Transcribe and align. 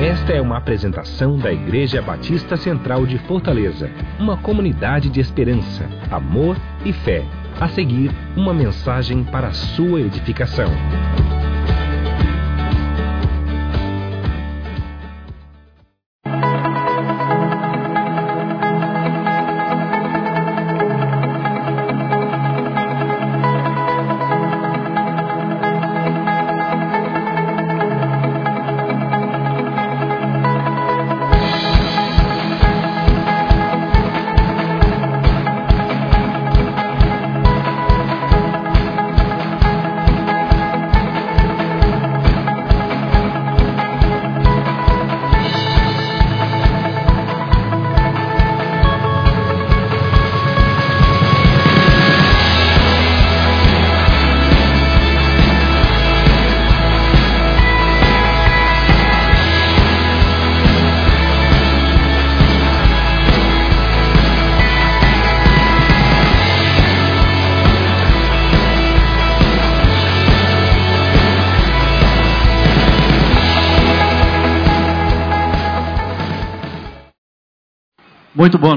Esta 0.00 0.32
é 0.32 0.40
uma 0.40 0.56
apresentação 0.56 1.36
da 1.36 1.52
Igreja 1.52 2.00
Batista 2.00 2.56
Central 2.56 3.04
de 3.04 3.18
Fortaleza, 3.18 3.90
uma 4.18 4.34
comunidade 4.34 5.10
de 5.10 5.20
esperança, 5.20 5.86
amor 6.10 6.56
e 6.86 6.90
fé. 6.90 7.22
A 7.60 7.68
seguir, 7.68 8.10
uma 8.34 8.54
mensagem 8.54 9.22
para 9.22 9.48
a 9.48 9.52
sua 9.52 10.00
edificação. 10.00 10.70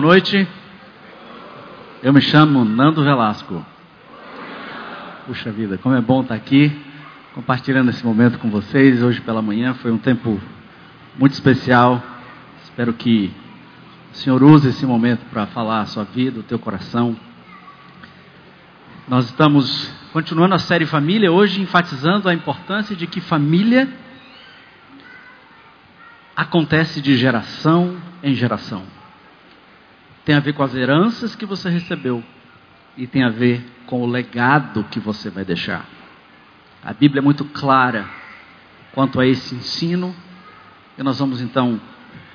Noite. 0.04 0.46
Eu 2.04 2.12
me 2.12 2.20
chamo 2.20 2.66
Nando 2.66 3.02
Velasco. 3.06 3.66
Puxa 5.26 5.50
vida, 5.50 5.78
como 5.78 5.96
é 5.96 6.02
bom 6.02 6.22
estar 6.22 6.36
aqui 6.36 6.78
compartilhando 7.34 7.90
esse 7.90 8.06
momento 8.06 8.38
com 8.38 8.50
vocês. 8.50 9.02
Hoje 9.02 9.22
pela 9.22 9.42
manhã 9.42 9.74
foi 9.76 9.94
um 9.94 9.98
tempo 9.98 10.42
muito 11.18 11.32
especial. 11.32 12.04
Espero 12.66 12.92
que 12.92 13.32
o 14.12 14.16
Senhor 14.18 14.44
use 14.44 14.68
esse 14.68 14.86
momento 14.86 15.24
para 15.32 15.48
falar 15.48 15.80
a 15.80 15.86
sua 15.86 16.04
vida, 16.04 16.42
o 16.42 16.44
teu 16.44 16.60
coração. 16.60 17.16
Nós 19.08 19.28
estamos 19.28 19.90
continuando 20.12 20.54
a 20.54 20.60
série 20.60 20.86
Família, 20.86 21.32
hoje 21.32 21.62
enfatizando 21.62 22.28
a 22.28 22.34
importância 22.34 22.94
de 22.94 23.08
que 23.08 23.22
família 23.22 23.88
acontece 26.36 27.00
de 27.00 27.16
geração 27.16 27.96
em 28.22 28.36
geração 28.36 28.93
tem 30.26 30.36
a 30.36 30.40
ver 30.40 30.54
com 30.54 30.64
as 30.64 30.74
heranças 30.74 31.36
que 31.36 31.46
você 31.46 31.70
recebeu 31.70 32.24
e 32.98 33.08
tem 33.08 33.24
a 33.24 33.30
ver 33.30 33.64
com 33.86 34.02
o 34.02 34.06
legado 34.06 34.84
que 34.86 35.00
você 35.00 35.30
vai 35.30 35.44
deixar. 35.44 35.86
A 36.84 36.94
Bíblia 36.94 37.20
é 37.20 37.24
muito 37.24 37.46
clara 37.46 38.10
quanto 38.94 39.20
a 39.20 39.26
esse 39.26 39.56
ensino 39.56 40.16
e 40.98 41.04
nós 41.04 41.20
vamos 41.20 41.42
então 41.42 41.80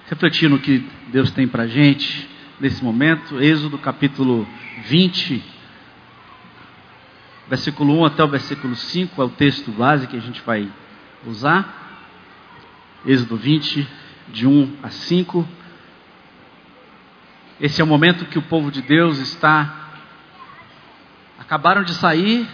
refletir 0.09 0.49
no 0.49 0.59
que 0.59 0.85
Deus 1.09 1.31
tem 1.31 1.47
para 1.47 1.67
gente 1.67 2.29
nesse 2.61 2.83
momento. 2.83 3.41
Êxodo 3.41 3.79
capítulo 3.79 4.47
20, 4.87 5.43
versículo 7.49 8.01
1 8.01 8.05
até 8.07 8.25
o 8.25 8.29
versículo 8.29 8.75
5 8.75 9.23
é 9.23 9.25
o 9.25 9.31
texto 9.31 9.71
base 9.71 10.07
que 10.07 10.17
a 10.17 10.21
gente 10.21 10.43
vai 10.43 10.69
usar. 11.27 11.77
Êxodo 13.07 13.37
20, 13.37 13.87
de 14.29 14.47
1 14.47 14.77
a 14.83 14.91
5. 14.91 15.49
Esse 17.61 17.81
é 17.81 17.85
o 17.85 17.87
momento 17.87 18.27
que 18.27 18.39
o 18.39 18.43
povo 18.43 18.71
de 18.71 18.81
Deus 18.83 19.19
está 19.19 19.89
acabaram 21.39 21.83
de 21.83 21.95
sair 21.95 22.47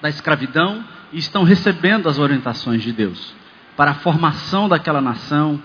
da 0.00 0.08
escravidão 0.08 0.84
e 1.12 1.18
estão 1.18 1.42
recebendo 1.42 2.08
as 2.08 2.18
orientações 2.18 2.82
de 2.82 2.92
Deus 2.92 3.34
para 3.76 3.92
a 3.92 3.94
formação 3.94 4.68
daquela 4.68 5.00
nação 5.00 5.60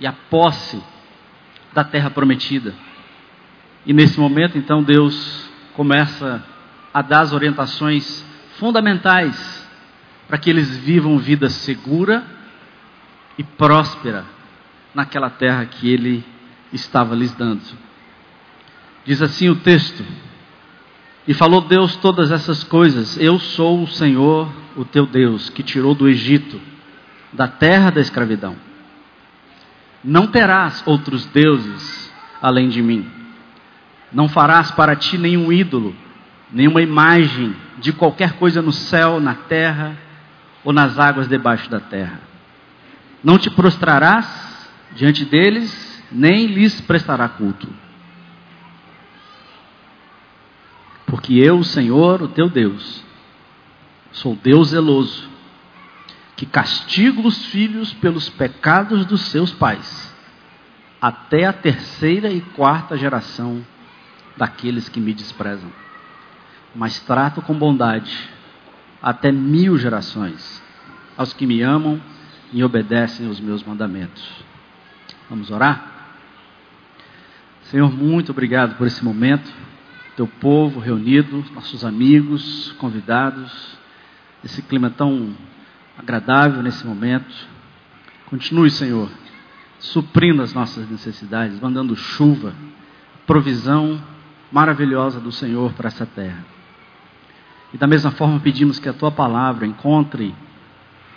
e 0.00 0.06
a 0.06 0.12
posse 0.12 0.82
da 1.72 1.84
terra 1.84 2.10
prometida. 2.10 2.74
E 3.86 3.92
nesse 3.92 4.18
momento, 4.18 4.58
então, 4.58 4.82
Deus 4.82 5.48
começa 5.74 6.42
a 6.92 7.00
dar 7.00 7.20
as 7.20 7.32
orientações 7.32 8.24
fundamentais 8.58 9.66
para 10.26 10.36
que 10.36 10.50
eles 10.50 10.76
vivam 10.76 11.18
vida 11.18 11.48
segura 11.48 12.24
e 13.38 13.44
próspera 13.44 14.24
naquela 14.94 15.30
terra 15.30 15.64
que 15.64 15.88
Ele 15.88 16.24
estava 16.72 17.14
lhes 17.14 17.32
dando. 17.32 17.87
Diz 19.08 19.22
assim 19.22 19.48
o 19.48 19.56
texto: 19.56 20.04
E 21.26 21.32
falou 21.32 21.62
Deus 21.62 21.96
todas 21.96 22.30
essas 22.30 22.62
coisas: 22.62 23.18
Eu 23.18 23.38
sou 23.38 23.82
o 23.82 23.88
Senhor, 23.88 24.52
o 24.76 24.84
teu 24.84 25.06
Deus, 25.06 25.48
que 25.48 25.62
tirou 25.62 25.94
do 25.94 26.06
Egito, 26.06 26.60
da 27.32 27.48
terra 27.48 27.88
da 27.88 28.02
escravidão. 28.02 28.54
Não 30.04 30.26
terás 30.26 30.82
outros 30.84 31.24
deuses 31.24 32.12
além 32.42 32.68
de 32.68 32.82
mim. 32.82 33.10
Não 34.12 34.28
farás 34.28 34.72
para 34.72 34.94
ti 34.94 35.16
nenhum 35.16 35.50
ídolo, 35.50 35.96
nenhuma 36.52 36.82
imagem 36.82 37.56
de 37.78 37.94
qualquer 37.94 38.34
coisa 38.34 38.60
no 38.60 38.74
céu, 38.74 39.20
na 39.20 39.34
terra 39.34 39.96
ou 40.62 40.70
nas 40.70 40.98
águas 40.98 41.26
debaixo 41.26 41.70
da 41.70 41.80
terra. 41.80 42.20
Não 43.24 43.38
te 43.38 43.48
prostrarás 43.48 44.68
diante 44.94 45.24
deles, 45.24 46.04
nem 46.12 46.44
lhes 46.44 46.78
prestará 46.82 47.26
culto 47.26 47.87
Porque 51.08 51.34
eu, 51.34 51.64
Senhor, 51.64 52.20
o 52.20 52.28
teu 52.28 52.50
Deus, 52.50 53.02
sou 54.12 54.36
Deus 54.36 54.68
zeloso, 54.68 55.26
que 56.36 56.44
castigo 56.44 57.26
os 57.26 57.46
filhos 57.46 57.94
pelos 57.94 58.28
pecados 58.28 59.06
dos 59.06 59.22
seus 59.22 59.50
pais, 59.50 60.14
até 61.00 61.46
a 61.46 61.52
terceira 61.52 62.30
e 62.30 62.42
quarta 62.42 62.96
geração 62.98 63.64
daqueles 64.36 64.90
que 64.90 65.00
me 65.00 65.14
desprezam. 65.14 65.72
Mas 66.74 67.00
trato 67.00 67.40
com 67.40 67.54
bondade 67.54 68.28
até 69.02 69.32
mil 69.32 69.78
gerações 69.78 70.62
aos 71.16 71.32
que 71.32 71.46
me 71.46 71.62
amam 71.62 71.98
e 72.52 72.62
obedecem 72.62 73.26
aos 73.26 73.40
meus 73.40 73.62
mandamentos. 73.62 74.30
Vamos 75.30 75.50
orar? 75.50 75.90
Senhor, 77.62 77.90
muito 77.90 78.30
obrigado 78.30 78.76
por 78.76 78.86
esse 78.86 79.02
momento 79.02 79.50
teu 80.18 80.26
povo 80.26 80.80
reunido, 80.80 81.44
nossos 81.54 81.84
amigos, 81.84 82.72
convidados, 82.72 83.78
esse 84.42 84.60
clima 84.62 84.90
tão 84.90 85.32
agradável 85.96 86.60
nesse 86.60 86.84
momento. 86.84 87.32
Continue, 88.26 88.68
Senhor, 88.68 89.08
suprindo 89.78 90.42
as 90.42 90.52
nossas 90.52 90.90
necessidades, 90.90 91.60
mandando 91.60 91.94
chuva, 91.94 92.52
provisão 93.28 94.02
maravilhosa 94.50 95.20
do 95.20 95.30
Senhor 95.30 95.72
para 95.74 95.86
essa 95.86 96.04
terra. 96.04 96.44
E 97.72 97.78
da 97.78 97.86
mesma 97.86 98.10
forma 98.10 98.40
pedimos 98.40 98.80
que 98.80 98.88
a 98.88 98.92
tua 98.92 99.12
palavra 99.12 99.68
encontre 99.68 100.34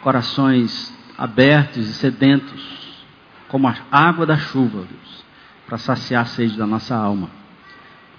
corações 0.01 0.95
abertos 1.17 1.89
e 1.89 1.93
sedentos, 1.93 3.03
como 3.47 3.67
a 3.67 3.75
água 3.91 4.27
da 4.27 4.37
chuva, 4.37 4.85
Deus, 4.87 5.25
para 5.65 5.79
saciar 5.79 6.21
a 6.21 6.25
sede 6.25 6.55
da 6.55 6.67
nossa 6.67 6.95
alma. 6.95 7.40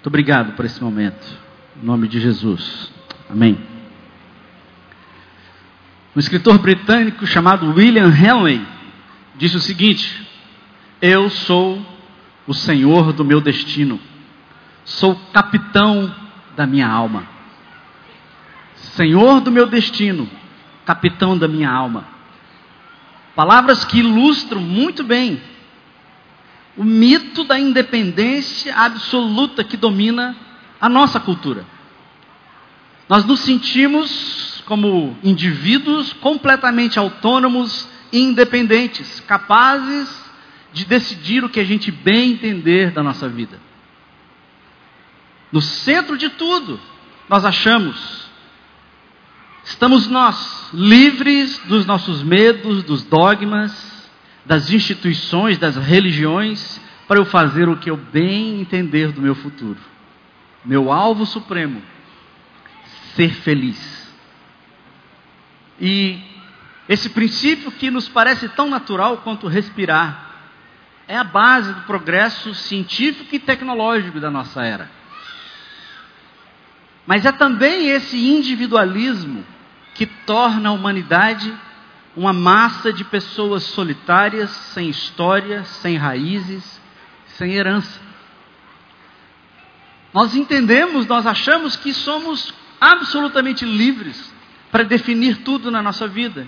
Muito 0.03 0.09
obrigado 0.09 0.51
por 0.57 0.65
esse 0.65 0.83
momento. 0.83 1.25
Em 1.81 1.85
nome 1.85 2.09
de 2.09 2.19
Jesus. 2.19 2.91
Amém. 3.29 3.57
Um 6.13 6.19
escritor 6.19 6.57
britânico 6.57 7.25
chamado 7.25 7.73
William 7.73 8.09
Henley 8.09 8.61
disse 9.37 9.55
o 9.55 9.61
seguinte: 9.61 10.27
Eu 11.01 11.29
sou 11.29 11.81
o 12.45 12.53
senhor 12.53 13.13
do 13.13 13.23
meu 13.23 13.39
destino, 13.39 13.97
sou 14.83 15.15
capitão 15.31 16.13
da 16.53 16.67
minha 16.67 16.89
alma. 16.89 17.23
Senhor 18.75 19.39
do 19.39 19.53
meu 19.53 19.67
destino, 19.67 20.29
capitão 20.85 21.37
da 21.37 21.47
minha 21.47 21.71
alma. 21.71 22.03
Palavras 23.33 23.85
que 23.85 23.99
ilustram 23.99 24.59
muito 24.59 25.01
bem 25.01 25.41
o 26.75 26.83
mito 26.83 27.43
da 27.43 27.59
independência 27.59 28.75
absoluta 28.75 29.63
que 29.63 29.77
domina 29.77 30.35
a 30.81 30.89
nossa 30.89 31.19
cultura. 31.19 31.65
Nós 33.07 33.25
nos 33.25 33.41
sentimos 33.41 34.63
como 34.65 35.15
indivíduos 35.23 36.13
completamente 36.13 36.97
autônomos, 36.97 37.87
independentes, 38.11 39.19
capazes 39.21 40.09
de 40.71 40.85
decidir 40.85 41.43
o 41.43 41.49
que 41.49 41.59
a 41.59 41.63
gente 41.63 41.91
bem 41.91 42.31
entender 42.31 42.91
da 42.91 43.03
nossa 43.03 43.29
vida. 43.29 43.59
No 45.51 45.61
centro 45.61 46.17
de 46.17 46.29
tudo, 46.29 46.79
nós 47.29 47.45
achamos, 47.45 48.27
estamos 49.63 50.07
nós, 50.07 50.69
livres 50.73 51.59
dos 51.65 51.85
nossos 51.85 52.23
medos, 52.23 52.83
dos 52.83 53.03
dogmas, 53.03 53.92
das 54.45 54.69
instituições, 54.69 55.57
das 55.57 55.77
religiões, 55.77 56.81
para 57.07 57.19
eu 57.19 57.25
fazer 57.25 57.69
o 57.69 57.77
que 57.77 57.89
eu 57.89 57.97
bem 57.97 58.61
entender 58.61 59.11
do 59.11 59.21
meu 59.21 59.35
futuro. 59.35 59.79
Meu 60.65 60.91
alvo 60.91 61.25
supremo, 61.25 61.81
ser 63.15 63.33
feliz. 63.35 64.13
E 65.79 66.19
esse 66.87 67.09
princípio 67.09 67.71
que 67.71 67.89
nos 67.89 68.07
parece 68.07 68.49
tão 68.49 68.69
natural 68.69 69.17
quanto 69.17 69.47
respirar, 69.47 70.31
é 71.07 71.17
a 71.17 71.23
base 71.23 71.73
do 71.73 71.81
progresso 71.81 72.53
científico 72.53 73.35
e 73.35 73.39
tecnológico 73.39 74.19
da 74.19 74.31
nossa 74.31 74.63
era. 74.63 74.89
Mas 77.05 77.25
é 77.25 77.31
também 77.31 77.89
esse 77.89 78.17
individualismo 78.17 79.45
que 79.93 80.05
torna 80.05 80.69
a 80.69 80.71
humanidade 80.71 81.53
uma 82.15 82.31
massa 82.31 82.93
de 82.93 83.03
pessoas 83.03 83.63
solitárias, 83.63 84.49
sem 84.49 84.89
história, 84.89 85.63
sem 85.63 85.97
raízes, 85.97 86.81
sem 87.25 87.53
herança. 87.53 87.99
Nós 90.13 90.35
entendemos, 90.35 91.07
nós 91.07 91.25
achamos 91.25 91.75
que 91.75 91.91
somos 91.91 92.53
absolutamente 92.79 93.65
livres 93.65 94.31
para 94.71 94.83
definir 94.83 95.37
tudo 95.37 95.71
na 95.71 95.81
nossa 95.81 96.07
vida. 96.07 96.47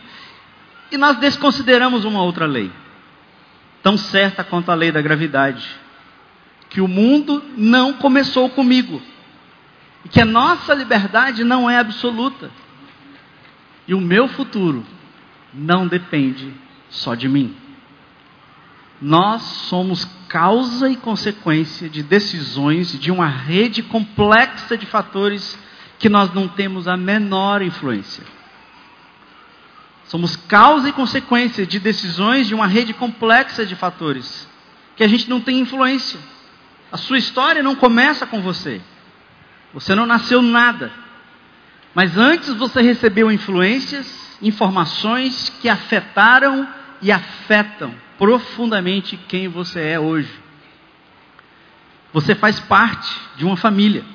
E 0.91 0.97
nós 0.97 1.17
desconsideramos 1.17 2.05
uma 2.05 2.21
outra 2.21 2.45
lei, 2.45 2.71
tão 3.81 3.97
certa 3.97 4.43
quanto 4.43 4.71
a 4.71 4.75
lei 4.75 4.91
da 4.91 5.01
gravidade, 5.01 5.67
que 6.69 6.79
o 6.79 6.87
mundo 6.87 7.43
não 7.57 7.93
começou 7.93 8.49
comigo, 8.49 9.01
e 10.03 10.09
que 10.09 10.21
a 10.21 10.25
nossa 10.25 10.75
liberdade 10.75 11.43
não 11.43 11.67
é 11.67 11.79
absoluta, 11.79 12.51
e 13.87 13.95
o 13.95 14.01
meu 14.01 14.27
futuro 14.27 14.85
não 15.55 15.87
depende 15.87 16.53
só 16.89 17.15
de 17.15 17.29
mim. 17.29 17.55
Nós 19.01 19.41
somos 19.41 20.05
causa 20.27 20.89
e 20.89 20.95
consequência 20.95 21.89
de 21.89 22.01
decisões 22.01 22.97
de 22.99 23.11
uma 23.11 23.27
rede 23.27 23.83
complexa 23.83 24.77
de 24.77 24.85
fatores 24.85 25.57
que 25.99 26.09
nós 26.09 26.33
não 26.33 26.47
temos 26.47 26.87
a 26.87 26.97
menor 26.97 27.61
influência. 27.61 28.23
Somos 30.05 30.35
causa 30.35 30.89
e 30.89 30.93
consequência 30.93 31.65
de 31.65 31.79
decisões 31.79 32.47
de 32.47 32.53
uma 32.53 32.67
rede 32.67 32.93
complexa 32.93 33.65
de 33.65 33.75
fatores 33.75 34.47
que 34.95 35.03
a 35.03 35.07
gente 35.07 35.29
não 35.29 35.41
tem 35.41 35.59
influência. 35.59 36.19
A 36.91 36.97
sua 36.97 37.17
história 37.17 37.63
não 37.63 37.75
começa 37.75 38.25
com 38.25 38.41
você. 38.41 38.81
Você 39.73 39.93
não 39.95 40.05
nasceu 40.05 40.41
nada. 40.41 40.91
Mas 41.93 42.17
antes 42.17 42.53
você 42.53 42.81
recebeu 42.81 43.31
influências 43.31 44.24
informações 44.41 45.49
que 45.61 45.69
afetaram 45.69 46.67
e 47.01 47.11
afetam 47.11 47.93
profundamente 48.17 49.17
quem 49.17 49.47
você 49.47 49.81
é 49.81 49.99
hoje. 49.99 50.31
Você 52.13 52.33
faz 52.33 52.59
parte 52.59 53.13
de 53.35 53.45
uma 53.45 53.57
família. 53.57 54.05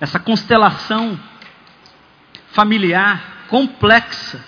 Essa 0.00 0.18
constelação 0.18 1.18
familiar 2.52 3.46
complexa 3.48 4.44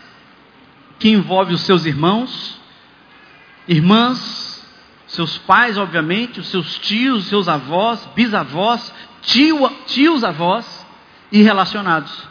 que 0.99 1.11
envolve 1.11 1.53
os 1.53 1.63
seus 1.63 1.85
irmãos, 1.85 2.61
irmãs, 3.67 4.67
seus 5.09 5.37
pais, 5.39 5.77
obviamente, 5.77 6.41
os 6.41 6.47
seus 6.49 6.79
tios, 6.79 7.27
seus 7.27 7.49
avós, 7.49 8.09
bisavós, 8.15 8.95
tio, 9.21 9.69
tios 9.87 10.25
avós, 10.25 10.82
e 11.33 11.41
relacionados. 11.41 12.29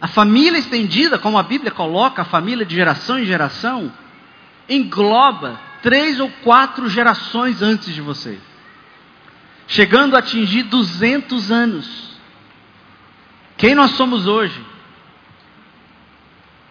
A 0.00 0.08
família 0.08 0.58
estendida, 0.58 1.18
como 1.18 1.38
a 1.38 1.42
Bíblia 1.42 1.70
coloca, 1.70 2.22
a 2.22 2.24
família 2.24 2.64
de 2.64 2.74
geração 2.74 3.18
em 3.18 3.26
geração, 3.26 3.92
engloba 4.66 5.60
três 5.82 6.18
ou 6.18 6.30
quatro 6.42 6.88
gerações 6.88 7.60
antes 7.60 7.94
de 7.94 8.00
você, 8.00 8.40
chegando 9.68 10.16
a 10.16 10.20
atingir 10.20 10.62
200 10.64 11.52
anos. 11.52 12.18
Quem 13.58 13.74
nós 13.74 13.90
somos 13.90 14.26
hoje 14.26 14.64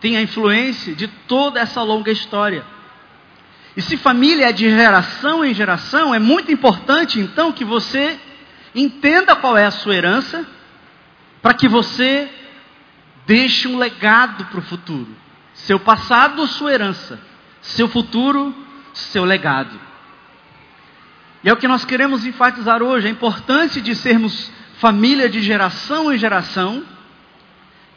tem 0.01 0.17
a 0.17 0.21
influência 0.21 0.95
de 0.95 1.07
toda 1.07 1.59
essa 1.59 1.83
longa 1.83 2.11
história. 2.11 2.65
E 3.77 3.81
se 3.81 3.95
família 3.95 4.49
é 4.49 4.51
de 4.51 4.67
geração 4.67 5.45
em 5.45 5.53
geração, 5.53 6.15
é 6.15 6.19
muito 6.19 6.51
importante 6.51 7.19
então 7.19 7.51
que 7.51 7.63
você 7.63 8.19
entenda 8.73 9.35
qual 9.35 9.55
é 9.55 9.65
a 9.65 9.71
sua 9.71 9.95
herança 9.95 10.47
para 11.41 11.53
que 11.53 11.67
você 11.67 12.29
deixe 13.25 13.67
um 13.67 13.77
legado 13.77 14.45
para 14.45 14.59
o 14.59 14.63
futuro. 14.63 15.07
Seu 15.53 15.79
passado, 15.79 16.45
sua 16.47 16.73
herança. 16.73 17.19
Seu 17.61 17.87
futuro, 17.87 18.53
seu 18.93 19.23
legado. 19.25 19.79
E 21.43 21.49
é 21.49 21.53
o 21.53 21.57
que 21.57 21.67
nós 21.67 21.85
queremos 21.85 22.25
enfatizar 22.25 22.81
hoje: 22.81 23.07
a 23.07 23.11
importância 23.11 23.81
de 23.81 23.95
sermos 23.95 24.51
família 24.79 25.29
de 25.29 25.41
geração 25.41 26.11
em 26.11 26.17
geração. 26.17 26.83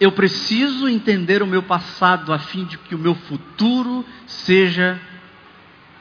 Eu 0.00 0.10
preciso 0.10 0.88
entender 0.88 1.42
o 1.42 1.46
meu 1.46 1.62
passado 1.62 2.32
a 2.32 2.38
fim 2.38 2.64
de 2.64 2.76
que 2.76 2.94
o 2.94 2.98
meu 2.98 3.14
futuro 3.14 4.04
seja 4.26 5.00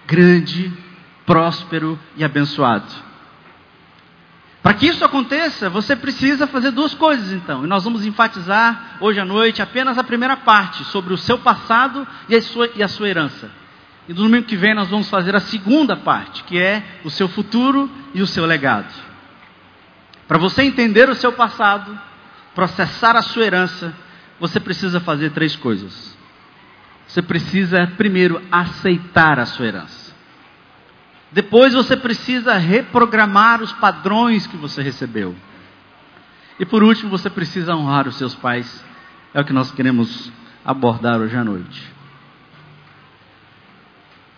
grande, 0.07 0.73
próspero 1.23 1.99
e 2.17 2.23
abençoado. 2.23 3.10
Para 4.61 4.75
que 4.75 4.87
isso 4.87 5.03
aconteça, 5.03 5.69
você 5.69 5.95
precisa 5.95 6.45
fazer 6.45 6.71
duas 6.71 6.93
coisas 6.93 7.31
então. 7.31 7.63
E 7.63 7.67
nós 7.67 7.83
vamos 7.83 8.05
enfatizar 8.05 8.97
hoje 8.99 9.19
à 9.19 9.25
noite 9.25 9.61
apenas 9.61 9.97
a 9.97 10.03
primeira 10.03 10.37
parte, 10.37 10.83
sobre 10.85 11.13
o 11.13 11.17
seu 11.17 11.39
passado 11.39 12.07
e 12.29 12.35
a 12.35 12.41
sua, 12.41 12.69
e 12.75 12.83
a 12.83 12.87
sua 12.87 13.09
herança. 13.09 13.49
E 14.07 14.13
no 14.13 14.23
domingo 14.23 14.45
que 14.45 14.55
vem 14.55 14.75
nós 14.75 14.89
vamos 14.89 15.09
fazer 15.09 15.35
a 15.35 15.39
segunda 15.39 15.95
parte, 15.95 16.43
que 16.43 16.59
é 16.59 16.83
o 17.03 17.09
seu 17.09 17.27
futuro 17.27 17.89
e 18.13 18.21
o 18.21 18.27
seu 18.27 18.45
legado. 18.45 18.93
Para 20.27 20.37
você 20.37 20.61
entender 20.61 21.09
o 21.09 21.15
seu 21.15 21.33
passado, 21.33 21.99
processar 22.53 23.15
a 23.15 23.21
sua 23.21 23.43
herança, 23.43 23.93
você 24.39 24.59
precisa 24.59 24.99
fazer 24.99 25.31
três 25.31 25.55
coisas. 25.55 26.17
Você 27.07 27.21
precisa, 27.21 27.87
primeiro, 27.97 28.41
aceitar 28.51 29.39
a 29.39 29.45
sua 29.45 29.65
herança. 29.65 30.00
Depois 31.31 31.73
você 31.73 31.95
precisa 31.95 32.57
reprogramar 32.57 33.61
os 33.61 33.71
padrões 33.73 34.45
que 34.45 34.57
você 34.57 34.81
recebeu. 34.81 35.35
E 36.59 36.65
por 36.65 36.83
último, 36.83 37.09
você 37.09 37.29
precisa 37.29 37.75
honrar 37.75 38.07
os 38.07 38.17
seus 38.17 38.35
pais. 38.35 38.83
É 39.33 39.39
o 39.39 39.45
que 39.45 39.53
nós 39.53 39.71
queremos 39.71 40.31
abordar 40.65 41.19
hoje 41.19 41.35
à 41.35 41.43
noite. 41.43 41.91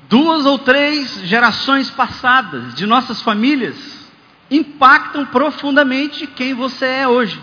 Duas 0.08 0.46
ou 0.46 0.60
três 0.60 1.22
gerações 1.24 1.90
passadas 1.90 2.76
de 2.76 2.86
nossas 2.86 3.22
famílias 3.22 4.04
impactam 4.52 5.26
profundamente 5.26 6.28
quem 6.28 6.54
você 6.54 6.86
é 6.86 7.08
hoje. 7.08 7.42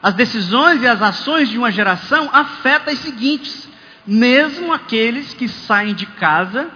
As 0.00 0.14
decisões 0.14 0.80
e 0.82 0.86
as 0.86 1.02
ações 1.02 1.48
de 1.48 1.58
uma 1.58 1.72
geração 1.72 2.30
afetam 2.32 2.92
as 2.92 3.00
seguintes, 3.00 3.68
mesmo 4.06 4.72
aqueles 4.72 5.34
que 5.34 5.48
saem 5.48 5.94
de 5.94 6.06
casa 6.06 6.70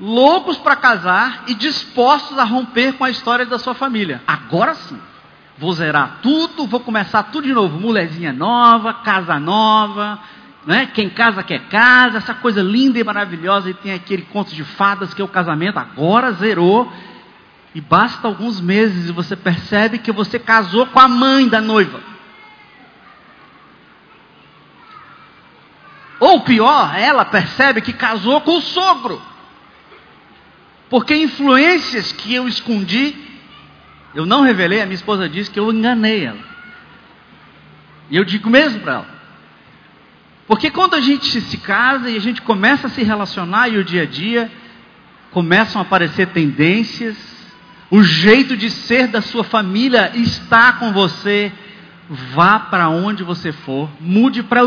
loucos 0.00 0.58
para 0.58 0.76
casar 0.76 1.44
e 1.46 1.54
dispostos 1.54 2.38
a 2.38 2.44
romper 2.44 2.94
com 2.94 3.04
a 3.04 3.10
história 3.10 3.46
da 3.46 3.58
sua 3.58 3.74
família. 3.74 4.22
Agora 4.26 4.74
sim, 4.74 4.98
vou 5.58 5.72
zerar 5.72 6.18
tudo, 6.22 6.66
vou 6.66 6.80
começar 6.80 7.22
tudo 7.24 7.46
de 7.46 7.52
novo. 7.52 7.78
Mulherzinha 7.78 8.32
nova, 8.32 8.94
casa 8.94 9.38
nova, 9.38 10.18
né? 10.66 10.86
Quem 10.92 11.08
casa 11.08 11.42
quer 11.42 11.68
casa, 11.68 12.18
essa 12.18 12.34
coisa 12.34 12.62
linda 12.62 12.98
e 12.98 13.04
maravilhosa. 13.04 13.70
E 13.70 13.74
tem 13.74 13.92
aquele 13.92 14.22
conto 14.22 14.54
de 14.54 14.64
fadas 14.64 15.14
que 15.14 15.22
é 15.22 15.24
o 15.24 15.28
casamento. 15.28 15.78
Agora 15.78 16.32
zerou. 16.32 16.92
E 17.74 17.80
basta 17.80 18.28
alguns 18.28 18.60
meses 18.60 19.08
e 19.08 19.12
você 19.12 19.34
percebe 19.34 19.98
que 19.98 20.12
você 20.12 20.38
casou 20.38 20.86
com 20.86 21.00
a 21.00 21.08
mãe 21.08 21.48
da 21.48 21.60
noiva. 21.60 22.00
Ou 26.20 26.40
pior, 26.42 26.94
ela 26.96 27.24
percebe 27.24 27.80
que 27.80 27.92
casou 27.92 28.40
com 28.42 28.58
o 28.58 28.62
sogro. 28.62 29.20
Porque 30.94 31.16
influências 31.16 32.12
que 32.12 32.32
eu 32.32 32.46
escondi, 32.46 33.16
eu 34.14 34.24
não 34.24 34.42
revelei, 34.42 34.80
a 34.80 34.86
minha 34.86 34.94
esposa 34.94 35.28
disse 35.28 35.50
que 35.50 35.58
eu 35.58 35.72
enganei 35.72 36.24
ela. 36.24 36.38
E 38.08 38.14
eu 38.16 38.24
digo 38.24 38.48
mesmo 38.48 38.78
para 38.78 38.92
ela. 38.92 39.08
Porque 40.46 40.70
quando 40.70 40.94
a 40.94 41.00
gente 41.00 41.40
se 41.40 41.56
casa 41.56 42.08
e 42.08 42.16
a 42.16 42.20
gente 42.20 42.40
começa 42.42 42.86
a 42.86 42.90
se 42.90 43.02
relacionar 43.02 43.68
e 43.70 43.76
o 43.76 43.82
dia 43.82 44.02
a 44.02 44.06
dia, 44.06 44.48
começam 45.32 45.82
a 45.82 45.84
aparecer 45.84 46.28
tendências, 46.28 47.16
o 47.90 48.00
jeito 48.00 48.56
de 48.56 48.70
ser 48.70 49.08
da 49.08 49.20
sua 49.20 49.42
família 49.42 50.12
está 50.14 50.74
com 50.74 50.92
você 50.92 51.52
vá 52.08 52.60
para 52.60 52.88
onde 52.88 53.24
você 53.24 53.50
for, 53.50 53.90
mude 54.00 54.44
para 54.44 54.60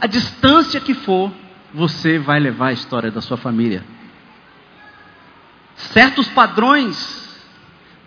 a 0.00 0.06
distância 0.06 0.80
que 0.80 0.94
for, 0.94 1.30
você 1.74 2.18
vai 2.18 2.40
levar 2.40 2.68
a 2.68 2.72
história 2.72 3.10
da 3.10 3.20
sua 3.20 3.36
família. 3.36 3.84
Certos 5.76 6.26
padrões 6.28 7.26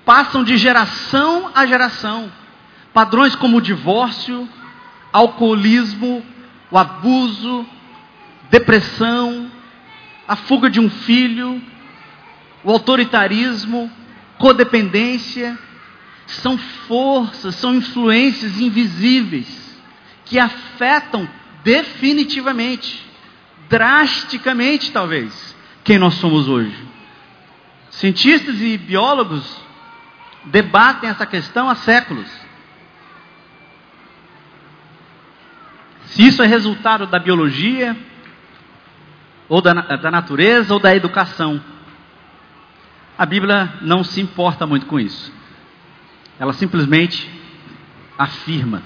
passam 0.05 0.43
de 0.43 0.57
geração 0.57 1.51
a 1.53 1.65
geração. 1.65 2.31
Padrões 2.93 3.35
como 3.35 3.57
o 3.57 3.61
divórcio, 3.61 4.49
alcoolismo, 5.13 6.25
o 6.71 6.77
abuso, 6.77 7.65
depressão, 8.49 9.51
a 10.27 10.35
fuga 10.35 10.69
de 10.69 10.79
um 10.79 10.89
filho, 10.89 11.61
o 12.63 12.71
autoritarismo, 12.71 13.91
codependência, 14.37 15.57
são 16.25 16.57
forças, 16.57 17.55
são 17.55 17.73
influências 17.75 18.59
invisíveis 18.59 19.47
que 20.25 20.37
afetam 20.39 21.27
definitivamente, 21.63 23.05
drasticamente 23.67 24.91
talvez, 24.91 25.55
quem 25.83 25.97
nós 25.97 26.15
somos 26.15 26.47
hoje. 26.47 26.88
Cientistas 27.99 28.61
e 28.61 28.77
biólogos 28.77 29.61
debatem 30.45 31.09
essa 31.09 31.25
questão 31.25 31.69
há 31.69 31.75
séculos. 31.75 32.29
Se 36.05 36.25
isso 36.25 36.41
é 36.41 36.47
resultado 36.47 37.05
da 37.07 37.19
biologia, 37.19 37.93
ou 39.49 39.61
da, 39.61 39.73
da 39.73 40.09
natureza, 40.09 40.73
ou 40.73 40.79
da 40.79 40.95
educação. 40.95 41.61
A 43.17 43.25
Bíblia 43.25 43.73
não 43.81 44.01
se 44.01 44.21
importa 44.21 44.65
muito 44.65 44.85
com 44.85 44.97
isso. 44.97 45.33
Ela 46.39 46.53
simplesmente 46.53 47.29
afirma 48.17 48.81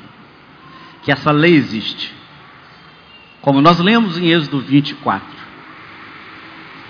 que 1.03 1.11
essa 1.11 1.31
lei 1.31 1.53
existe. 1.53 2.15
Como 3.41 3.61
nós 3.61 3.77
lemos 3.77 4.17
em 4.17 4.31
Êxodo 4.31 4.59
24. 4.59 5.27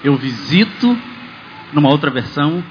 Eu 0.06 0.16
visito, 0.16 0.98
numa 1.74 1.90
outra 1.90 2.10
versão, 2.10 2.64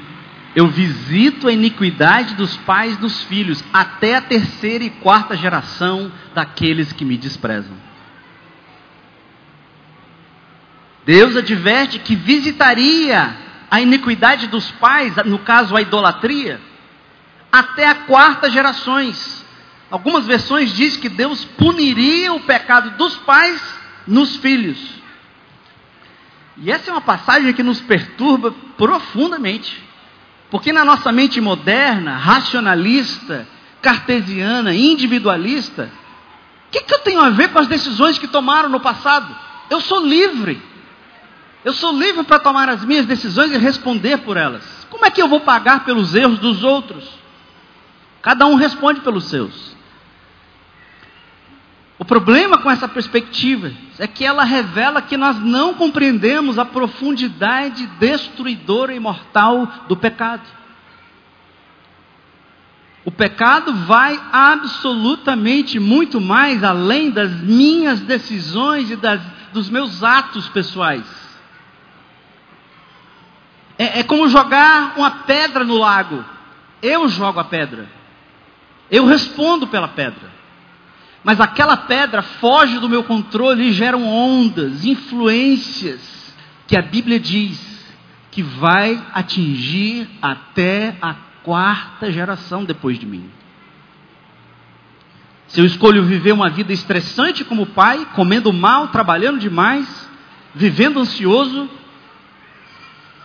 eu 0.55 0.69
visito 0.69 1.49
a 1.49 1.53
iniquidade 1.53 2.35
dos 2.35 2.57
pais 2.59 2.97
dos 2.99 3.23
filhos, 3.25 3.65
até 3.73 4.17
a 4.17 4.21
terceira 4.21 4.85
e 4.85 4.91
quarta 4.91 5.37
geração 5.37 6.13
daqueles 6.35 6.93
que 6.93 7.05
me 7.05 7.17
desprezam. 7.17 7.77
Deus 11.05 11.37
adverte 11.37 11.99
que 11.99 12.15
visitaria 12.15 13.35
a 13.71 13.81
iniquidade 13.81 14.47
dos 14.47 14.71
pais, 14.73 15.15
no 15.25 15.39
caso 15.39 15.75
a 15.75 15.81
idolatria, 15.81 16.61
até 17.51 17.89
a 17.89 17.95
quarta 17.95 18.51
gerações. 18.51 19.45
Algumas 19.91 20.27
versões 20.27 20.75
dizem 20.75 21.01
que 21.01 21.09
Deus 21.09 21.45
puniria 21.45 22.33
o 22.33 22.41
pecado 22.41 22.97
dos 22.97 23.17
pais 23.17 23.61
nos 24.07 24.37
filhos. 24.37 25.02
E 26.57 26.71
essa 26.71 26.91
é 26.91 26.93
uma 26.93 27.01
passagem 27.01 27.53
que 27.53 27.63
nos 27.63 27.81
perturba 27.81 28.55
profundamente. 28.77 29.83
Porque 30.51 30.73
na 30.73 30.85
nossa 30.85 31.11
mente 31.11 31.41
moderna, 31.41 32.17
racionalista, 32.17 33.49
cartesiana, 33.81 34.75
individualista, 34.75 35.91
o 36.69 36.71
que, 36.71 36.81
que 36.81 36.95
eu 36.95 36.99
tenho 37.01 37.21
a 37.21 37.31
ver 37.31 37.49
com 37.49 37.59
as 37.59 37.67
decisões 37.67 38.19
que 38.19 38.29
tomaram 38.29 38.69
no 38.69 38.81
passado? 38.81 39.35
Eu 39.71 39.81
sou 39.81 40.05
livre. 40.05 40.63
Eu 41.65 41.73
sou 41.73 41.97
livre 41.97 42.25
para 42.25 42.39
tomar 42.39 42.69
as 42.69 42.85
minhas 42.85 43.07
decisões 43.07 43.53
e 43.53 43.59
responder 43.59 44.19
por 44.19 44.37
elas. 44.37 44.87
Como 44.91 45.07
é 45.07 45.11
que 45.11 45.23
eu 45.23 45.29
vou 45.29 45.41
pagar 45.41 45.85
pelos 45.85 46.15
erros 46.15 46.39
dos 46.39 46.63
outros? 46.63 47.09
Cada 48.21 48.47
um 48.47 48.55
responde 48.55 49.01
pelos 49.01 49.25
seus. 49.25 49.75
O 51.99 52.05
problema 52.05 52.59
com 52.59 52.71
essa 52.71 52.89
perspectiva 52.89 53.71
é 53.99 54.07
que 54.07 54.25
ela 54.25 54.45
revela 54.45 55.03
que 55.03 55.17
nós 55.17 55.39
não 55.39 55.75
compreendemos 55.75 56.59
a 56.59 56.65
profundidade 56.65 57.87
destruidora 57.99 58.95
e 58.95 58.99
mortal 58.99 59.67
do 59.89 59.97
pecado. 59.97 60.43
O 63.05 63.11
pecado 63.11 63.75
vai 63.75 64.21
absolutamente 64.33 65.79
muito 65.79 66.21
mais 66.21 66.63
além 66.63 67.11
das 67.11 67.31
minhas 67.41 68.01
decisões 68.01 68.91
e 68.91 68.97
das, 68.97 69.21
dos 69.53 69.69
meus 69.69 70.03
atos 70.03 70.49
pessoais. 70.49 71.05
É, 73.77 74.01
é 74.01 74.03
como 74.05 74.29
jogar 74.29 74.95
uma 74.97 75.11
pedra 75.11 75.65
no 75.65 75.79
lago. 75.79 76.25
Eu 76.81 77.09
jogo 77.09 77.41
a 77.41 77.45
pedra. 77.45 77.89
Eu 78.91 79.05
respondo 79.07 79.67
pela 79.67 79.89
pedra. 79.89 80.32
Mas 81.25 81.41
aquela 81.41 81.77
pedra 81.77 82.23
foge 82.23 82.79
do 82.79 82.89
meu 82.89 83.05
controle 83.05 83.69
e 83.69 83.73
geram 83.73 84.05
ondas, 84.07 84.85
influências, 84.85 86.01
que 86.67 86.77
a 86.77 86.83
Bíblia 86.83 87.21
diz 87.21 87.73
que 88.31 88.43
vai 88.43 89.01
atingir 89.13 90.09
até 90.21 90.97
a 91.01 91.15
quarta 91.43 92.11
geração 92.11 92.65
depois 92.65 92.99
de 92.99 93.07
mim. 93.07 93.31
Se 95.49 95.61
eu 95.61 95.67
escolho 95.67 96.03
viver 96.03 96.33
uma 96.33 96.49
vida 96.49 96.73
estressante 96.73 97.45
como 97.45 97.67
pai, 97.67 98.07
comendo 98.15 98.53
mal, 98.53 98.89
trabalhando 98.89 99.39
demais, 99.39 99.87
vivendo 100.55 100.99
ansioso, 100.99 101.69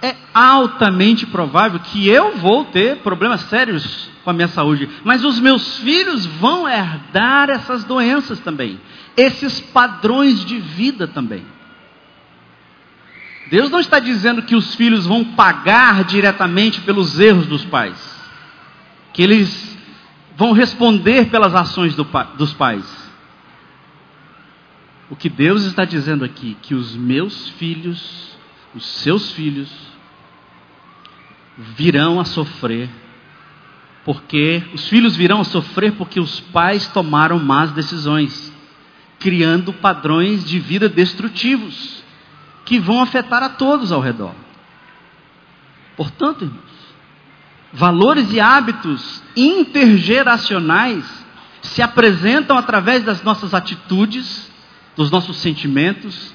é 0.02 0.16
altamente 0.34 1.26
provável 1.26 1.80
que 1.80 2.08
eu 2.08 2.38
vou 2.38 2.66
ter 2.66 2.98
problemas 2.98 3.42
sérios 3.42 4.10
com 4.24 4.30
a 4.30 4.34
minha 4.34 4.48
saúde, 4.48 4.90
mas 5.04 5.24
os 5.24 5.40
meus 5.40 5.78
filhos 5.80 6.26
vão 6.26 6.68
herdar 6.68 7.50
essas 7.50 7.84
doenças 7.84 8.40
também, 8.40 8.80
esses 9.16 9.60
padrões 9.60 10.44
de 10.44 10.60
vida 10.60 11.08
também. 11.08 11.46
Deus 13.50 13.70
não 13.70 13.80
está 13.80 14.00
dizendo 14.00 14.42
que 14.44 14.56
os 14.56 14.76
filhos 14.76 15.06
vão 15.06 15.24
pagar 15.24 16.04
diretamente 16.04 16.82
pelos 16.82 17.20
erros 17.20 17.48
dos 17.48 17.64
pais, 17.64 17.98
que 19.14 19.24
eles 19.24 19.78
vão 20.36 20.52
responder 20.52 21.30
pelas 21.30 21.56
ações 21.56 21.96
do, 21.96 22.06
dos 22.38 22.54
pais. 22.54 22.86
O 25.10 25.16
que 25.16 25.30
Deus 25.30 25.64
está 25.64 25.86
dizendo 25.86 26.26
aqui, 26.26 26.58
que 26.62 26.76
os 26.76 26.96
meus 26.96 27.50
filhos, 27.52 28.37
os 28.76 28.86
seus 28.86 29.32
filhos, 29.32 29.70
virão 31.58 32.20
a 32.20 32.26
sofrer 32.26 32.90
porque 34.08 34.64
os 34.74 34.88
filhos 34.88 35.18
virão 35.18 35.42
a 35.42 35.44
sofrer 35.44 35.92
porque 35.92 36.18
os 36.18 36.40
pais 36.40 36.88
tomaram 36.88 37.40
más 37.40 37.72
decisões, 37.72 38.54
criando 39.20 39.74
padrões 39.74 40.46
de 40.46 40.60
vida 40.60 40.88
destrutivos 40.88 42.02
que 42.64 42.80
vão 42.80 43.02
afetar 43.02 43.44
a 43.44 43.50
todos 43.50 43.92
ao 43.92 44.00
redor. 44.00 44.34
Portanto, 45.98 46.46
irmãos, 46.46 46.64
valores 47.74 48.32
e 48.32 48.40
hábitos 48.40 49.22
intergeracionais 49.36 51.04
se 51.62 51.82
apresentam 51.82 52.58
através 52.58 53.04
das 53.04 53.22
nossas 53.24 53.54
atitudes, 53.54 54.50
dos 54.96 55.12
nossos 55.12 55.36
sentimentos, 55.36 56.34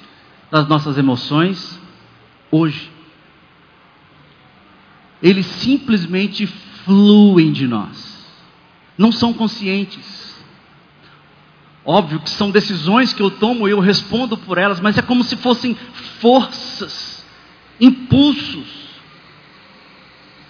das 0.51 0.67
nossas 0.67 0.95
emoções 0.95 1.81
hoje. 2.53 2.91
Eles 5.21 5.45
simplesmente 5.45 6.45
fluem 6.85 7.51
de 7.51 7.67
nós, 7.67 8.27
não 8.97 9.11
são 9.11 9.33
conscientes. 9.33 10.33
Óbvio 11.85 12.19
que 12.19 12.29
são 12.29 12.49
decisões 12.51 13.11
que 13.11 13.21
eu 13.21 13.31
tomo 13.31 13.67
e 13.67 13.71
eu 13.71 13.79
respondo 13.79 14.37
por 14.37 14.57
elas, 14.57 14.79
mas 14.79 14.97
é 14.97 15.01
como 15.01 15.23
se 15.23 15.35
fossem 15.35 15.75
forças, 16.19 17.25
impulsos. 17.79 18.83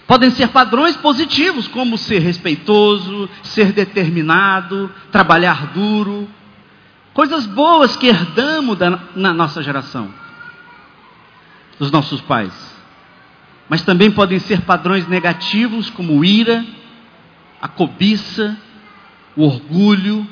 Podem 0.06 0.30
ser 0.30 0.48
padrões 0.48 0.96
positivos, 0.96 1.66
como 1.66 1.96
ser 1.96 2.18
respeitoso, 2.18 3.28
ser 3.42 3.72
determinado, 3.72 4.92
trabalhar 5.10 5.72
duro. 5.72 6.28
Coisas 7.14 7.46
boas 7.46 7.96
que 7.96 8.08
herdamos 8.08 8.76
da, 8.76 9.00
na 9.16 9.32
nossa 9.32 9.62
geração, 9.62 10.12
dos 11.78 11.90
nossos 11.90 12.20
pais. 12.22 12.52
Mas 13.68 13.82
também 13.82 14.10
podem 14.10 14.38
ser 14.38 14.62
padrões 14.62 15.06
negativos, 15.08 15.90
como 15.90 16.24
ira, 16.24 16.64
a 17.60 17.68
cobiça, 17.68 18.56
o 19.36 19.42
orgulho, 19.42 20.26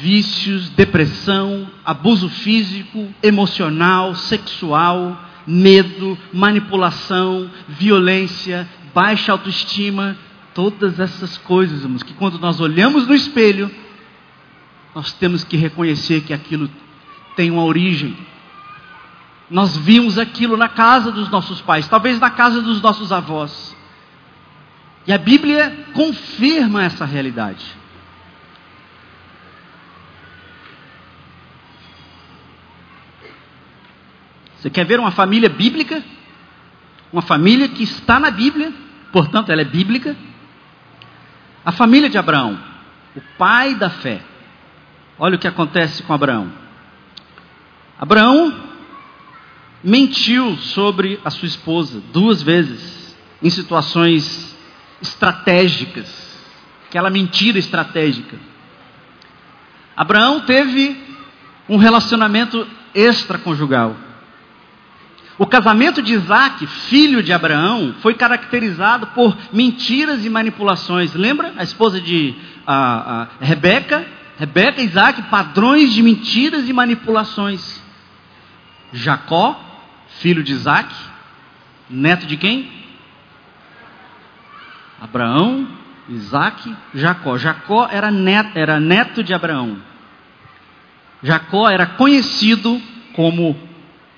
vícios, 0.00 0.68
depressão, 0.70 1.68
abuso 1.84 2.28
físico, 2.28 3.08
emocional, 3.22 4.14
sexual, 4.14 5.18
medo, 5.46 6.18
manipulação, 6.32 7.50
violência, 7.68 8.68
baixa 8.94 9.32
autoestima, 9.32 10.16
todas 10.52 11.00
essas 11.00 11.36
coisas, 11.38 11.82
irmãos, 11.82 12.02
que 12.02 12.14
quando 12.14 12.38
nós 12.38 12.60
olhamos 12.60 13.06
no 13.06 13.14
espelho, 13.14 13.70
nós 14.94 15.12
temos 15.12 15.42
que 15.42 15.56
reconhecer 15.56 16.22
que 16.22 16.32
aquilo 16.32 16.70
tem 17.34 17.50
uma 17.50 17.64
origem, 17.64 18.16
nós 19.50 19.76
vimos 19.76 20.18
aquilo 20.18 20.56
na 20.56 20.68
casa 20.68 21.12
dos 21.12 21.28
nossos 21.28 21.60
pais, 21.60 21.86
talvez 21.88 22.18
na 22.18 22.30
casa 22.30 22.62
dos 22.62 22.80
nossos 22.80 23.12
avós. 23.12 23.76
E 25.06 25.12
a 25.12 25.18
Bíblia 25.18 25.86
confirma 25.92 26.82
essa 26.82 27.04
realidade. 27.04 27.64
Você 34.56 34.70
quer 34.70 34.86
ver 34.86 34.98
uma 34.98 35.10
família 35.10 35.50
bíblica? 35.50 36.02
Uma 37.12 37.20
família 37.20 37.68
que 37.68 37.82
está 37.82 38.18
na 38.18 38.30
Bíblia, 38.30 38.72
portanto, 39.12 39.52
ela 39.52 39.60
é 39.60 39.64
bíblica. 39.64 40.16
A 41.62 41.70
família 41.70 42.08
de 42.08 42.16
Abraão, 42.16 42.58
o 43.14 43.20
pai 43.36 43.74
da 43.74 43.90
fé. 43.90 44.22
Olha 45.18 45.36
o 45.36 45.38
que 45.38 45.46
acontece 45.46 46.02
com 46.02 46.14
Abraão. 46.14 46.50
Abraão 48.00 48.73
mentiu 49.84 50.56
sobre 50.56 51.20
a 51.22 51.28
sua 51.28 51.46
esposa 51.46 52.02
duas 52.10 52.42
vezes, 52.42 53.14
em 53.42 53.50
situações 53.50 54.56
estratégicas, 55.02 56.08
aquela 56.88 57.10
mentira 57.10 57.58
estratégica. 57.58 58.38
Abraão 59.94 60.40
teve 60.40 60.96
um 61.68 61.76
relacionamento 61.76 62.66
extraconjugal. 62.94 63.94
O 65.36 65.46
casamento 65.46 66.00
de 66.00 66.14
Isaac, 66.14 66.66
filho 66.66 67.22
de 67.22 67.32
Abraão, 67.32 67.94
foi 68.00 68.14
caracterizado 68.14 69.08
por 69.08 69.36
mentiras 69.52 70.24
e 70.24 70.30
manipulações. 70.30 71.12
Lembra 71.12 71.52
a 71.56 71.62
esposa 71.64 72.00
de 72.00 72.34
a, 72.66 73.22
a 73.22 73.28
Rebeca? 73.40 74.06
Rebeca 74.38 74.80
e 74.80 74.86
Isaac, 74.86 75.22
padrões 75.24 75.92
de 75.92 76.02
mentiras 76.02 76.68
e 76.68 76.72
manipulações. 76.72 77.82
Jacó, 78.92 79.73
filho 80.20 80.42
de 80.42 80.52
Isaac, 80.52 80.94
neto 81.88 82.26
de 82.26 82.36
quem? 82.36 82.70
Abraão, 85.00 85.68
Isaac, 86.08 86.74
Jacó. 86.94 87.36
Jacó 87.36 87.88
era 87.90 88.10
neto, 88.10 88.56
era 88.58 88.80
neto 88.80 89.22
de 89.22 89.34
Abraão. 89.34 89.78
Jacó 91.22 91.68
era 91.68 91.86
conhecido 91.86 92.80
como 93.14 93.56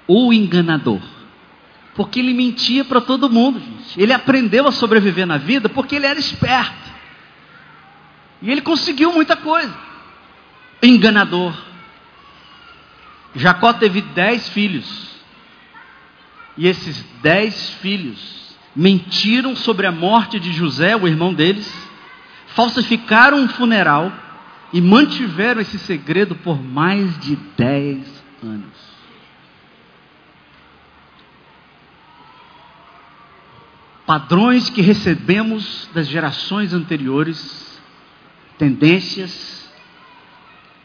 o 0.06 0.32
enganador. 0.32 1.00
Porque 1.94 2.20
ele 2.20 2.34
mentia 2.34 2.84
para 2.84 3.00
todo 3.00 3.30
mundo, 3.30 3.58
gente. 3.58 4.00
Ele 4.00 4.12
aprendeu 4.12 4.68
a 4.68 4.72
sobreviver 4.72 5.26
na 5.26 5.38
vida 5.38 5.68
porque 5.68 5.96
ele 5.96 6.06
era 6.06 6.18
esperto. 6.18 6.90
E 8.42 8.50
ele 8.50 8.60
conseguiu 8.60 9.12
muita 9.12 9.36
coisa. 9.36 9.74
Enganador. 10.82 11.54
Jacó 13.34 13.72
teve 13.72 14.02
dez 14.02 14.48
filhos. 14.48 15.05
E 16.56 16.66
esses 16.66 17.04
dez 17.22 17.70
filhos 17.80 18.56
mentiram 18.74 19.54
sobre 19.56 19.86
a 19.86 19.92
morte 19.92 20.38
de 20.38 20.52
José, 20.52 20.96
o 20.96 21.06
irmão 21.06 21.32
deles, 21.32 21.72
falsificaram 22.48 23.38
um 23.38 23.48
funeral 23.48 24.12
e 24.72 24.80
mantiveram 24.80 25.60
esse 25.60 25.78
segredo 25.78 26.34
por 26.34 26.62
mais 26.62 27.18
de 27.18 27.36
dez 27.56 28.24
anos. 28.42 28.96
Padrões 34.06 34.70
que 34.70 34.80
recebemos 34.80 35.90
das 35.92 36.06
gerações 36.06 36.72
anteriores, 36.72 37.80
tendências 38.56 39.68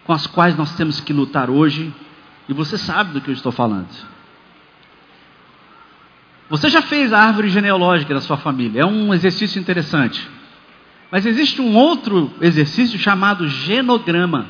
com 0.04 0.12
as 0.12 0.25
quais 0.25 0.58
nós 0.58 0.75
temos 0.75 1.00
que 1.00 1.13
lutar 1.13 1.50
hoje, 1.50 1.94
e 2.50 2.54
você 2.54 2.78
sabe 2.78 3.13
do 3.13 3.22
que 3.22 3.30
eu 3.30 3.34
estou 3.34 3.51
falando. 3.51 3.88
Você 6.51 6.70
já 6.70 6.81
fez 6.81 7.13
a 7.13 7.20
árvore 7.20 7.48
genealógica 7.48 8.13
da 8.13 8.20
sua 8.20 8.36
família, 8.36 8.81
é 8.81 8.86
um 8.86 9.13
exercício 9.13 9.58
interessante. 9.58 10.27
Mas 11.10 11.25
existe 11.25 11.62
um 11.62 11.74
outro 11.77 12.29
exercício 12.41 13.00
chamado 13.00 13.48
genograma, 13.48 14.46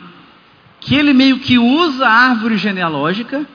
que 0.79 0.95
ele 0.95 1.13
meio 1.13 1.37
que 1.37 1.59
usa 1.59 2.07
a 2.07 2.11
árvore 2.11 2.57
genealógica, 2.57 3.45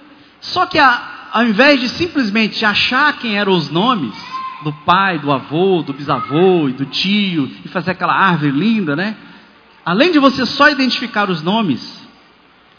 só 0.41 0.65
que 0.65 0.79
a, 0.79 1.29
ao 1.33 1.45
invés 1.45 1.81
de 1.81 1.89
simplesmente 1.89 2.65
achar 2.65 3.19
quem 3.19 3.37
eram 3.37 3.53
os 3.53 3.69
nomes 3.69 4.15
do 4.63 4.73
pai, 4.73 5.19
do 5.19 5.33
avô, 5.33 5.83
do 5.83 5.93
bisavô 5.93 6.69
e 6.69 6.73
do 6.73 6.85
tio 6.85 7.51
e 7.65 7.69
fazer 7.69 7.91
aquela 7.91 8.15
árvore 8.15 8.53
linda, 8.53 8.95
né? 8.95 9.17
Além 9.85 10.13
de 10.13 10.21
você 10.21 10.47
só 10.47 10.69
identificar 10.71 11.29
os 11.29 11.43
nomes, 11.43 12.09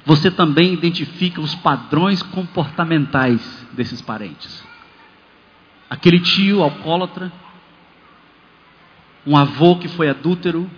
você 0.06 0.32
também 0.32 0.72
identifica 0.72 1.42
os 1.42 1.54
padrões 1.56 2.24
comportamentais 2.24 3.42
desses 3.74 4.02
parentes 4.02 4.66
aquele 5.90 6.20
tio 6.20 6.62
alcoólatra, 6.62 7.32
um 9.26 9.36
avô 9.36 9.78
que 9.78 9.88
foi 9.88 10.10
adúltero, 10.10 10.70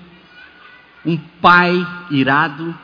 um 1.05 1.17
pai 1.17 1.85
irado, 2.11 2.75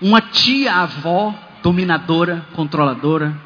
uma 0.00 0.20
tia-avó 0.20 1.34
dominadora, 1.62 2.46
controladora. 2.54 3.36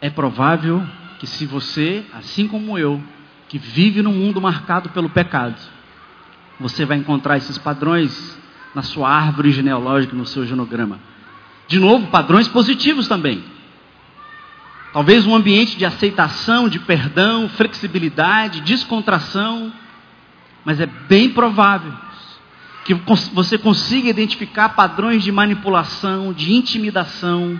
É 0.00 0.10
provável 0.10 0.84
que 1.18 1.26
se 1.26 1.46
você, 1.46 2.04
assim 2.12 2.46
como 2.46 2.78
eu, 2.78 3.02
que 3.48 3.58
vive 3.58 4.02
num 4.02 4.12
mundo 4.12 4.40
marcado 4.40 4.90
pelo 4.90 5.08
pecado, 5.08 5.56
você 6.58 6.84
vai 6.84 6.98
encontrar 6.98 7.36
esses 7.36 7.56
padrões 7.58 8.38
na 8.74 8.82
sua 8.82 9.08
árvore 9.08 9.52
genealógica, 9.52 10.16
no 10.16 10.26
seu 10.26 10.44
genograma. 10.44 10.98
De 11.68 11.78
novo, 11.78 12.08
padrões 12.08 12.48
positivos 12.48 13.08
também. 13.08 13.53
Talvez 14.94 15.26
um 15.26 15.34
ambiente 15.34 15.76
de 15.76 15.84
aceitação, 15.84 16.68
de 16.68 16.78
perdão, 16.78 17.48
flexibilidade, 17.48 18.60
descontração. 18.60 19.72
Mas 20.64 20.78
é 20.78 20.86
bem 20.86 21.30
provável 21.30 21.92
que 22.84 22.94
você 23.32 23.58
consiga 23.58 24.08
identificar 24.08 24.68
padrões 24.68 25.24
de 25.24 25.32
manipulação, 25.32 26.32
de 26.32 26.54
intimidação, 26.54 27.58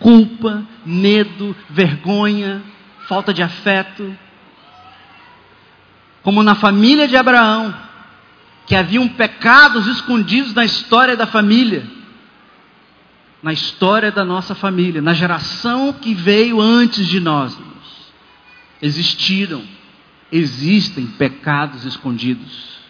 culpa, 0.00 0.64
medo, 0.84 1.54
vergonha, 1.70 2.60
falta 3.06 3.32
de 3.32 3.44
afeto. 3.44 4.16
Como 6.24 6.42
na 6.42 6.56
família 6.56 7.06
de 7.06 7.16
Abraão, 7.16 7.72
que 8.66 8.74
haviam 8.74 9.06
pecados 9.06 9.86
escondidos 9.86 10.52
na 10.52 10.64
história 10.64 11.16
da 11.16 11.28
família 11.28 12.01
na 13.42 13.52
história 13.52 14.12
da 14.12 14.24
nossa 14.24 14.54
família, 14.54 15.02
na 15.02 15.12
geração 15.12 15.92
que 15.92 16.14
veio 16.14 16.60
antes 16.60 17.08
de 17.08 17.18
nós. 17.18 17.58
Existiram, 18.80 19.62
existem 20.30 21.06
pecados 21.06 21.84
escondidos. 21.84 22.80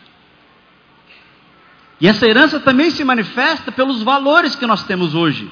E 2.01 2.07
essa 2.07 2.27
herança 2.27 2.61
também 2.61 2.91
se 2.91 3.03
manifesta 3.03 3.73
pelos 3.73 4.03
valores 4.03 4.55
que 4.55 4.67
nós 4.67 4.85
temos 4.85 5.15
hoje. 5.15 5.51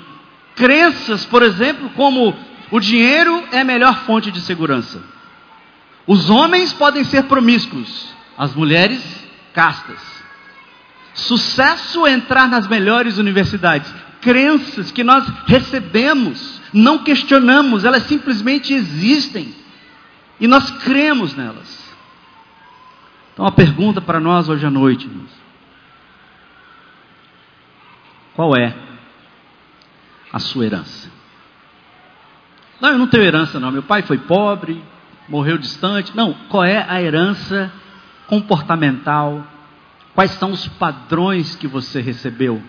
Crenças, 0.55 1.25
por 1.25 1.43
exemplo, 1.43 1.89
como 1.91 2.37
o 2.71 2.81
dinheiro 2.81 3.45
é 3.53 3.61
a 3.61 3.65
melhor 3.65 4.05
fonte 4.05 4.31
de 4.31 4.41
segurança. 4.41 5.03
Os 6.07 6.29
homens 6.29 6.73
podem 6.73 7.05
ser 7.05 7.25
promíscuos, 7.25 8.13
as 8.37 8.55
mulheres, 8.55 9.03
castas. 9.55 10.01
Sucesso 11.15 12.07
é 12.07 12.13
entrar 12.13 12.49
nas 12.49 12.67
melhores 12.67 13.17
universidades 13.17 13.93
crenças 14.21 14.91
que 14.91 15.03
nós 15.03 15.27
recebemos, 15.47 16.61
não 16.73 16.99
questionamos, 16.99 17.85
elas 17.85 18.05
simplesmente 18.05 18.73
existem 18.73 19.55
e 20.39 20.47
nós 20.47 20.71
cremos 20.83 21.35
nelas. 21.37 21.81
Então, 23.33 23.47
a 23.47 23.53
pergunta 23.53 24.01
para 24.01 24.21
nós 24.21 24.49
hoje 24.49 24.67
à 24.67 24.71
noite: 24.71 25.09
qual 28.35 28.57
é 28.57 28.75
a 30.33 30.39
sua 30.39 30.67
herança? 30.67 31.11
Não, 32.81 32.91
eu 32.91 32.99
não 32.99 33.07
tenho 33.07 33.25
herança, 33.25 33.61
não. 33.61 33.71
Meu 33.71 33.83
pai 33.83 34.03
foi 34.03 34.19
pobre, 34.19 34.83
morreu 35.29 35.59
distante. 35.59 36.17
Não, 36.17 36.33
qual 36.49 36.65
é 36.65 36.85
a 36.89 37.01
herança 37.03 37.71
comportamental? 38.27 39.47
Quais 40.15 40.31
são 40.33 40.53
os 40.53 40.67
padrões 40.67 41.55
que 41.55 41.67
você 41.67 42.01
recebeu? 42.01 42.63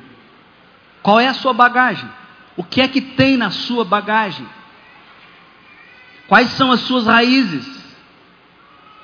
Qual 1.01 1.19
é 1.19 1.27
a 1.27 1.33
sua 1.33 1.53
bagagem? 1.53 2.09
O 2.55 2.63
que 2.63 2.81
é 2.81 2.87
que 2.87 3.01
tem 3.01 3.37
na 3.37 3.49
sua 3.49 3.83
bagagem? 3.83 4.47
Quais 6.27 6.49
são 6.51 6.71
as 6.71 6.81
suas 6.81 7.05
raízes? 7.05 7.67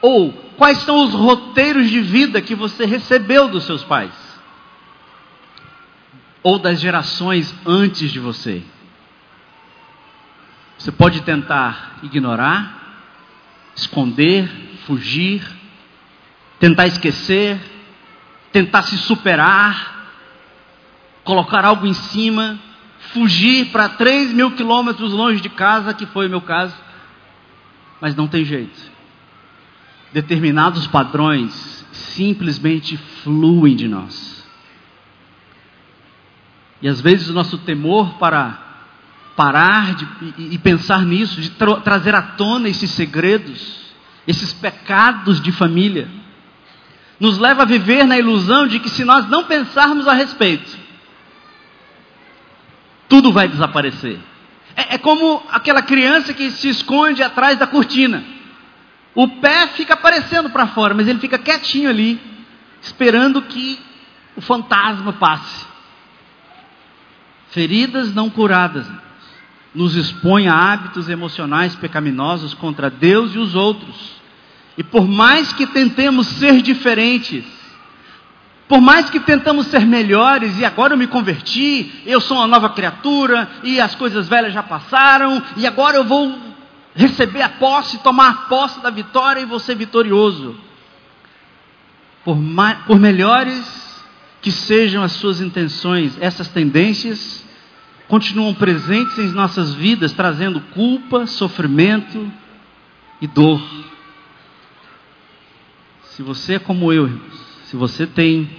Ou 0.01 0.31
quais 0.57 0.77
são 0.79 1.03
os 1.03 1.13
roteiros 1.13 1.89
de 1.89 1.99
vida 1.99 2.41
que 2.41 2.55
você 2.55 2.85
recebeu 2.85 3.47
dos 3.47 3.63
seus 3.63 3.83
pais? 3.83 4.13
Ou 6.43 6.59
das 6.59 6.79
gerações 6.79 7.53
antes 7.65 8.11
de 8.11 8.19
você? 8.19 8.63
Você 10.77 10.91
pode 10.91 11.21
tentar 11.21 11.97
ignorar, 12.03 13.01
esconder, 13.75 14.47
fugir, 14.85 15.41
tentar 16.59 16.85
esquecer, 16.87 17.59
tentar 18.51 18.83
se 18.83 18.97
superar, 18.99 19.96
colocar 21.27 21.65
algo 21.65 21.85
em 21.85 21.93
cima, 21.93 22.57
fugir 23.11 23.65
para 23.67 23.89
3 23.89 24.31
mil 24.31 24.51
quilômetros 24.51 25.11
longe 25.11 25.41
de 25.41 25.49
casa, 25.49 25.93
que 25.93 26.05
foi 26.05 26.25
o 26.25 26.29
meu 26.29 26.41
caso. 26.41 26.73
Mas 28.01 28.15
não 28.15 28.27
tem 28.27 28.45
jeito. 28.45 28.79
Determinados 30.13 30.87
padrões 30.87 31.85
simplesmente 31.91 32.95
fluem 33.23 33.75
de 33.75 33.87
nós. 33.89 34.47
E 36.81 36.87
às 36.87 37.01
vezes 37.01 37.27
o 37.27 37.33
nosso 37.33 37.57
temor 37.59 38.13
para 38.17 38.65
parar 39.35 39.95
de, 39.95 40.07
e, 40.37 40.55
e 40.55 40.57
pensar 40.57 41.01
nisso, 41.01 41.41
de 41.41 41.49
tra 41.51 41.81
trazer 41.81 42.15
à 42.15 42.21
tona 42.21 42.69
esses 42.69 42.89
segredos, 42.91 43.93
esses 44.25 44.53
pecados 44.53 45.41
de 45.41 45.51
família, 45.51 46.07
nos 47.19 47.37
leva 47.37 47.63
a 47.63 47.65
viver 47.65 48.05
na 48.05 48.17
ilusão 48.17 48.67
de 48.67 48.79
que 48.79 48.89
se 48.89 49.03
nós 49.03 49.27
não 49.27 49.43
pensarmos 49.43 50.07
a 50.07 50.13
respeito, 50.13 50.76
tudo 53.07 53.31
vai 53.31 53.47
desaparecer. 53.47 54.19
É, 54.75 54.95
é 54.95 54.97
como 54.97 55.43
aquela 55.51 55.81
criança 55.81 56.33
que 56.33 56.51
se 56.51 56.69
esconde 56.69 57.23
atrás 57.23 57.57
da 57.57 57.67
cortina. 57.67 58.23
O 59.15 59.27
pé 59.27 59.67
fica 59.67 59.95
aparecendo 59.95 60.49
para 60.49 60.67
fora, 60.67 60.93
mas 60.93 61.07
ele 61.07 61.19
fica 61.19 61.39
quietinho 61.39 61.89
ali, 61.89 62.19
esperando 62.81 63.41
que 63.41 63.79
o 64.35 64.41
fantasma 64.41 65.13
passe. 65.13 65.65
Feridas 67.49 68.13
não 68.13 68.29
curadas 68.29 68.87
nos 69.73 69.95
expõem 69.95 70.47
a 70.47 70.55
hábitos 70.55 71.09
emocionais 71.09 71.75
pecaminosos 71.75 72.53
contra 72.53 72.89
Deus 72.89 73.35
e 73.35 73.39
os 73.39 73.55
outros. 73.55 74.17
E 74.77 74.83
por 74.83 75.07
mais 75.07 75.53
que 75.53 75.65
tentemos 75.67 76.27
ser 76.27 76.61
diferentes, 76.61 77.45
por 78.67 78.81
mais 78.81 79.09
que 79.09 79.19
tentamos 79.19 79.67
ser 79.67 79.85
melhores, 79.85 80.59
e 80.59 80.65
agora 80.65 80.93
eu 80.93 80.97
me 80.97 81.07
converti, 81.07 82.01
eu 82.05 82.19
sou 82.19 82.37
uma 82.37 82.47
nova 82.47 82.69
criatura, 82.69 83.49
e 83.63 83.79
as 83.79 83.95
coisas 83.95 84.27
velhas 84.27 84.53
já 84.53 84.61
passaram, 84.61 85.41
e 85.55 85.65
agora 85.65 85.95
eu 85.95 86.03
vou 86.03 86.37
receber 86.93 87.41
a 87.41 87.49
posse, 87.49 87.99
tomar 87.99 88.29
a 88.29 88.33
posse 88.47 88.81
da 88.81 88.89
vitória 88.89 89.39
e 89.39 89.45
vou 89.45 89.59
ser 89.59 89.75
vitorioso. 89.75 90.55
Por, 92.25 92.35
mais, 92.35 92.79
por 92.79 92.99
melhores 92.99 94.03
que 94.41 94.51
sejam 94.51 95.01
as 95.01 95.13
suas 95.13 95.39
intenções, 95.39 96.17
essas 96.19 96.49
tendências 96.49 97.45
continuam 98.09 98.53
presentes 98.53 99.17
em 99.17 99.31
nossas 99.31 99.73
vidas, 99.73 100.11
trazendo 100.11 100.59
culpa, 100.73 101.25
sofrimento 101.25 102.29
e 103.21 103.27
dor. 103.27 103.61
Se 106.03 106.21
você 106.21 106.55
é 106.55 106.59
como 106.59 106.91
eu, 106.91 107.05
irmãos, 107.05 107.46
se 107.67 107.75
você 107.75 108.07
tem, 108.07 108.49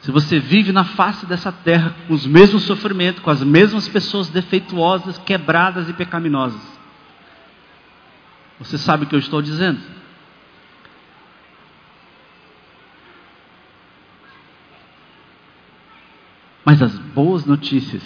se 0.00 0.10
você 0.10 0.38
vive 0.38 0.72
na 0.72 0.82
face 0.82 1.26
dessa 1.26 1.52
terra 1.52 1.94
com 2.06 2.14
os 2.14 2.26
mesmos 2.26 2.62
sofrimentos, 2.62 3.22
com 3.22 3.28
as 3.28 3.42
mesmas 3.42 3.86
pessoas 3.86 4.30
defeituosas, 4.30 5.18
quebradas 5.18 5.90
e 5.90 5.92
pecaminosas, 5.92 6.60
você 8.58 8.78
sabe 8.78 9.04
o 9.04 9.06
que 9.06 9.14
eu 9.14 9.18
estou 9.18 9.42
dizendo? 9.42 9.78
Mas 16.64 16.80
as 16.80 16.96
boas 16.98 17.44
notícias 17.44 18.02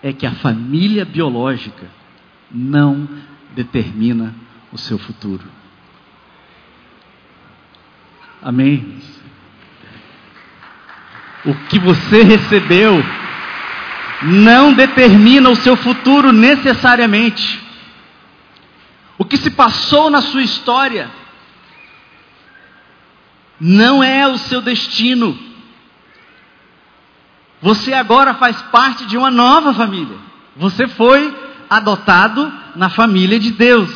é 0.00 0.12
que 0.12 0.24
a 0.24 0.36
família 0.36 1.04
biológica 1.04 1.88
não 2.48 3.08
determina 3.56 4.32
o 4.72 4.78
seu 4.78 4.98
futuro. 4.98 5.55
Amém? 8.46 9.02
O 11.44 11.52
que 11.68 11.80
você 11.80 12.22
recebeu 12.22 13.04
não 14.22 14.72
determina 14.72 15.50
o 15.50 15.56
seu 15.56 15.76
futuro 15.76 16.30
necessariamente. 16.30 17.60
O 19.18 19.24
que 19.24 19.36
se 19.36 19.50
passou 19.50 20.10
na 20.10 20.22
sua 20.22 20.44
história 20.44 21.10
não 23.60 24.00
é 24.00 24.28
o 24.28 24.38
seu 24.38 24.60
destino. 24.60 25.36
Você 27.60 27.92
agora 27.94 28.34
faz 28.34 28.62
parte 28.62 29.06
de 29.06 29.16
uma 29.16 29.28
nova 29.28 29.74
família. 29.74 30.18
Você 30.54 30.86
foi 30.86 31.36
adotado 31.68 32.52
na 32.76 32.90
família 32.90 33.40
de 33.40 33.50
Deus. 33.50 33.90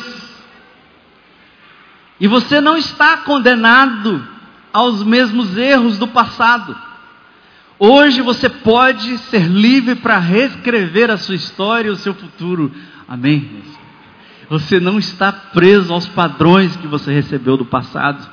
E 2.19 2.27
você 2.27 2.59
não 2.59 2.75
está 2.75 3.15
condenado 3.15 4.30
aos 4.73 5.03
mesmos 5.03 5.57
erros 5.57 5.97
do 5.97 6.07
passado. 6.07 6.75
Hoje 7.77 8.21
você 8.21 8.47
pode 8.47 9.17
ser 9.17 9.47
livre 9.47 9.95
para 9.95 10.19
reescrever 10.19 11.09
a 11.09 11.17
sua 11.17 11.35
história 11.35 11.89
e 11.89 11.91
o 11.91 11.95
seu 11.95 12.13
futuro. 12.13 12.71
Amém? 13.07 13.63
Você 14.49 14.79
não 14.79 14.99
está 14.99 15.31
preso 15.31 15.93
aos 15.93 16.07
padrões 16.07 16.75
que 16.75 16.87
você 16.87 17.11
recebeu 17.11 17.57
do 17.57 17.65
passado. 17.65 18.29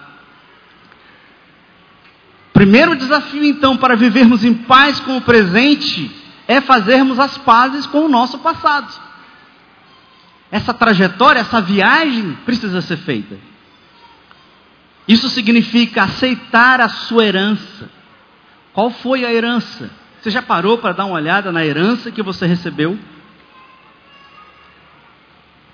Primeiro 2.52 2.96
desafio, 2.96 3.44
então, 3.44 3.76
para 3.76 3.96
vivermos 3.96 4.44
em 4.44 4.52
paz 4.52 4.98
com 5.00 5.16
o 5.16 5.20
presente 5.20 6.10
é 6.48 6.60
fazermos 6.60 7.18
as 7.18 7.38
pazes 7.38 7.86
com 7.86 8.06
o 8.06 8.08
nosso 8.08 8.38
passado. 8.38 8.92
Essa 10.50 10.74
trajetória, 10.74 11.40
essa 11.40 11.60
viagem 11.60 12.36
precisa 12.44 12.80
ser 12.80 12.96
feita. 12.96 13.38
Isso 15.08 15.30
significa 15.30 16.02
aceitar 16.02 16.82
a 16.82 16.88
sua 16.90 17.24
herança. 17.24 17.88
Qual 18.74 18.90
foi 18.90 19.24
a 19.24 19.32
herança? 19.32 19.90
Você 20.20 20.30
já 20.30 20.42
parou 20.42 20.76
para 20.76 20.92
dar 20.92 21.06
uma 21.06 21.14
olhada 21.14 21.50
na 21.50 21.64
herança 21.64 22.10
que 22.10 22.22
você 22.22 22.46
recebeu? 22.46 22.98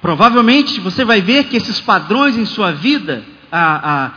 Provavelmente 0.00 0.80
você 0.80 1.04
vai 1.04 1.20
ver 1.20 1.44
que 1.44 1.56
esses 1.56 1.80
padrões 1.80 2.36
em 2.36 2.44
sua 2.44 2.70
vida, 2.70 3.24
a, 3.50 4.04
a, 4.04 4.10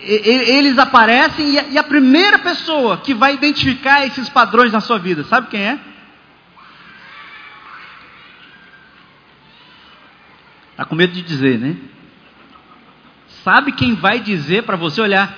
eles 0.00 0.78
aparecem 0.78 1.50
e 1.50 1.58
a, 1.58 1.68
e 1.68 1.78
a 1.78 1.84
primeira 1.84 2.40
pessoa 2.40 2.96
que 2.96 3.14
vai 3.14 3.34
identificar 3.34 4.04
esses 4.04 4.28
padrões 4.28 4.72
na 4.72 4.80
sua 4.80 4.98
vida, 4.98 5.22
sabe 5.24 5.46
quem 5.48 5.60
é? 5.60 5.78
Está 10.72 10.84
com 10.84 10.96
medo 10.96 11.12
de 11.12 11.22
dizer, 11.22 11.58
né? 11.58 11.76
Sabe 13.44 13.72
quem 13.72 13.94
vai 13.94 14.20
dizer 14.20 14.64
para 14.64 14.76
você 14.76 15.00
olhar? 15.00 15.36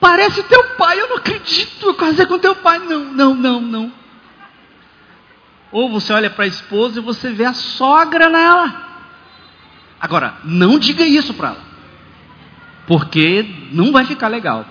Parece 0.00 0.42
teu 0.44 0.62
pai, 0.76 1.00
eu 1.00 1.08
não 1.08 1.16
acredito, 1.16 1.86
eu 1.86 1.94
casei 1.94 2.26
com 2.26 2.38
teu 2.38 2.54
pai. 2.56 2.78
Não, 2.78 3.04
não, 3.04 3.34
não, 3.34 3.60
não. 3.60 3.92
Ou 5.70 5.90
você 5.90 6.12
olha 6.12 6.30
para 6.30 6.44
a 6.44 6.48
esposa 6.48 6.98
e 6.98 7.02
você 7.02 7.30
vê 7.30 7.44
a 7.44 7.52
sogra 7.52 8.28
nela. 8.28 8.88
Agora, 10.00 10.36
não 10.44 10.78
diga 10.78 11.04
isso 11.04 11.34
para 11.34 11.48
ela, 11.48 11.62
porque 12.86 13.68
não 13.72 13.90
vai 13.90 14.04
ficar 14.04 14.28
legal. 14.28 14.64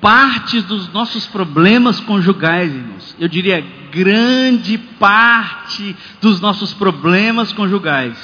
Parte 0.00 0.60
dos 0.60 0.92
nossos 0.92 1.26
problemas 1.26 2.00
conjugais, 2.00 2.72
irmãos, 2.72 3.16
eu 3.18 3.28
diria 3.28 3.64
grande 3.90 4.78
parte 4.78 5.96
dos 6.20 6.40
nossos 6.40 6.72
problemas 6.72 7.52
conjugais, 7.52 8.16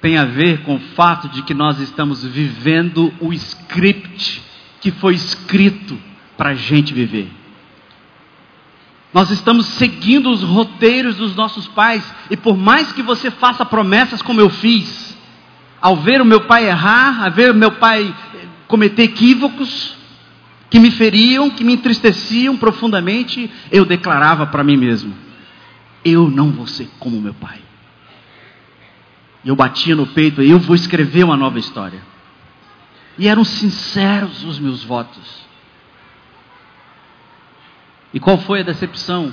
tem 0.00 0.16
a 0.16 0.24
ver 0.24 0.62
com 0.62 0.76
o 0.76 0.80
fato 0.94 1.28
de 1.28 1.42
que 1.42 1.54
nós 1.54 1.80
estamos 1.80 2.24
vivendo 2.24 3.12
o 3.20 3.32
script 3.32 4.42
que 4.80 4.90
foi 4.92 5.14
escrito 5.14 5.98
para 6.36 6.50
a 6.50 6.54
gente 6.54 6.94
viver. 6.94 7.28
Nós 9.12 9.30
estamos 9.30 9.66
seguindo 9.66 10.30
os 10.30 10.42
roteiros 10.42 11.16
dos 11.16 11.34
nossos 11.34 11.66
pais, 11.66 12.04
e 12.30 12.36
por 12.36 12.56
mais 12.56 12.92
que 12.92 13.02
você 13.02 13.30
faça 13.30 13.64
promessas 13.64 14.22
como 14.22 14.40
eu 14.40 14.50
fiz, 14.50 15.16
ao 15.80 15.96
ver 15.96 16.20
o 16.20 16.26
meu 16.26 16.42
pai 16.42 16.68
errar, 16.68 17.24
ao 17.24 17.30
ver 17.30 17.50
o 17.50 17.54
meu 17.54 17.72
pai 17.72 18.14
eh, 18.34 18.46
cometer 18.66 19.04
equívocos, 19.04 19.96
que 20.70 20.78
me 20.78 20.90
feriam, 20.90 21.50
que 21.50 21.64
me 21.64 21.72
entristeciam 21.72 22.56
profundamente, 22.56 23.50
eu 23.72 23.84
declarava 23.84 24.46
para 24.46 24.62
mim 24.62 24.76
mesmo: 24.76 25.14
eu 26.04 26.30
não 26.30 26.50
vou 26.50 26.66
ser 26.66 26.88
como 26.98 27.20
meu 27.20 27.34
pai. 27.34 27.67
Eu 29.48 29.56
batia 29.56 29.96
no 29.96 30.06
peito, 30.06 30.42
eu 30.42 30.58
vou 30.58 30.76
escrever 30.76 31.24
uma 31.24 31.34
nova 31.34 31.58
história. 31.58 32.02
E 33.16 33.26
eram 33.26 33.44
sinceros 33.44 34.44
os 34.44 34.58
meus 34.58 34.84
votos. 34.84 35.42
E 38.12 38.20
qual 38.20 38.36
foi 38.36 38.60
a 38.60 38.62
decepção? 38.62 39.32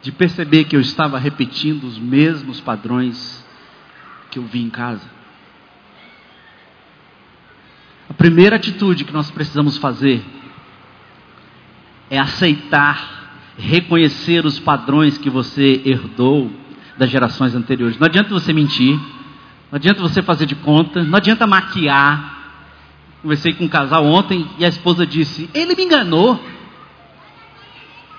De 0.00 0.12
perceber 0.12 0.66
que 0.66 0.76
eu 0.76 0.80
estava 0.80 1.18
repetindo 1.18 1.88
os 1.88 1.98
mesmos 1.98 2.60
padrões 2.60 3.44
que 4.30 4.38
eu 4.38 4.44
vi 4.44 4.62
em 4.62 4.70
casa. 4.70 5.10
A 8.08 8.14
primeira 8.14 8.54
atitude 8.54 9.04
que 9.04 9.12
nós 9.12 9.28
precisamos 9.28 9.76
fazer 9.76 10.24
é 12.08 12.16
aceitar, 12.16 13.40
reconhecer 13.58 14.46
os 14.46 14.60
padrões 14.60 15.18
que 15.18 15.28
você 15.28 15.82
herdou 15.84 16.48
das 16.96 17.10
gerações 17.10 17.56
anteriores. 17.56 17.98
Não 17.98 18.06
adianta 18.06 18.30
você 18.30 18.52
mentir, 18.52 18.96
não 19.70 19.76
adianta 19.76 20.00
você 20.00 20.22
fazer 20.22 20.46
de 20.46 20.54
conta, 20.54 21.02
não 21.02 21.16
adianta 21.16 21.46
maquiar. 21.46 22.34
Conversei 23.22 23.52
com 23.52 23.64
um 23.64 23.68
casal 23.68 24.04
ontem 24.04 24.48
e 24.58 24.64
a 24.64 24.68
esposa 24.68 25.06
disse: 25.06 25.50
Ele 25.52 25.74
me 25.74 25.84
enganou. 25.84 26.40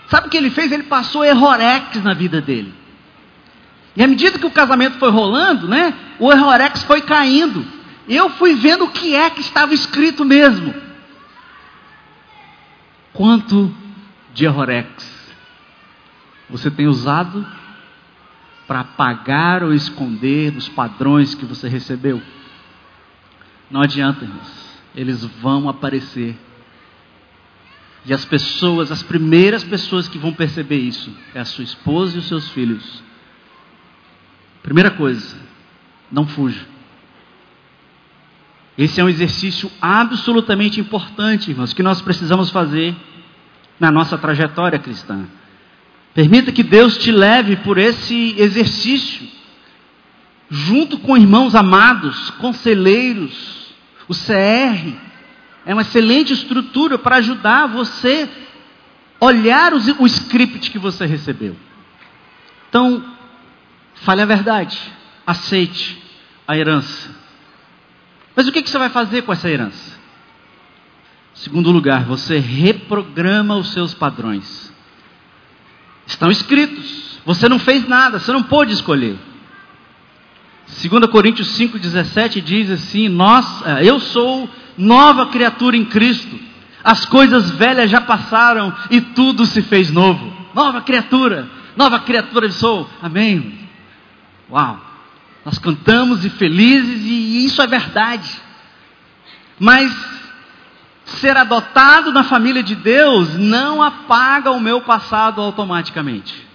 Sabe 0.07 0.27
o 0.27 0.29
que 0.29 0.37
ele 0.37 0.49
fez? 0.49 0.71
Ele 0.71 0.83
passou 0.83 1.23
errorex 1.23 2.01
na 2.03 2.13
vida 2.13 2.41
dele. 2.41 2.73
E 3.95 4.03
à 4.03 4.07
medida 4.07 4.37
que 4.37 4.45
o 4.45 4.51
casamento 4.51 4.97
foi 4.99 5.09
rolando, 5.09 5.67
né, 5.67 5.93
o 6.19 6.31
errorex 6.31 6.83
foi 6.83 7.01
caindo. 7.01 7.65
Eu 8.07 8.29
fui 8.29 8.55
vendo 8.55 8.85
o 8.85 8.91
que 8.91 9.15
é 9.15 9.29
que 9.29 9.41
estava 9.41 9.73
escrito 9.73 10.23
mesmo. 10.23 10.73
Quanto 13.13 13.73
de 14.33 14.45
errorex 14.45 15.17
você 16.49 16.69
tem 16.71 16.87
usado 16.87 17.45
para 18.67 18.81
apagar 18.81 19.63
ou 19.63 19.73
esconder 19.73 20.55
os 20.55 20.67
padrões 20.67 21.33
que 21.33 21.45
você 21.45 21.69
recebeu? 21.69 22.21
Não 23.71 23.81
adianta, 23.81 24.25
irmãos. 24.25 24.67
Eles 24.95 25.23
vão 25.23 25.69
aparecer. 25.69 26.35
E 28.05 28.13
as 28.13 28.25
pessoas, 28.25 28.91
as 28.91 29.03
primeiras 29.03 29.63
pessoas 29.63 30.07
que 30.07 30.17
vão 30.17 30.33
perceber 30.33 30.77
isso, 30.77 31.13
é 31.33 31.39
a 31.39 31.45
sua 31.45 31.63
esposa 31.63 32.15
e 32.15 32.19
os 32.19 32.27
seus 32.27 32.49
filhos. 32.49 33.03
Primeira 34.63 34.91
coisa, 34.91 35.37
não 36.11 36.27
fuja. 36.27 36.65
Esse 38.77 39.01
é 39.01 39.03
um 39.03 39.09
exercício 39.09 39.71
absolutamente 39.81 40.79
importante, 40.79 41.49
irmãos, 41.49 41.73
que 41.73 41.81
nós 41.81 42.01
precisamos 42.01 42.49
fazer 42.49 42.95
na 43.79 43.91
nossa 43.91 44.17
trajetória 44.17 44.77
cristã. 44.77 45.25
Permita 46.17 46.51
que 46.51 46.63
Deus 46.63 46.97
te 46.97 47.11
leve 47.11 47.57
por 47.57 47.77
esse 47.77 48.33
exercício, 48.39 49.27
junto 50.49 50.97
com 50.97 51.15
irmãos 51.15 51.53
amados, 51.53 52.31
conselheiros, 52.31 53.71
o 54.07 54.15
CR 54.15 54.97
é 55.63 55.73
uma 55.73 55.83
excelente 55.83 56.33
estrutura 56.33 56.97
para 56.97 57.17
ajudar 57.17 57.67
você 57.67 58.27
olhar 59.19 59.75
o 59.75 60.07
script 60.07 60.71
que 60.71 60.79
você 60.79 61.05
recebeu. 61.05 61.55
Então, 62.67 63.05
fale 63.97 64.23
a 64.23 64.25
verdade, 64.25 64.75
aceite 65.23 66.01
a 66.47 66.57
herança. 66.57 67.11
Mas 68.35 68.47
o 68.47 68.51
que, 68.51 68.63
que 68.63 68.71
você 68.71 68.79
vai 68.79 68.89
fazer 68.89 69.21
com 69.21 69.33
essa 69.33 69.47
herança? 69.47 69.99
Segundo 71.35 71.69
lugar, 71.69 72.05
você 72.05 72.39
reprograma 72.39 73.55
os 73.55 73.71
seus 73.71 73.93
padrões. 73.93 74.75
Estão 76.07 76.31
escritos. 76.31 77.19
Você 77.25 77.47
não 77.47 77.59
fez 77.59 77.87
nada, 77.87 78.19
você 78.19 78.31
não 78.31 78.41
pôde 78.41 78.73
escolher. 78.73 79.17
2 80.67 81.05
Coríntios 81.11 81.57
5,17 81.57 82.41
diz 82.41 82.71
assim: 82.71 83.09
Nós, 83.09 83.45
é, 83.65 83.85
Eu 83.85 83.99
sou 83.99 84.49
nova 84.77 85.27
criatura 85.27 85.75
em 85.77 85.85
Cristo. 85.85 86.39
As 86.83 87.05
coisas 87.05 87.51
velhas 87.51 87.91
já 87.91 87.99
passaram 87.99 88.73
e 88.89 89.01
tudo 89.01 89.45
se 89.45 89.61
fez 89.61 89.91
novo. 89.91 90.33
Nova 90.55 90.81
criatura, 90.81 91.49
nova 91.75 91.99
criatura 91.99 92.49
sou. 92.49 92.89
Amém. 93.01 93.59
Uau! 94.49 94.79
Nós 95.43 95.57
cantamos 95.57 96.23
e 96.23 96.29
felizes 96.29 97.01
e 97.03 97.45
isso 97.45 97.61
é 97.61 97.67
verdade. 97.67 98.29
Mas 99.59 99.93
ser 101.07 101.37
adotado 101.37 102.11
na 102.11 102.23
família 102.23 102.61
de 102.61 102.75
Deus 102.75 103.35
não 103.37 103.81
apaga 103.81 104.51
o 104.51 104.59
meu 104.59 104.81
passado 104.81 105.41
automaticamente. 105.41 106.45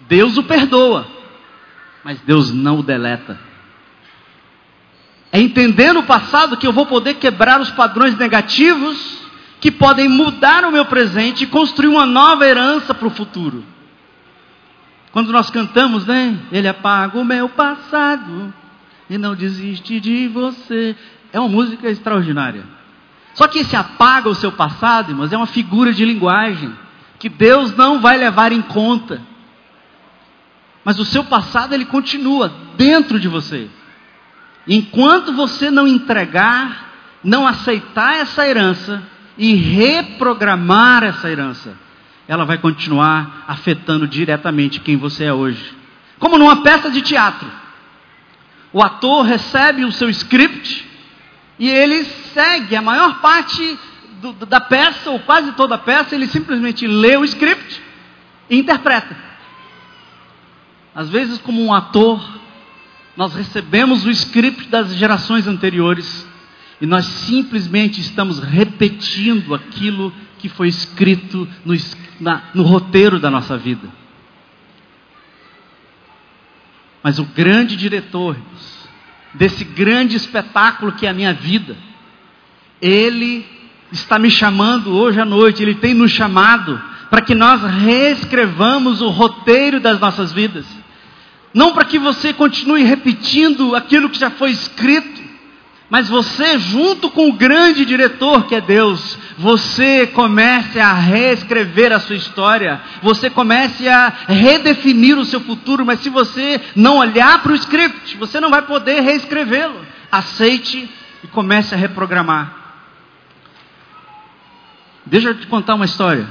Deus 0.00 0.36
o 0.36 0.42
perdoa, 0.42 1.06
mas 2.02 2.20
Deus 2.20 2.52
não 2.52 2.80
o 2.80 2.82
deleta. 2.82 3.38
É 5.32 5.40
entendendo 5.40 6.00
o 6.00 6.04
passado 6.04 6.56
que 6.56 6.66
eu 6.66 6.72
vou 6.72 6.86
poder 6.86 7.14
quebrar 7.14 7.60
os 7.60 7.70
padrões 7.70 8.16
negativos 8.16 9.20
que 9.60 9.70
podem 9.70 10.08
mudar 10.08 10.64
o 10.64 10.72
meu 10.72 10.86
presente 10.86 11.44
e 11.44 11.46
construir 11.46 11.88
uma 11.88 12.06
nova 12.06 12.46
herança 12.46 12.94
para 12.94 13.06
o 13.06 13.10
futuro. 13.10 13.62
Quando 15.12 15.30
nós 15.32 15.50
cantamos, 15.50 16.06
né? 16.06 16.36
Ele 16.50 16.66
apaga 16.66 17.18
o 17.18 17.24
meu 17.24 17.48
passado 17.48 18.52
e 19.08 19.18
não 19.18 19.34
desiste 19.34 20.00
de 20.00 20.28
você. 20.28 20.96
É 21.32 21.38
uma 21.38 21.48
música 21.48 21.88
extraordinária. 21.88 22.64
Só 23.34 23.46
que 23.46 23.60
esse 23.60 23.76
apaga 23.76 24.28
o 24.28 24.34
seu 24.34 24.52
passado, 24.52 25.10
irmãos, 25.10 25.32
é 25.32 25.36
uma 25.36 25.46
figura 25.46 25.92
de 25.92 26.04
linguagem 26.04 26.72
que 27.18 27.28
Deus 27.28 27.76
não 27.76 28.00
vai 28.00 28.16
levar 28.16 28.52
em 28.52 28.62
conta. 28.62 29.20
Mas 30.84 30.98
o 30.98 31.04
seu 31.04 31.24
passado 31.24 31.74
ele 31.74 31.84
continua 31.84 32.52
dentro 32.76 33.20
de 33.20 33.28
você. 33.28 33.68
Enquanto 34.66 35.32
você 35.32 35.70
não 35.70 35.86
entregar, 35.86 36.90
não 37.22 37.46
aceitar 37.46 38.16
essa 38.16 38.46
herança 38.46 39.02
e 39.36 39.54
reprogramar 39.54 41.02
essa 41.04 41.30
herança, 41.30 41.76
ela 42.26 42.44
vai 42.44 42.58
continuar 42.58 43.44
afetando 43.46 44.06
diretamente 44.06 44.80
quem 44.80 44.96
você 44.96 45.24
é 45.24 45.32
hoje. 45.32 45.74
Como 46.18 46.38
numa 46.38 46.62
peça 46.62 46.90
de 46.90 47.02
teatro. 47.02 47.48
O 48.72 48.82
ator 48.82 49.24
recebe 49.24 49.84
o 49.84 49.92
seu 49.92 50.08
script, 50.10 50.88
e 51.60 51.68
ele 51.68 52.04
segue 52.32 52.74
a 52.74 52.80
maior 52.80 53.20
parte 53.20 53.78
do, 54.22 54.32
da 54.32 54.58
peça, 54.58 55.10
ou 55.10 55.20
quase 55.20 55.52
toda 55.52 55.74
a 55.74 55.78
peça, 55.78 56.14
ele 56.14 56.26
simplesmente 56.26 56.86
lê 56.86 57.18
o 57.18 57.24
script 57.24 57.82
e 58.48 58.58
interpreta. 58.58 59.14
Às 60.94 61.10
vezes, 61.10 61.36
como 61.38 61.62
um 61.62 61.72
ator, 61.72 62.18
nós 63.14 63.34
recebemos 63.34 64.06
o 64.06 64.10
script 64.10 64.68
das 64.68 64.94
gerações 64.94 65.46
anteriores 65.46 66.26
e 66.80 66.86
nós 66.86 67.04
simplesmente 67.04 68.00
estamos 68.00 68.38
repetindo 68.38 69.54
aquilo 69.54 70.10
que 70.38 70.48
foi 70.48 70.68
escrito 70.68 71.46
no, 71.62 71.74
na, 72.18 72.44
no 72.54 72.62
roteiro 72.62 73.20
da 73.20 73.30
nossa 73.30 73.58
vida. 73.58 73.86
Mas 77.02 77.18
o 77.18 77.24
grande 77.24 77.76
diretor, 77.76 78.36
desse 79.34 79.64
grande 79.64 80.16
espetáculo 80.16 80.92
que 80.92 81.06
é 81.06 81.10
a 81.10 81.14
minha 81.14 81.32
vida. 81.32 81.76
Ele 82.80 83.46
está 83.92 84.18
me 84.18 84.30
chamando 84.30 84.96
hoje 84.96 85.20
à 85.20 85.24
noite, 85.24 85.62
ele 85.62 85.74
tem 85.74 85.94
nos 85.94 86.10
chamado 86.10 86.80
para 87.10 87.20
que 87.20 87.34
nós 87.34 87.60
reescrevamos 87.62 89.02
o 89.02 89.08
roteiro 89.08 89.80
das 89.80 89.98
nossas 89.98 90.32
vidas. 90.32 90.64
Não 91.52 91.72
para 91.72 91.84
que 91.84 91.98
você 91.98 92.32
continue 92.32 92.84
repetindo 92.84 93.74
aquilo 93.74 94.08
que 94.08 94.18
já 94.18 94.30
foi 94.30 94.50
escrito, 94.50 95.19
mas 95.90 96.08
você, 96.08 96.56
junto 96.56 97.10
com 97.10 97.28
o 97.28 97.32
grande 97.32 97.84
diretor 97.84 98.46
que 98.46 98.54
é 98.54 98.60
Deus, 98.60 99.18
você 99.36 100.06
comece 100.06 100.78
a 100.78 100.94
reescrever 100.94 101.92
a 101.92 101.98
sua 101.98 102.14
história, 102.14 102.80
você 103.02 103.28
comece 103.28 103.88
a 103.88 104.08
redefinir 104.28 105.18
o 105.18 105.24
seu 105.24 105.40
futuro, 105.40 105.84
mas 105.84 105.98
se 105.98 106.08
você 106.08 106.60
não 106.76 106.98
olhar 106.98 107.42
para 107.42 107.50
o 107.50 107.56
script, 107.56 108.16
você 108.16 108.40
não 108.40 108.50
vai 108.50 108.62
poder 108.62 109.00
reescrevê-lo. 109.00 109.84
Aceite 110.12 110.88
e 111.24 111.26
comece 111.26 111.74
a 111.74 111.78
reprogramar. 111.78 112.54
Deixa 115.04 115.30
eu 115.30 115.34
te 115.34 115.48
contar 115.48 115.74
uma 115.74 115.86
história. 115.86 116.28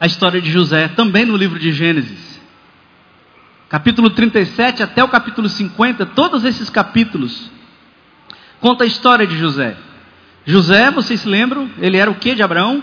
A 0.00 0.06
história 0.06 0.40
de 0.40 0.50
José, 0.50 0.88
também 0.88 1.24
no 1.24 1.36
livro 1.36 1.58
de 1.58 1.70
Gênesis 1.70 2.37
capítulo 3.68 4.10
37 4.10 4.82
até 4.82 5.04
o 5.04 5.08
capítulo 5.08 5.48
50, 5.48 6.06
todos 6.06 6.44
esses 6.44 6.70
capítulos 6.70 7.50
conta 8.60 8.84
a 8.84 8.86
história 8.86 9.26
de 9.26 9.36
José. 9.36 9.76
José, 10.44 10.90
vocês 10.90 11.20
se 11.20 11.28
lembram? 11.28 11.70
Ele 11.78 11.96
era 11.96 12.10
o 12.10 12.14
que 12.14 12.34
de 12.34 12.42
Abraão? 12.42 12.82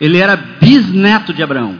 Ele 0.00 0.18
era 0.18 0.36
bisneto 0.36 1.32
de 1.32 1.42
Abraão. 1.42 1.78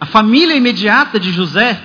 A 0.00 0.06
família 0.06 0.56
imediata 0.56 1.18
de 1.18 1.32
José, 1.32 1.80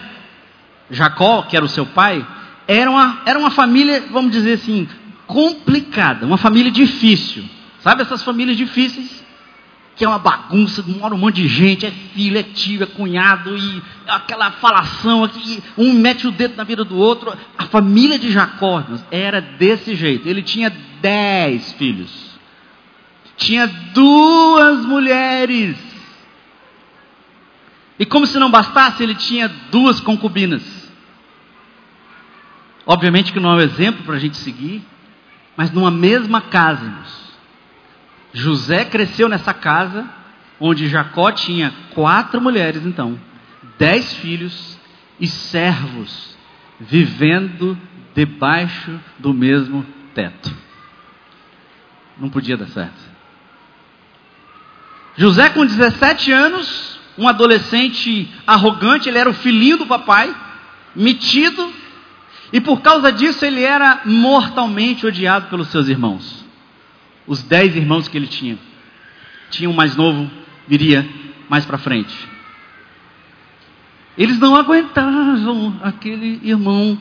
Jacó, 0.90 1.44
que 1.44 1.56
era 1.56 1.66
o 1.66 1.70
seu 1.70 1.86
pai, 1.86 2.26
era 2.68 2.90
uma, 2.90 3.22
era 3.26 3.38
uma 3.38 3.52
família, 3.52 4.04
vamos 4.12 4.32
dizer 4.32 4.54
assim, 4.54 4.88
complicada, 5.28 6.26
uma 6.26 6.38
família 6.38 6.72
difícil. 6.72 7.44
Sabe 7.82 8.02
essas 8.02 8.24
famílias 8.24 8.58
difíceis? 8.58 9.23
Que 9.96 10.04
é 10.04 10.08
uma 10.08 10.18
bagunça, 10.18 10.84
mora 10.88 11.14
um 11.14 11.18
monte 11.18 11.36
de 11.36 11.48
gente, 11.48 11.86
é 11.86 11.92
filho, 11.92 12.38
é 12.38 12.44
tio, 12.44 12.82
é 12.82 12.86
cunhado, 12.86 13.56
e 13.56 13.82
aquela 14.08 14.52
falação 14.54 15.24
aqui, 15.24 15.62
um 15.78 15.94
mete 15.94 16.28
o 16.28 16.32
dedo 16.32 16.56
na 16.56 16.64
vida 16.64 16.84
do 16.84 16.98
outro. 16.98 17.32
A 17.58 17.66
família 17.66 18.18
de 18.18 18.32
Jacó 18.32 18.84
era 19.12 19.40
desse 19.40 19.96
jeito. 19.96 20.28
Ele 20.28 20.42
tinha 20.42 20.72
dez 21.02 21.74
filhos. 21.74 22.34
Tinha 23.38 23.68
duas 23.68 24.84
mulheres. 24.86 25.78
E 28.00 28.06
como 28.06 28.26
se 28.26 28.40
não 28.40 28.50
bastasse, 28.50 29.04
ele 29.04 29.16
tinha 29.16 29.48
duas 29.70 30.00
concubinas. 30.00 30.64
Obviamente 32.86 33.32
que 33.32 33.40
não 33.40 33.52
é 33.52 33.56
um 33.56 33.62
exemplo 33.62 34.04
para 34.04 34.16
a 34.16 34.20
gente 34.20 34.38
seguir, 34.38 34.84
mas 35.56 35.72
numa 35.72 35.92
mesma 35.92 36.42
casa, 36.42 36.84
irmãos. 36.84 37.23
José 38.34 38.84
cresceu 38.86 39.30
nessa 39.30 39.54
casa, 39.54 40.10
onde 40.60 40.90
Jacó 40.90 41.32
tinha 41.32 41.74
quatro 41.92 42.42
mulheres, 42.42 42.86
então, 42.86 43.20
dez 43.78 44.14
filhos 44.14 44.80
e 45.20 45.28
servos, 45.28 46.36
vivendo 46.80 47.78
debaixo 48.16 49.00
do 49.20 49.34
mesmo 49.34 49.86
teto. 50.14 50.54
Não 52.18 52.30
podia 52.30 52.58
dar 52.58 52.68
certo. 52.68 53.14
José, 55.16 55.50
com 55.50 55.66
17 55.66 56.32
anos, 56.32 57.00
um 57.18 57.28
adolescente 57.28 58.32
arrogante, 58.48 59.08
ele 59.08 59.20
era 59.20 59.30
o 59.30 59.34
filhinho 59.34 59.78
do 59.78 59.86
papai, 59.86 60.36
metido, 60.96 61.72
E 62.54 62.62
por 62.62 62.82
causa 62.82 63.12
disso 63.12 63.44
ele 63.44 63.64
era 63.64 64.02
mortalmente 64.06 65.08
odiado 65.08 65.48
pelos 65.48 65.70
seus 65.70 65.88
irmãos. 65.88 66.43
Os 67.26 67.42
dez 67.44 67.76
irmãos 67.76 68.08
que 68.08 68.18
ele 68.18 68.28
tinha. 68.28 68.58
Tinha 69.50 69.70
um 69.70 69.74
mais 69.74 69.96
novo, 69.96 70.30
viria 70.68 71.08
mais 71.50 71.66
para 71.66 71.78
frente. 71.78 72.14
Eles 74.18 74.38
não 74.40 74.56
aguentavam 74.56 75.80
aquele 75.82 76.40
irmão 76.44 76.98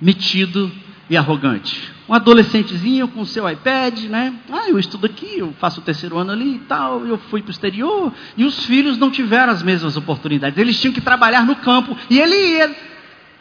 metido 0.00 0.70
e 1.08 1.16
arrogante. 1.16 1.92
Um 2.08 2.14
adolescentezinho 2.14 3.06
com 3.08 3.24
seu 3.24 3.48
iPad, 3.48 4.00
né? 4.04 4.34
Ah, 4.50 4.68
eu 4.68 4.78
estudo 4.78 5.06
aqui, 5.06 5.38
eu 5.38 5.52
faço 5.60 5.80
o 5.80 5.82
terceiro 5.82 6.18
ano 6.18 6.32
ali 6.32 6.56
e 6.56 6.58
tal, 6.60 7.06
eu 7.06 7.18
fui 7.18 7.40
para 7.40 7.50
o 7.50 7.52
exterior. 7.52 8.12
E 8.36 8.44
os 8.44 8.64
filhos 8.66 8.98
não 8.98 9.10
tiveram 9.10 9.52
as 9.52 9.62
mesmas 9.62 9.96
oportunidades. 9.96 10.58
Eles 10.58 10.80
tinham 10.80 10.94
que 10.94 11.00
trabalhar 11.00 11.44
no 11.44 11.56
campo 11.56 11.96
e 12.08 12.18
ele 12.18 12.34
ia 12.34 12.76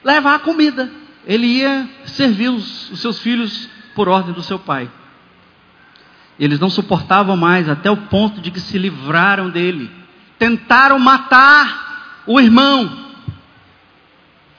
levar 0.04 0.36
a 0.36 0.40
comida. 0.40 0.92
Ele 1.26 1.48
ia 1.48 1.90
servir 2.06 2.50
os, 2.50 2.92
os 2.92 3.00
seus 3.00 3.20
filhos 3.20 3.70
por 3.96 4.08
ordem 4.08 4.34
do 4.34 4.42
seu 4.44 4.60
pai. 4.60 4.90
Eles 6.40 6.60
não 6.60 6.70
suportavam 6.70 7.36
mais, 7.36 7.68
até 7.68 7.92
o 7.92 7.98
ponto 7.98 8.40
de 8.40 8.50
que 8.50 8.62
se 8.62 8.78
livraram 8.78 9.50
dele. 9.50 9.92
Tentaram 10.38 10.98
matar 10.98 12.24
o 12.26 12.40
irmão. 12.40 13.08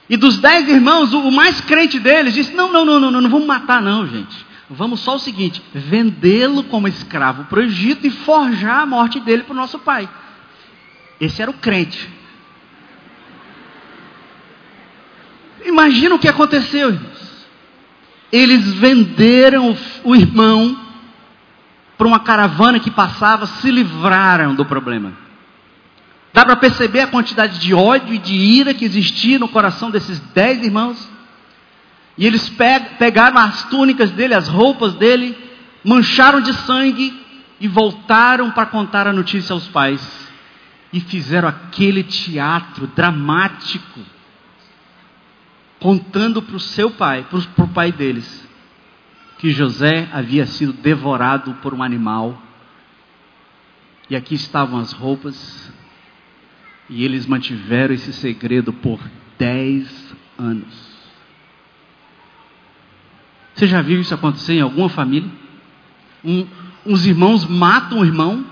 E 0.07 0.15
dos 0.15 0.37
dez 0.37 0.67
irmãos, 0.69 1.11
o, 1.13 1.31
mais 1.31 1.59
crente 1.61 1.99
deles 1.99 2.35
disse: 2.35 2.53
não, 2.53 2.71
não, 2.71 2.85
não, 2.85 2.99
não, 2.99 3.09
não, 3.09 3.21
não 3.21 3.29
vamos 3.29 3.47
matar, 3.47 3.81
não, 3.81 4.05
gente. 4.05 4.45
Vamos 4.69 4.99
só 4.99 5.15
o 5.15 5.19
seguinte: 5.19 5.63
vendê-lo 5.73 6.63
como 6.65 6.87
escravo 6.87 7.45
para 7.45 7.59
o 7.59 7.63
Egito 7.63 8.05
e 8.05 8.11
forjar 8.11 8.81
a 8.81 8.85
morte 8.85 9.19
dele 9.19 9.43
para 9.43 9.53
o 9.53 9.57
nosso 9.57 9.79
pai. 9.79 10.07
Esse 11.19 11.41
era 11.41 11.49
o 11.49 11.55
crente. 11.55 12.09
Imagina 15.65 16.15
o 16.15 16.19
que 16.19 16.27
aconteceu, 16.27 16.89
irmãos. 16.89 17.45
Eles 18.31 18.73
venderam 18.73 19.75
o 20.03 20.15
irmão 20.15 20.77
para 22.01 22.07
uma 22.07 22.19
caravana 22.21 22.79
que 22.79 22.89
passava, 22.89 23.45
se 23.45 23.69
livraram 23.69 24.55
do 24.55 24.65
problema. 24.65 25.13
Dá 26.33 26.43
para 26.43 26.55
perceber 26.55 27.01
a 27.01 27.07
quantidade 27.07 27.59
de 27.59 27.75
ódio 27.75 28.15
e 28.15 28.17
de 28.17 28.33
ira 28.33 28.73
que 28.73 28.83
existia 28.83 29.37
no 29.37 29.47
coração 29.47 29.91
desses 29.91 30.19
dez 30.33 30.65
irmãos? 30.65 31.07
E 32.17 32.25
eles 32.25 32.51
pegaram 32.97 33.37
as 33.37 33.65
túnicas 33.65 34.09
dele, 34.09 34.33
as 34.33 34.47
roupas 34.47 34.95
dele, 34.95 35.37
mancharam 35.85 36.41
de 36.41 36.51
sangue 36.55 37.13
e 37.59 37.67
voltaram 37.67 38.49
para 38.49 38.65
contar 38.65 39.05
a 39.05 39.13
notícia 39.13 39.53
aos 39.53 39.67
pais. 39.67 40.01
E 40.91 40.99
fizeram 41.01 41.49
aquele 41.49 42.01
teatro 42.01 42.87
dramático, 42.87 43.99
contando 45.79 46.41
para 46.41 46.55
o 46.55 46.59
seu 46.59 46.89
pai, 46.89 47.27
para 47.29 47.63
o 47.63 47.67
pai 47.67 47.91
deles, 47.91 48.49
que 49.41 49.49
José 49.49 50.07
havia 50.13 50.45
sido 50.45 50.71
devorado 50.71 51.55
por 51.63 51.73
um 51.73 51.81
animal. 51.81 52.39
E 54.07 54.15
aqui 54.15 54.35
estavam 54.35 54.79
as 54.79 54.93
roupas, 54.93 55.73
e 56.87 57.03
eles 57.03 57.25
mantiveram 57.25 57.91
esse 57.91 58.13
segredo 58.13 58.71
por 58.71 58.99
dez 59.39 60.13
anos. 60.37 60.91
Você 63.55 63.65
já 63.65 63.81
viu 63.81 63.99
isso 63.99 64.13
acontecer 64.13 64.53
em 64.53 64.61
alguma 64.61 64.89
família? 64.89 65.29
Um, 66.23 66.45
uns 66.85 67.07
irmãos 67.07 67.43
matam 67.45 68.01
o 68.01 68.05
irmão, 68.05 68.45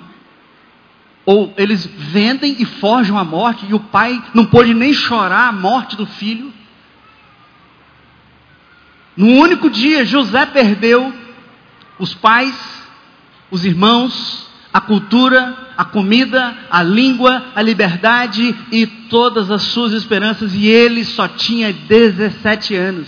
ou 1.24 1.54
eles 1.56 1.86
vendem 1.86 2.56
e 2.60 2.66
forjam 2.66 3.16
a 3.16 3.24
morte, 3.24 3.64
e 3.70 3.76
o 3.76 3.80
pai 3.80 4.20
não 4.34 4.48
pôde 4.48 4.74
nem 4.74 4.92
chorar 4.92 5.50
a 5.50 5.52
morte 5.52 5.96
do 5.96 6.08
filho. 6.08 6.52
No 9.16 9.28
único 9.28 9.70
dia, 9.70 10.06
José 10.06 10.46
perdeu 10.46 11.14
os 11.98 12.14
pais, 12.14 12.56
os 13.52 13.66
irmãos, 13.66 14.48
a 14.74 14.80
cultura, 14.80 15.56
a 15.76 15.84
comida, 15.84 16.56
a 16.70 16.84
língua, 16.84 17.48
a 17.56 17.62
liberdade 17.62 18.56
e 18.72 18.86
todas 18.86 19.50
as 19.50 19.64
suas 19.64 19.94
esperanças, 19.94 20.54
e 20.54 20.68
ele 20.68 21.04
só 21.04 21.28
tinha 21.28 21.74
17 21.74 22.76
anos. 22.76 23.08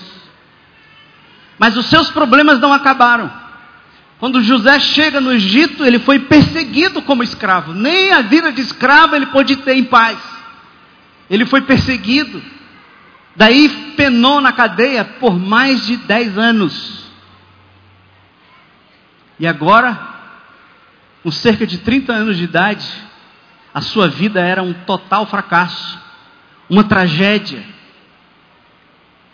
Mas 1.59 1.77
os 1.77 1.85
seus 1.85 2.09
problemas 2.09 2.59
não 2.59 2.73
acabaram. 2.73 3.31
Quando 4.19 4.41
José 4.41 4.79
chega 4.79 5.19
no 5.19 5.31
Egito, 5.31 5.83
ele 5.85 5.99
foi 5.99 6.19
perseguido 6.19 7.01
como 7.01 7.23
escravo. 7.23 7.73
Nem 7.73 8.11
a 8.11 8.21
vida 8.21 8.51
de 8.51 8.61
escravo 8.61 9.15
ele 9.15 9.27
pôde 9.27 9.55
ter 9.57 9.75
em 9.75 9.83
paz. 9.83 10.17
Ele 11.29 11.45
foi 11.45 11.61
perseguido. 11.61 12.41
Daí 13.35 13.93
penou 13.95 14.41
na 14.41 14.51
cadeia 14.51 15.05
por 15.05 15.37
mais 15.39 15.85
de 15.85 15.97
10 15.97 16.37
anos. 16.37 17.11
E 19.39 19.47
agora 19.47 20.11
com 21.23 21.31
cerca 21.31 21.67
de 21.67 21.77
30 21.77 22.13
anos 22.13 22.37
de 22.37 22.45
idade, 22.45 22.87
a 23.73 23.81
sua 23.81 24.07
vida 24.07 24.41
era 24.41 24.63
um 24.63 24.73
total 24.73 25.25
fracasso, 25.25 25.99
uma 26.69 26.83
tragédia. 26.83 27.63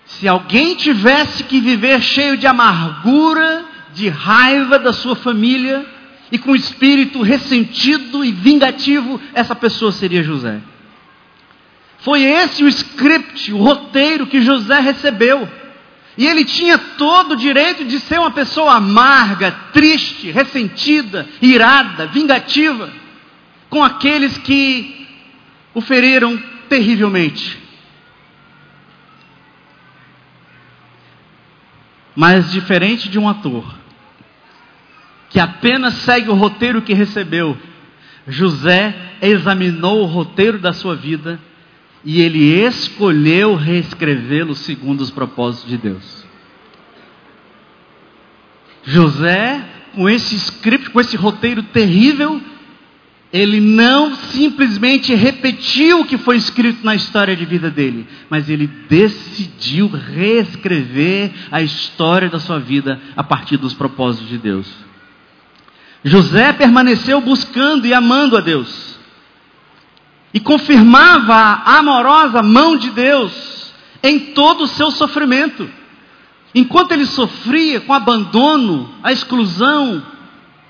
Se 0.05 0.27
alguém 0.27 0.75
tivesse 0.75 1.43
que 1.43 1.59
viver 1.59 2.01
cheio 2.01 2.37
de 2.37 2.45
amargura, 2.45 3.65
de 3.93 4.09
raiva 4.09 4.77
da 4.77 4.91
sua 4.91 5.15
família 5.15 5.85
e 6.31 6.37
com 6.37 6.55
espírito 6.55 7.21
ressentido 7.21 8.23
e 8.23 8.31
vingativo, 8.31 9.19
essa 9.33 9.55
pessoa 9.55 9.91
seria 9.91 10.21
José. 10.21 10.59
Foi 11.99 12.23
esse 12.23 12.63
o 12.63 12.67
script, 12.67 13.51
o 13.51 13.57
roteiro 13.57 14.27
que 14.27 14.41
José 14.41 14.79
recebeu. 14.79 15.47
E 16.17 16.25
ele 16.25 16.45
tinha 16.45 16.77
todo 16.77 17.33
o 17.33 17.37
direito 17.37 17.85
de 17.85 17.99
ser 17.99 18.19
uma 18.19 18.31
pessoa 18.31 18.75
amarga, 18.75 19.51
triste, 19.71 20.31
ressentida, 20.31 21.27
irada, 21.41 22.07
vingativa, 22.07 22.89
com 23.69 23.83
aqueles 23.83 24.37
que 24.39 25.07
o 25.73 25.81
feriram 25.81 26.37
terrivelmente. 26.67 27.59
Mas 32.15 32.51
diferente 32.51 33.09
de 33.09 33.19
um 33.19 33.29
ator, 33.29 33.75
que 35.29 35.39
apenas 35.39 35.93
segue 35.95 36.29
o 36.29 36.35
roteiro 36.35 36.81
que 36.81 36.95
recebeu, 36.95 37.55
José 38.27 38.95
examinou 39.21 40.01
o 40.01 40.07
roteiro 40.07 40.57
da 40.57 40.73
sua 40.73 40.95
vida 40.95 41.39
e 42.07 42.21
ele 42.21 42.65
escolheu 42.65 43.53
reescrevê-lo 43.55 44.55
segundo 44.55 45.01
os 45.01 45.11
propósitos 45.11 45.69
de 45.69 45.77
Deus. 45.77 46.25
José, 48.85 49.61
com 49.93 50.07
esse 50.07 50.33
script, 50.35 50.89
com 50.89 51.01
esse 51.01 51.17
roteiro 51.17 51.61
terrível, 51.63 52.41
ele 53.33 53.59
não 53.59 54.15
simplesmente 54.15 55.13
repetiu 55.13 55.99
o 55.99 56.05
que 56.05 56.17
foi 56.17 56.37
escrito 56.37 56.85
na 56.85 56.95
história 56.95 57.35
de 57.35 57.43
vida 57.43 57.69
dele, 57.69 58.07
mas 58.29 58.49
ele 58.49 58.67
decidiu 58.87 59.89
reescrever 59.89 61.33
a 61.51 61.61
história 61.61 62.29
da 62.29 62.39
sua 62.39 62.57
vida 62.57 63.01
a 63.17 63.23
partir 63.23 63.57
dos 63.57 63.73
propósitos 63.73 64.29
de 64.29 64.37
Deus. 64.37 64.73
José 66.05 66.53
permaneceu 66.53 67.19
buscando 67.19 67.85
e 67.85 67.93
amando 67.93 68.37
a 68.37 68.39
Deus 68.39 68.96
e 70.33 70.39
confirmava 70.39 71.33
a 71.33 71.77
amorosa 71.77 72.43
mão 72.43 72.77
de 72.77 72.89
Deus 72.91 73.73
em 74.03 74.19
todo 74.33 74.63
o 74.63 74.67
seu 74.67 74.91
sofrimento. 74.91 75.69
Enquanto 76.53 76.91
ele 76.91 77.05
sofria 77.05 77.81
com 77.81 77.93
abandono, 77.93 78.89
a 79.03 79.11
exclusão, 79.11 80.03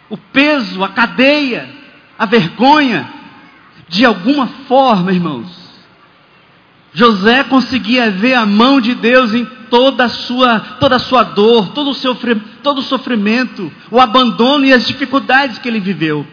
o 0.09 0.17
peso, 0.17 0.83
a 0.83 0.89
cadeia, 0.89 1.69
a 2.17 2.25
vergonha, 2.25 3.07
de 3.87 4.05
alguma 4.05 4.47
forma, 4.67 5.11
irmãos, 5.11 5.67
José 6.93 7.43
conseguia 7.43 8.09
ver 8.09 8.33
a 8.33 8.45
mão 8.45 8.81
de 8.81 8.95
Deus 8.95 9.33
em 9.33 9.45
toda 9.69 10.05
a 10.05 10.09
sua, 10.09 10.59
toda 10.59 10.95
a 10.95 10.99
sua 10.99 11.23
dor, 11.23 11.69
todo 11.69 11.91
o, 11.91 11.93
seu, 11.93 12.17
todo 12.63 12.79
o 12.79 12.83
sofrimento, 12.83 13.71
o 13.91 13.99
abandono 13.99 14.65
e 14.65 14.73
as 14.73 14.87
dificuldades 14.87 15.59
que 15.59 15.67
ele 15.67 15.79
viveu. 15.79 16.25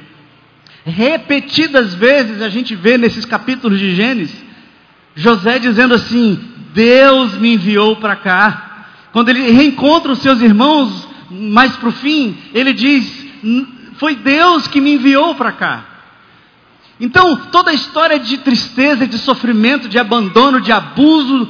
Repetidas 0.85 1.95
vezes 1.95 2.43
a 2.43 2.49
gente 2.49 2.75
vê 2.75 2.99
nesses 2.99 3.25
capítulos 3.25 3.79
de 3.79 3.95
Gênesis, 3.95 4.37
José 5.15 5.59
dizendo 5.59 5.95
assim: 5.95 6.39
Deus 6.75 7.39
me 7.39 7.55
enviou 7.55 7.97
para 7.97 8.17
cá. 8.17 8.87
Quando 9.13 9.31
ele 9.31 9.51
reencontra 9.51 10.13
os 10.13 10.19
seus 10.19 10.41
irmãos 10.43 11.09
mais 11.31 11.75
para 11.77 11.89
o 11.89 11.93
fim, 11.93 12.37
ele 12.53 12.73
diz: 12.73 13.27
Foi 13.97 14.15
Deus 14.15 14.67
que 14.67 14.81
me 14.81 14.95
enviou 14.95 15.35
para 15.35 15.53
cá. 15.53 15.85
Então, 17.01 17.35
toda 17.51 17.71
a 17.71 17.75
história 17.75 18.19
de 18.19 18.39
tristeza, 18.39 19.07
de 19.07 19.19
sofrimento, 19.19 19.89
de 19.89 19.99
abandono, 19.99 20.61
de 20.61 20.71
abuso 20.71 21.49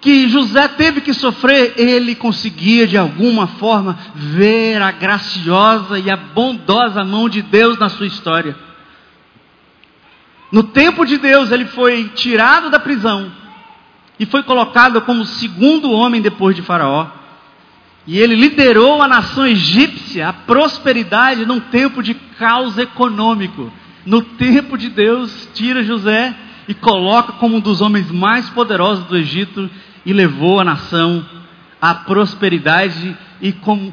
que 0.00 0.28
José 0.28 0.68
teve 0.68 1.00
que 1.00 1.12
sofrer, 1.12 1.74
ele 1.76 2.14
conseguia 2.14 2.86
de 2.86 2.96
alguma 2.96 3.46
forma 3.46 3.98
ver 4.14 4.80
a 4.80 4.92
graciosa 4.92 5.98
e 5.98 6.10
a 6.10 6.16
bondosa 6.16 7.02
mão 7.02 7.28
de 7.28 7.42
Deus 7.42 7.78
na 7.78 7.88
sua 7.88 8.06
história. 8.06 8.56
No 10.50 10.62
tempo 10.62 11.04
de 11.04 11.18
Deus, 11.18 11.50
ele 11.50 11.66
foi 11.66 12.10
tirado 12.14 12.70
da 12.70 12.78
prisão 12.78 13.30
e 14.18 14.24
foi 14.26 14.42
colocado 14.42 15.00
como 15.02 15.24
segundo 15.24 15.90
homem 15.90 16.22
depois 16.22 16.54
de 16.54 16.62
Faraó. 16.62 17.06
E 18.06 18.18
ele 18.18 18.36
liderou 18.36 19.02
a 19.02 19.08
nação 19.08 19.46
egípcia, 19.46 20.28
a 20.28 20.32
prosperidade 20.32 21.44
num 21.44 21.58
tempo 21.58 22.02
de 22.02 22.14
caos 22.14 22.78
econômico. 22.78 23.72
No 24.04 24.22
tempo 24.22 24.78
de 24.78 24.88
Deus, 24.88 25.48
tira 25.52 25.82
José 25.82 26.34
e 26.68 26.74
coloca 26.74 27.32
como 27.32 27.56
um 27.56 27.60
dos 27.60 27.80
homens 27.80 28.10
mais 28.10 28.48
poderosos 28.50 29.04
do 29.06 29.16
Egito 29.16 29.68
e 30.04 30.12
levou 30.12 30.60
a 30.60 30.64
nação 30.64 31.24
à 31.82 31.94
prosperidade 31.94 33.16
e 33.40 33.52
como 33.52 33.92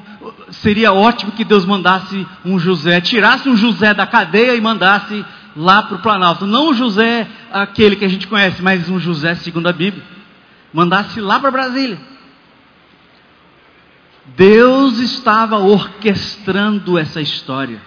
seria 0.51 0.93
ótimo 0.93 1.31
que 1.31 1.43
Deus 1.43 1.65
mandasse 1.65 2.25
um 2.45 2.57
José, 2.57 3.01
tirasse 3.01 3.49
um 3.49 3.57
José 3.57 3.93
da 3.93 4.07
cadeia 4.07 4.55
e 4.55 4.61
mandasse 4.61 5.25
lá 5.55 5.83
para 5.83 5.95
o 5.95 6.01
Planalto. 6.01 6.45
Não 6.45 6.69
o 6.69 6.73
José, 6.73 7.27
aquele 7.51 7.95
que 7.95 8.05
a 8.05 8.09
gente 8.09 8.27
conhece, 8.27 8.61
mas 8.61 8.89
um 8.89 8.99
José 8.99 9.35
segundo 9.35 9.67
a 9.67 9.73
Bíblia. 9.73 10.03
Mandasse 10.73 11.21
lá 11.21 11.39
para 11.39 11.51
Brasília. 11.51 11.99
Deus 14.35 14.99
estava 14.99 15.57
orquestrando 15.59 16.97
essa 16.97 17.21
história. 17.21 17.81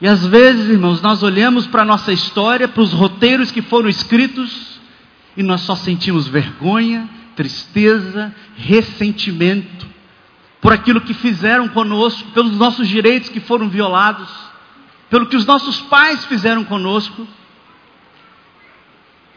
E 0.00 0.08
às 0.08 0.26
vezes, 0.26 0.68
irmãos, 0.68 1.00
nós 1.00 1.22
olhamos 1.22 1.66
para 1.66 1.82
a 1.82 1.84
nossa 1.84 2.12
história, 2.12 2.66
para 2.66 2.82
os 2.82 2.92
roteiros 2.92 3.52
que 3.52 3.62
foram 3.62 3.88
escritos, 3.88 4.80
e 5.36 5.42
nós 5.42 5.60
só 5.60 5.76
sentimos 5.76 6.26
vergonha, 6.26 7.08
tristeza, 7.36 8.34
ressentimento 8.56 9.86
por 10.60 10.72
aquilo 10.72 11.00
que 11.00 11.14
fizeram 11.14 11.68
conosco, 11.68 12.30
pelos 12.30 12.56
nossos 12.56 12.88
direitos 12.88 13.28
que 13.28 13.40
foram 13.40 13.68
violados, 13.68 14.28
pelo 15.12 15.26
que 15.26 15.36
os 15.36 15.44
nossos 15.44 15.78
pais 15.82 16.24
fizeram 16.24 16.64
conosco. 16.64 17.28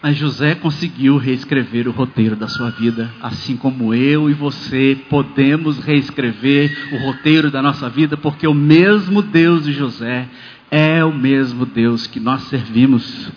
Mas 0.01 0.15
José 0.15 0.55
conseguiu 0.55 1.17
reescrever 1.17 1.85
o 1.85 1.91
roteiro 1.91 2.33
da 2.33 2.47
sua 2.47 2.69
vida, 2.69 3.13
assim 3.21 3.57
como 3.57 3.93
eu 3.93 4.29
e 4.29 4.33
você 4.33 4.97
podemos 5.09 5.79
reescrever 5.79 6.93
o 6.93 6.97
roteiro 6.99 7.51
da 7.51 7.61
nossa 7.61 7.89
vida, 7.89 8.15
porque 8.15 8.47
o 8.47 8.53
mesmo 8.53 9.21
Deus 9.21 9.65
de 9.65 9.73
José 9.73 10.29
é 10.71 11.03
o 11.03 11.13
mesmo 11.13 11.65
Deus 11.65 12.07
que 12.07 12.21
nós 12.21 12.43
servimos. 12.43 13.29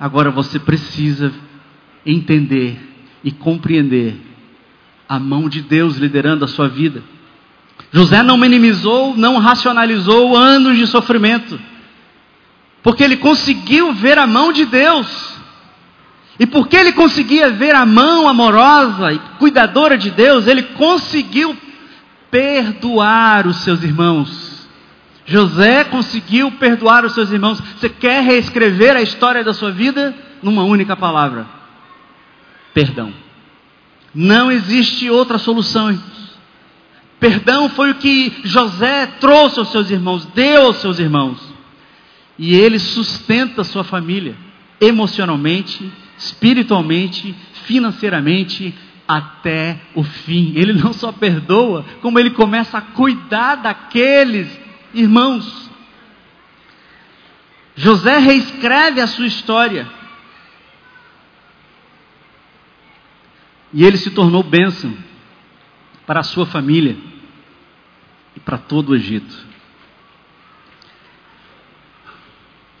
Agora 0.00 0.30
você 0.30 0.58
precisa 0.58 1.30
entender 2.06 2.80
e 3.22 3.30
compreender 3.30 4.16
a 5.06 5.18
mão 5.18 5.50
de 5.50 5.60
Deus 5.60 5.98
liderando 5.98 6.46
a 6.46 6.48
sua 6.48 6.66
vida. 6.66 7.02
José 7.94 8.22
não 8.22 8.36
minimizou, 8.36 9.16
não 9.16 9.38
racionalizou 9.38 10.36
anos 10.36 10.76
de 10.76 10.86
sofrimento 10.86 11.58
porque 12.84 13.02
ele 13.02 13.16
conseguiu 13.16 13.94
ver 13.94 14.18
a 14.18 14.26
mão 14.26 14.52
de 14.52 14.66
Deus. 14.66 15.08
E 16.38 16.46
porque 16.46 16.76
ele 16.76 16.92
conseguia 16.92 17.48
ver 17.48 17.74
a 17.74 17.86
mão 17.86 18.28
amorosa 18.28 19.10
e 19.10 19.18
cuidadora 19.38 19.96
de 19.96 20.10
Deus, 20.10 20.46
ele 20.46 20.62
conseguiu 20.62 21.56
perdoar 22.30 23.46
os 23.46 23.56
seus 23.58 23.82
irmãos. 23.82 24.68
José 25.24 25.84
conseguiu 25.84 26.50
perdoar 26.52 27.06
os 27.06 27.14
seus 27.14 27.30
irmãos. 27.30 27.58
Você 27.58 27.88
quer 27.88 28.22
reescrever 28.22 28.94
a 28.94 29.00
história 29.00 29.42
da 29.42 29.54
sua 29.54 29.70
vida 29.70 30.14
numa 30.42 30.62
única 30.62 30.94
palavra: 30.94 31.46
perdão. 32.74 33.14
Não 34.14 34.52
existe 34.52 35.08
outra 35.08 35.38
solução. 35.38 35.98
Perdão 37.24 37.70
foi 37.70 37.90
o 37.90 37.94
que 37.94 38.34
José 38.44 39.06
trouxe 39.18 39.58
aos 39.58 39.70
seus 39.70 39.88
irmãos, 39.88 40.26
deu 40.34 40.66
aos 40.66 40.76
seus 40.76 40.98
irmãos. 40.98 41.40
E 42.38 42.54
ele 42.54 42.78
sustenta 42.78 43.62
a 43.62 43.64
sua 43.64 43.82
família 43.82 44.36
emocionalmente, 44.78 45.90
espiritualmente, 46.18 47.34
financeiramente 47.64 48.74
até 49.08 49.80
o 49.94 50.04
fim. 50.04 50.52
Ele 50.54 50.74
não 50.74 50.92
só 50.92 51.12
perdoa, 51.12 51.86
como 52.02 52.18
ele 52.18 52.28
começa 52.28 52.76
a 52.76 52.82
cuidar 52.82 53.54
daqueles 53.54 54.46
irmãos. 54.92 55.70
José 57.74 58.18
reescreve 58.18 59.00
a 59.00 59.06
sua 59.06 59.26
história. 59.26 59.88
E 63.72 63.82
ele 63.82 63.96
se 63.96 64.10
tornou 64.10 64.42
bênção 64.42 64.94
para 66.06 66.20
a 66.20 66.22
sua 66.22 66.44
família 66.44 67.13
e 68.36 68.40
para 68.40 68.58
todo 68.58 68.90
o 68.90 68.94
Egito. 68.94 69.54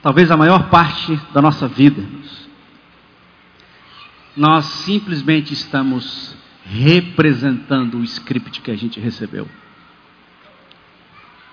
talvez 0.04 0.30
a 0.30 0.36
maior 0.36 0.68
parte 0.68 1.18
da 1.32 1.40
nossa 1.40 1.66
vida, 1.66 2.04
nós 4.36 4.66
simplesmente 4.66 5.54
estamos 5.54 6.36
representando 6.62 7.96
o 7.96 8.04
script 8.04 8.60
que 8.60 8.70
a 8.70 8.76
gente 8.76 9.00
recebeu. 9.00 9.48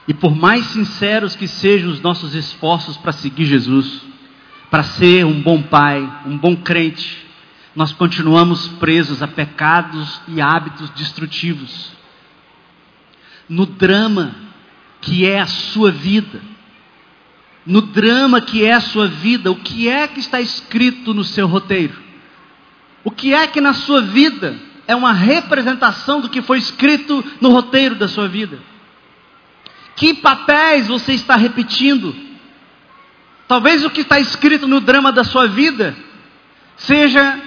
E 0.06 0.14
por 0.14 0.36
mais 0.36 0.66
sinceros 0.66 1.34
que 1.34 1.48
sejam 1.48 1.90
os 1.92 2.02
nossos 2.02 2.36
esforços 2.36 2.98
para 2.98 3.14
seguir 3.14 3.46
Jesus, 3.46 4.02
para 4.70 4.84
ser 4.84 5.26
um 5.26 5.42
bom 5.42 5.62
pai, 5.62 6.02
um 6.26 6.38
bom 6.38 6.54
crente, 6.58 7.26
nós 7.74 7.94
continuamos 7.94 8.68
presos 8.68 9.24
a 9.24 9.30
pecados 9.30 10.22
e 10.28 10.42
hábitos 10.42 10.90
destrutivos. 10.90 11.94
No 13.52 13.66
drama 13.66 14.34
que 15.02 15.28
é 15.28 15.42
a 15.42 15.46
sua 15.46 15.92
vida, 15.92 16.42
no 17.66 17.82
drama 17.82 18.40
que 18.40 18.64
é 18.64 18.72
a 18.72 18.80
sua 18.80 19.08
vida, 19.08 19.52
o 19.52 19.58
que 19.58 19.90
é 19.90 20.08
que 20.08 20.22
está 20.22 20.40
escrito 20.40 21.14
no 21.14 21.26
seu 21.26 21.48
roteiro? 21.48 22.02
O 23.04 23.12
que 23.12 23.34
é 23.34 23.46
que 23.48 23.60
na 23.60 23.74
sua 23.74 24.02
vida 24.02 24.56
é 24.88 24.96
uma 24.96 25.12
representação 25.12 26.22
do 26.22 26.30
que 26.30 26.42
foi 26.42 26.60
escrito 26.60 27.22
no 27.42 27.50
roteiro 27.50 27.96
da 27.96 28.08
sua 28.08 28.26
vida? 28.30 28.58
Que 29.98 30.14
papéis 30.14 30.88
você 30.88 31.12
está 31.12 31.36
repetindo? 31.36 32.16
Talvez 33.50 33.84
o 33.84 33.90
que 33.90 34.00
está 34.00 34.18
escrito 34.18 34.66
no 34.66 34.80
drama 34.80 35.12
da 35.12 35.26
sua 35.26 35.46
vida 35.46 35.94
seja 36.78 37.38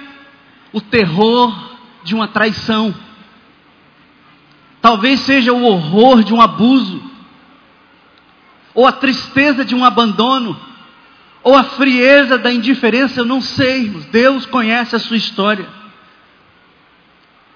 o 0.70 0.82
terror 0.82 1.78
de 2.04 2.14
uma 2.14 2.28
traição. 2.28 2.94
Talvez 4.84 5.20
seja 5.20 5.50
o 5.50 5.64
horror 5.64 6.22
de 6.22 6.34
um 6.34 6.42
abuso 6.42 7.02
ou 8.74 8.86
a 8.86 8.92
tristeza 8.92 9.64
de 9.64 9.74
um 9.74 9.82
abandono, 9.82 10.54
ou 11.42 11.56
a 11.56 11.62
frieza 11.62 12.36
da 12.36 12.52
indiferença, 12.52 13.20
eu 13.20 13.24
não 13.24 13.40
sei, 13.40 13.88
Deus 14.12 14.44
conhece 14.44 14.94
a 14.94 14.98
sua 14.98 15.16
história. 15.16 15.66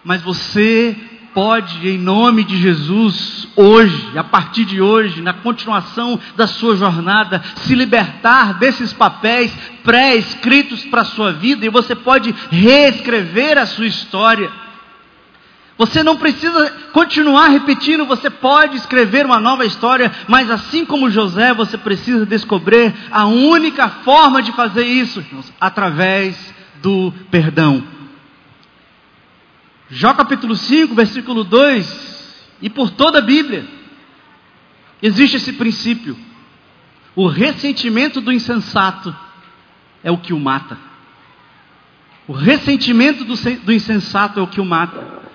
Mas 0.02 0.22
você 0.22 0.96
pode, 1.34 1.86
em 1.86 1.98
nome 1.98 2.44
de 2.44 2.56
Jesus, 2.56 3.46
hoje, 3.54 4.16
a 4.16 4.24
partir 4.24 4.64
de 4.64 4.80
hoje, 4.80 5.20
na 5.20 5.34
continuação 5.34 6.18
da 6.34 6.46
sua 6.46 6.76
jornada, 6.76 7.42
se 7.56 7.74
libertar 7.74 8.54
desses 8.54 8.94
papéis 8.94 9.54
pré-escritos 9.84 10.82
para 10.86 11.02
a 11.02 11.04
sua 11.04 11.30
vida 11.32 11.66
e 11.66 11.68
você 11.68 11.94
pode 11.94 12.34
reescrever 12.50 13.58
a 13.58 13.66
sua 13.66 13.86
história. 13.86 14.50
Você 15.78 16.02
não 16.02 16.16
precisa 16.16 16.70
continuar 16.92 17.46
repetindo, 17.46 18.04
você 18.04 18.28
pode 18.28 18.76
escrever 18.76 19.24
uma 19.24 19.38
nova 19.38 19.64
história, 19.64 20.12
mas 20.26 20.50
assim 20.50 20.84
como 20.84 21.08
José, 21.08 21.54
você 21.54 21.78
precisa 21.78 22.26
descobrir 22.26 22.92
a 23.12 23.26
única 23.26 23.88
forma 23.88 24.42
de 24.42 24.50
fazer 24.50 24.84
isso, 24.84 25.24
através 25.60 26.52
do 26.82 27.14
perdão. 27.30 27.84
Jó 29.88 30.12
capítulo 30.14 30.56
5, 30.56 30.96
versículo 30.96 31.44
2, 31.44 32.50
e 32.60 32.68
por 32.68 32.90
toda 32.90 33.18
a 33.18 33.22
Bíblia, 33.22 33.64
existe 35.00 35.36
esse 35.36 35.52
princípio. 35.52 36.18
O 37.14 37.28
ressentimento 37.28 38.20
do 38.20 38.32
insensato 38.32 39.14
é 40.02 40.10
o 40.10 40.18
que 40.18 40.32
o 40.32 40.40
mata. 40.40 40.76
O 42.26 42.32
ressentimento 42.32 43.24
do, 43.24 43.34
do 43.36 43.72
insensato 43.72 44.40
é 44.40 44.42
o 44.42 44.48
que 44.48 44.60
o 44.60 44.64
mata. 44.64 45.27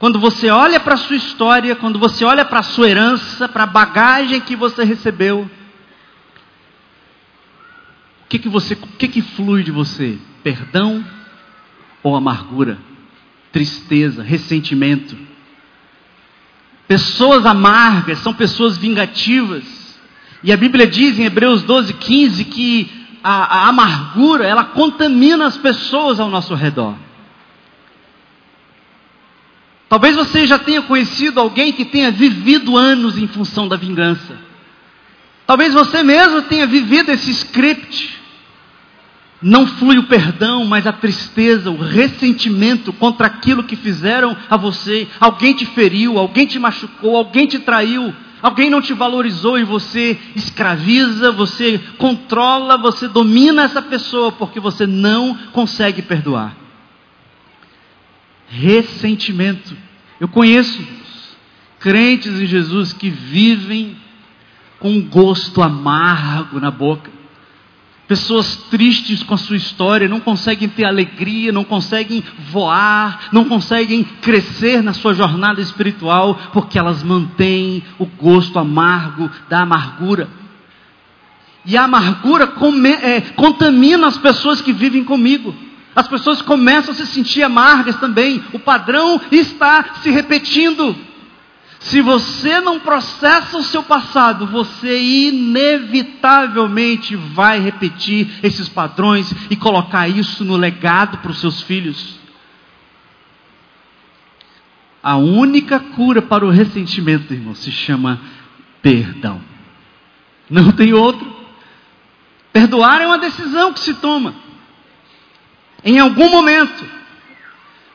Quando 0.00 0.18
você 0.18 0.48
olha 0.48 0.80
para 0.80 0.94
a 0.94 0.96
sua 0.96 1.16
história, 1.16 1.76
quando 1.76 1.98
você 1.98 2.24
olha 2.24 2.42
para 2.42 2.60
a 2.60 2.62
sua 2.62 2.88
herança, 2.88 3.46
para 3.46 3.64
a 3.64 3.66
bagagem 3.66 4.40
que 4.40 4.56
você 4.56 4.82
recebeu, 4.82 5.42
o 8.24 8.28
que 8.30 8.38
que 8.38 8.48
você, 8.48 8.72
o 8.72 8.96
que 8.96 9.08
que 9.08 9.20
flui 9.20 9.62
de 9.62 9.70
você? 9.70 10.18
Perdão 10.42 11.04
ou 12.02 12.16
amargura? 12.16 12.78
Tristeza, 13.52 14.22
ressentimento? 14.22 15.14
Pessoas 16.88 17.44
amargas 17.44 18.20
são 18.20 18.32
pessoas 18.32 18.78
vingativas. 18.78 20.00
E 20.42 20.50
a 20.50 20.56
Bíblia 20.56 20.86
diz 20.86 21.18
em 21.18 21.24
Hebreus 21.24 21.62
12, 21.62 21.92
15 21.92 22.44
que 22.46 22.90
a, 23.22 23.64
a 23.64 23.68
amargura 23.68 24.46
ela 24.46 24.64
contamina 24.64 25.44
as 25.44 25.58
pessoas 25.58 26.18
ao 26.18 26.30
nosso 26.30 26.54
redor. 26.54 26.96
Talvez 29.90 30.14
você 30.14 30.46
já 30.46 30.56
tenha 30.56 30.82
conhecido 30.82 31.40
alguém 31.40 31.72
que 31.72 31.84
tenha 31.84 32.12
vivido 32.12 32.76
anos 32.76 33.18
em 33.18 33.26
função 33.26 33.66
da 33.66 33.74
vingança. 33.74 34.38
Talvez 35.44 35.74
você 35.74 36.04
mesmo 36.04 36.42
tenha 36.42 36.64
vivido 36.64 37.10
esse 37.10 37.32
script. 37.32 38.20
não 39.42 39.66
flui 39.66 39.98
o 39.98 40.04
perdão, 40.04 40.64
mas 40.64 40.86
a 40.86 40.92
tristeza, 40.92 41.72
o 41.72 41.76
ressentimento 41.76 42.92
contra 42.92 43.26
aquilo 43.26 43.64
que 43.64 43.74
fizeram 43.74 44.36
a 44.48 44.56
você. 44.56 45.08
Alguém 45.18 45.54
te 45.54 45.66
feriu, 45.66 46.18
alguém 46.18 46.46
te 46.46 46.58
machucou, 46.60 47.16
alguém 47.16 47.48
te 47.48 47.58
traiu, 47.58 48.14
alguém 48.40 48.70
não 48.70 48.80
te 48.80 48.92
valorizou 48.92 49.58
e 49.58 49.64
você 49.64 50.16
escraviza, 50.36 51.32
você 51.32 51.80
controla, 51.98 52.78
você 52.78 53.08
domina 53.08 53.64
essa 53.64 53.82
pessoa 53.82 54.30
porque 54.30 54.60
você 54.60 54.86
não 54.86 55.36
consegue 55.52 56.00
perdoar. 56.00 56.59
Ressentimento. 58.50 59.74
Eu 60.20 60.28
conheço 60.28 60.78
crentes 61.78 62.38
em 62.38 62.46
Jesus 62.46 62.92
que 62.92 63.08
vivem 63.08 63.96
com 64.78 64.90
um 64.90 65.02
gosto 65.02 65.62
amargo 65.62 66.60
na 66.60 66.70
boca 66.70 67.10
Pessoas 68.10 68.56
tristes 68.68 69.22
com 69.22 69.34
a 69.34 69.38
sua 69.38 69.56
história, 69.56 70.08
não 70.08 70.18
conseguem 70.18 70.68
ter 70.68 70.84
alegria, 70.84 71.52
não 71.52 71.62
conseguem 71.62 72.24
voar, 72.50 73.28
não 73.30 73.44
conseguem 73.44 74.02
crescer 74.02 74.82
na 74.82 74.92
sua 74.92 75.14
jornada 75.14 75.60
espiritual, 75.60 76.34
porque 76.52 76.76
elas 76.76 77.04
mantêm 77.04 77.84
o 78.00 78.06
gosto 78.06 78.58
amargo 78.58 79.30
da 79.48 79.60
amargura. 79.60 80.28
E 81.64 81.76
a 81.76 81.84
amargura 81.84 82.48
come, 82.48 82.90
é, 82.90 83.20
contamina 83.36 84.08
as 84.08 84.18
pessoas 84.18 84.60
que 84.60 84.72
vivem 84.72 85.04
comigo. 85.04 85.54
As 85.94 86.06
pessoas 86.06 86.40
começam 86.40 86.92
a 86.92 86.96
se 86.96 87.06
sentir 87.06 87.42
amargas 87.42 87.96
também. 87.96 88.42
O 88.52 88.58
padrão 88.58 89.20
está 89.30 89.94
se 90.02 90.10
repetindo. 90.10 90.96
Se 91.80 92.00
você 92.02 92.60
não 92.60 92.78
processa 92.78 93.56
o 93.56 93.64
seu 93.64 93.82
passado, 93.82 94.46
você 94.46 95.00
inevitavelmente 95.28 97.16
vai 97.16 97.58
repetir 97.58 98.28
esses 98.42 98.68
padrões 98.68 99.34
e 99.50 99.56
colocar 99.56 100.06
isso 100.06 100.44
no 100.44 100.56
legado 100.56 101.18
para 101.18 101.30
os 101.30 101.40
seus 101.40 101.62
filhos. 101.62 102.20
A 105.02 105.16
única 105.16 105.80
cura 105.80 106.20
para 106.20 106.44
o 106.44 106.50
ressentimento, 106.50 107.32
irmão, 107.32 107.54
se 107.54 107.72
chama 107.72 108.20
perdão. 108.82 109.40
Não 110.50 110.72
tem 110.72 110.92
outro. 110.92 111.40
Perdoar 112.52 113.00
é 113.00 113.06
uma 113.06 113.18
decisão 113.18 113.72
que 113.72 113.80
se 113.80 113.94
toma. 113.94 114.49
Em 115.84 115.98
algum 115.98 116.30
momento. 116.30 116.84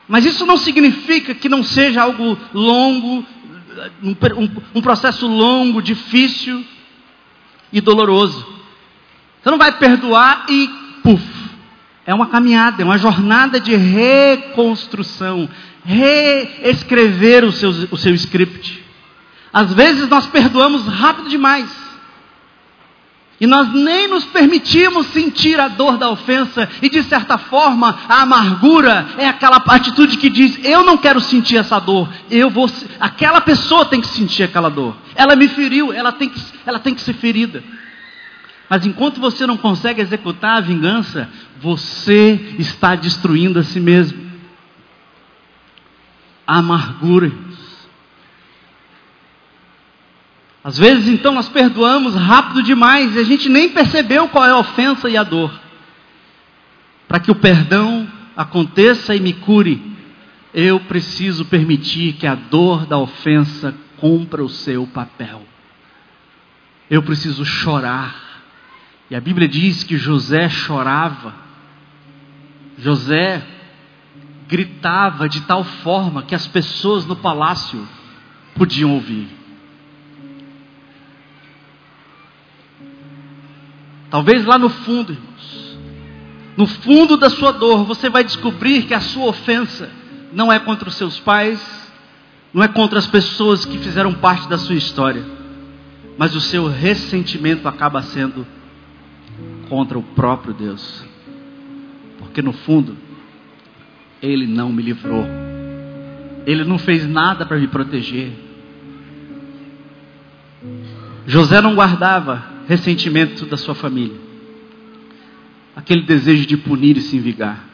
Mas 0.08 0.24
isso 0.24 0.46
não 0.46 0.56
significa 0.56 1.34
que 1.34 1.48
não 1.48 1.64
seja 1.64 2.02
algo 2.02 2.38
longo, 2.54 3.24
um, 4.02 4.16
um, 4.74 4.80
processo 4.80 5.26
longo, 5.26 5.82
difícil 5.82 6.64
e 7.72 7.80
doloroso. 7.80 8.46
Você 9.42 9.50
não 9.50 9.58
vai 9.58 9.72
perdoar 9.72 10.46
e 10.48 10.68
puf. 11.02 11.46
É 12.06 12.14
uma 12.14 12.28
caminhada, 12.28 12.82
é 12.82 12.84
uma 12.84 12.98
jornada 12.98 13.58
de 13.58 13.74
reconstrução, 13.74 15.48
reescrever 15.84 17.44
o 17.44 17.50
seu, 17.50 17.70
o 17.90 17.96
seu 17.96 18.14
script. 18.14 18.84
Às 19.52 19.72
vezes 19.72 20.08
nós 20.08 20.26
perdoamos 20.26 20.86
rápido 20.86 21.28
demais. 21.28 21.85
E 23.38 23.46
nós 23.46 23.70
nem 23.72 24.08
nos 24.08 24.24
permitimos 24.24 25.08
sentir 25.08 25.60
a 25.60 25.68
dor 25.68 25.98
da 25.98 26.08
ofensa, 26.08 26.68
e 26.80 26.88
de 26.88 27.02
certa 27.02 27.36
forma, 27.36 27.98
a 28.08 28.22
amargura 28.22 29.06
é 29.18 29.28
aquela 29.28 29.56
atitude 29.56 30.16
que 30.16 30.30
diz: 30.30 30.58
eu 30.64 30.82
não 30.82 30.96
quero 30.96 31.20
sentir 31.20 31.58
essa 31.58 31.78
dor, 31.78 32.08
eu 32.30 32.48
vou, 32.48 32.70
aquela 32.98 33.42
pessoa 33.42 33.84
tem 33.84 34.00
que 34.00 34.08
sentir 34.08 34.44
aquela 34.44 34.70
dor. 34.70 34.96
Ela 35.14 35.36
me 35.36 35.48
feriu, 35.48 35.92
ela 35.92 36.12
tem 36.12 36.30
que, 36.30 36.40
ela 36.64 36.78
tem 36.78 36.94
que 36.94 37.02
ser 37.02 37.12
ferida. 37.12 37.62
Mas 38.70 38.86
enquanto 38.86 39.20
você 39.20 39.46
não 39.46 39.56
consegue 39.56 40.00
executar 40.00 40.56
a 40.56 40.60
vingança, 40.60 41.28
você 41.60 42.54
está 42.58 42.94
destruindo 42.94 43.58
a 43.58 43.62
si 43.62 43.78
mesmo. 43.78 44.26
A 46.46 46.58
amargura 46.58 47.30
Às 50.66 50.76
vezes, 50.78 51.06
então, 51.06 51.32
nós 51.32 51.48
perdoamos 51.48 52.16
rápido 52.16 52.60
demais 52.60 53.14
e 53.14 53.20
a 53.20 53.22
gente 53.22 53.48
nem 53.48 53.68
percebeu 53.68 54.26
qual 54.26 54.44
é 54.44 54.50
a 54.50 54.58
ofensa 54.58 55.08
e 55.08 55.16
a 55.16 55.22
dor. 55.22 55.60
Para 57.06 57.20
que 57.20 57.30
o 57.30 57.36
perdão 57.36 58.04
aconteça 58.36 59.14
e 59.14 59.20
me 59.20 59.32
cure, 59.32 59.80
eu 60.52 60.80
preciso 60.80 61.44
permitir 61.44 62.14
que 62.14 62.26
a 62.26 62.34
dor 62.34 62.84
da 62.84 62.98
ofensa 62.98 63.72
cumpra 63.98 64.42
o 64.42 64.48
seu 64.48 64.88
papel. 64.88 65.44
Eu 66.90 67.00
preciso 67.00 67.44
chorar. 67.44 68.42
E 69.08 69.14
a 69.14 69.20
Bíblia 69.20 69.46
diz 69.46 69.84
que 69.84 69.96
José 69.96 70.48
chorava. 70.48 71.32
José 72.76 73.40
gritava 74.48 75.28
de 75.28 75.42
tal 75.42 75.62
forma 75.62 76.24
que 76.24 76.34
as 76.34 76.48
pessoas 76.48 77.06
no 77.06 77.14
palácio 77.14 77.86
podiam 78.56 78.90
ouvir. 78.90 79.35
Talvez 84.16 84.46
lá 84.46 84.58
no 84.58 84.70
fundo, 84.70 85.12
irmãos, 85.12 85.78
no 86.56 86.66
fundo 86.66 87.18
da 87.18 87.28
sua 87.28 87.52
dor, 87.52 87.84
você 87.84 88.08
vai 88.08 88.24
descobrir 88.24 88.84
que 88.84 88.94
a 88.94 89.00
sua 89.00 89.26
ofensa 89.26 89.90
não 90.32 90.50
é 90.50 90.58
contra 90.58 90.88
os 90.88 90.94
seus 90.94 91.20
pais, 91.20 91.60
não 92.50 92.62
é 92.62 92.68
contra 92.68 92.98
as 92.98 93.06
pessoas 93.06 93.66
que 93.66 93.76
fizeram 93.76 94.14
parte 94.14 94.48
da 94.48 94.56
sua 94.56 94.74
história, 94.74 95.22
mas 96.16 96.34
o 96.34 96.40
seu 96.40 96.66
ressentimento 96.66 97.68
acaba 97.68 98.00
sendo 98.00 98.46
contra 99.68 99.98
o 99.98 100.02
próprio 100.02 100.54
Deus, 100.54 101.04
porque 102.18 102.40
no 102.40 102.54
fundo, 102.54 102.96
Ele 104.22 104.46
não 104.46 104.72
me 104.72 104.82
livrou, 104.82 105.26
Ele 106.46 106.64
não 106.64 106.78
fez 106.78 107.06
nada 107.06 107.44
para 107.44 107.58
me 107.58 107.68
proteger. 107.68 108.32
José 111.26 111.60
não 111.60 111.74
guardava 111.74 112.55
ressentimento 112.66 113.46
da 113.46 113.56
sua 113.56 113.74
família, 113.74 114.16
aquele 115.74 116.02
desejo 116.02 116.46
de 116.46 116.56
punir 116.56 116.96
e 116.96 117.00
se 117.00 117.18
vingar, 117.18 117.64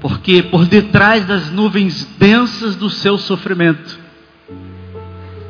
porque 0.00 0.42
por 0.42 0.66
detrás 0.66 1.24
das 1.26 1.50
nuvens 1.50 2.04
densas 2.18 2.76
do 2.76 2.90
seu 2.90 3.18
sofrimento, 3.18 3.98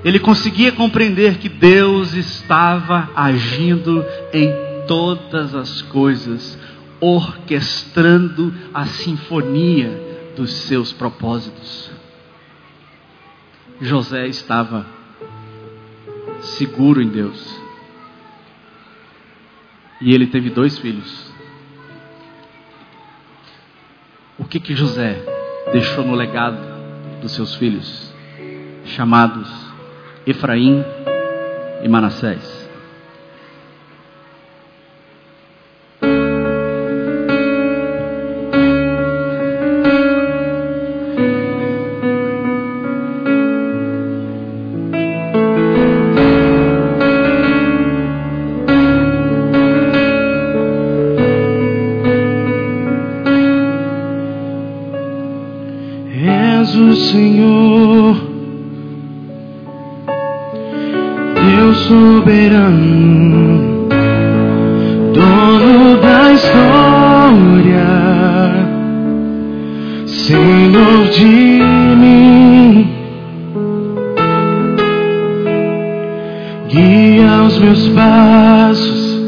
ele 0.05 0.19
conseguia 0.19 0.73
compreender 0.73 1.39
que 1.39 1.49
Deus 1.49 2.15
estava 2.15 3.11
agindo 3.15 4.05
em 4.33 4.51
todas 4.87 5.55
as 5.55 5.83
coisas, 5.83 6.59
orquestrando 7.01 8.55
a 8.73 8.87
sinfonia 8.87 9.91
dos 10.37 10.53
seus 10.53 10.93
propósitos. 10.93 11.91
José 13.81 14.27
estava 14.29 14.87
seguro 16.41 17.03
em 17.03 17.09
Deus. 17.09 17.58
E 20.01 20.15
ele 20.15 20.27
teve 20.29 20.51
dois 20.51 20.79
filhos. 20.79 21.33
O 24.39 24.45
que 24.45 24.61
que 24.61 24.75
José 24.75 25.21
deixou 25.73 26.05
no 26.05 26.15
legado 26.15 26.59
dos 27.21 27.33
seus 27.33 27.55
filhos, 27.57 28.13
chamados 28.85 29.51
Efraim 30.27 30.85
e 31.83 31.89
Manassés? 31.89 32.58
soberano, 61.89 63.89
dono 65.15 65.97
da 66.03 66.33
história, 66.35 67.89
Senhor 70.05 71.09
de 71.09 71.25
mim, 71.97 72.93
guia 76.69 77.43
os 77.47 77.59
meus 77.59 77.89
passos, 77.89 79.19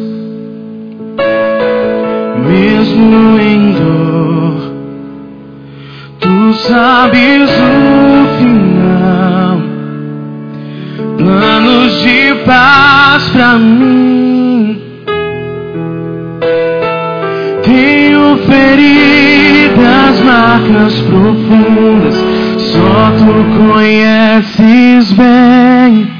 mesmo 2.46 3.38
em 3.40 3.72
dor, 3.72 4.74
tu 6.20 6.52
sabes 6.52 7.48
o 7.48 7.99
pra 13.40 13.56
mim. 13.56 14.78
feridas, 18.46 20.20
marcas 20.24 21.00
profundas, 21.00 22.14
só 22.58 23.12
tu 23.18 23.32
conheces 23.56 25.12
bem. 25.12 26.10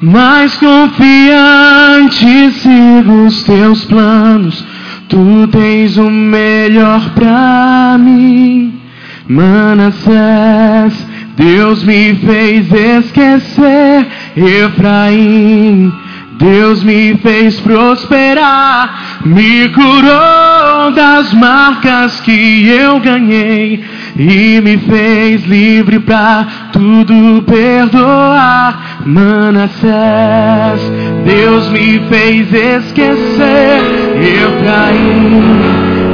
Mais 0.00 0.56
confiante 0.56 2.50
sigo 2.52 3.26
os 3.26 3.42
teus 3.44 3.84
planos, 3.84 4.64
tu 5.08 5.46
tens 5.48 5.96
o 5.96 6.10
melhor 6.10 7.08
pra 7.10 7.96
mim. 8.00 8.80
Manassés, 9.28 11.06
Deus 11.36 11.84
me 11.84 12.14
fez 12.16 12.72
esquecer 12.72 14.08
Efraim. 14.46 15.92
Deus 16.38 16.84
me 16.84 17.16
fez 17.16 17.58
prosperar, 17.60 19.20
me 19.24 19.68
curou 19.70 20.92
das 20.94 21.34
marcas 21.34 22.20
que 22.20 22.68
eu 22.68 23.00
ganhei 23.00 23.82
e 24.16 24.60
me 24.60 24.78
fez 24.78 25.44
livre 25.44 25.98
para 25.98 26.46
tudo 26.72 27.42
perdoar. 27.42 29.00
Manassés, 29.04 29.90
Deus 31.24 31.68
me 31.70 32.00
fez 32.08 32.52
esquecer 32.52 33.80
Efraim. 34.22 35.58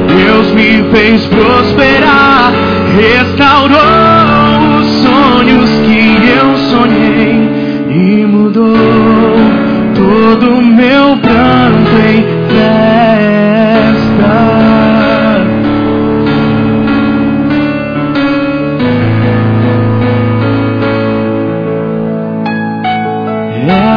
Deus 0.07 0.51
me 0.53 0.85
fez 0.91 1.27
prosperar, 1.27 2.53
restaurou 2.97 4.79
os 4.79 4.87
sonhos 5.03 5.74
meu 10.75 11.17
pranto 11.19 11.97
em 12.07 12.23
festa. 12.49 12.95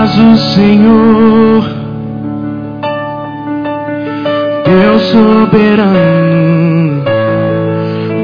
És 0.07 0.17
o 0.19 0.38
Senhor, 0.38 1.63
Deus 4.65 5.01
soberano, 5.11 7.03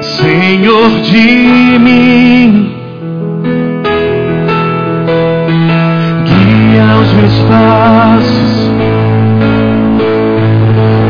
Senhor 0.01 0.89
de 1.03 1.79
mim. 1.79 2.68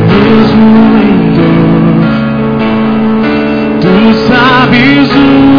Mesmo 0.07 0.97
em 0.97 1.17
dor. 1.35 2.03
Tu 3.81 3.93
sabes 4.27 5.09
o 5.15 5.58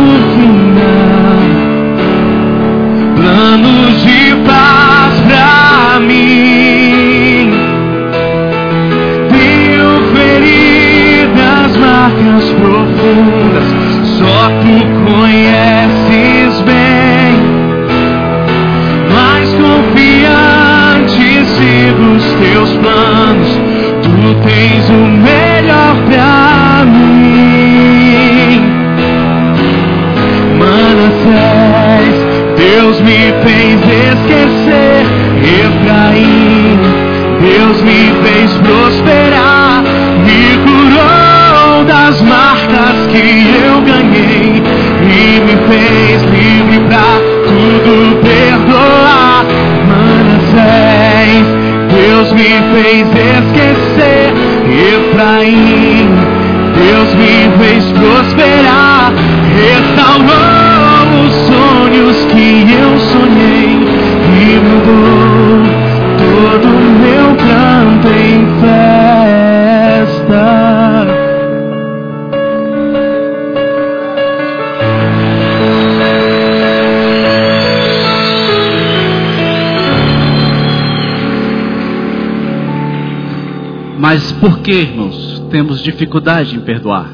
que, 84.71 84.77
irmãos, 84.77 85.41
temos 85.51 85.83
dificuldade 85.83 86.55
em 86.55 86.61
perdoar? 86.61 87.11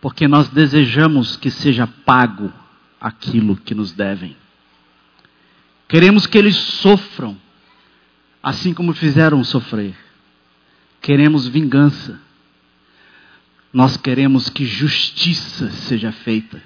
Porque 0.00 0.26
nós 0.26 0.48
desejamos 0.48 1.36
que 1.36 1.50
seja 1.50 1.86
pago 1.86 2.50
aquilo 2.98 3.56
que 3.56 3.74
nos 3.74 3.92
devem. 3.92 4.34
Queremos 5.86 6.26
que 6.26 6.38
eles 6.38 6.56
sofram, 6.56 7.36
assim 8.42 8.72
como 8.72 8.94
fizeram 8.94 9.44
sofrer. 9.44 9.94
Queremos 11.02 11.46
vingança. 11.46 12.18
Nós 13.70 13.98
queremos 13.98 14.48
que 14.48 14.64
justiça 14.64 15.68
seja 15.72 16.10
feita. 16.10 16.62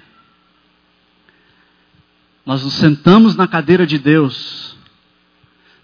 Nós 2.45 2.63
nos 2.63 2.75
sentamos 2.75 3.35
na 3.35 3.45
cadeira 3.45 3.85
de 3.85 3.97
Deus, 3.97 4.77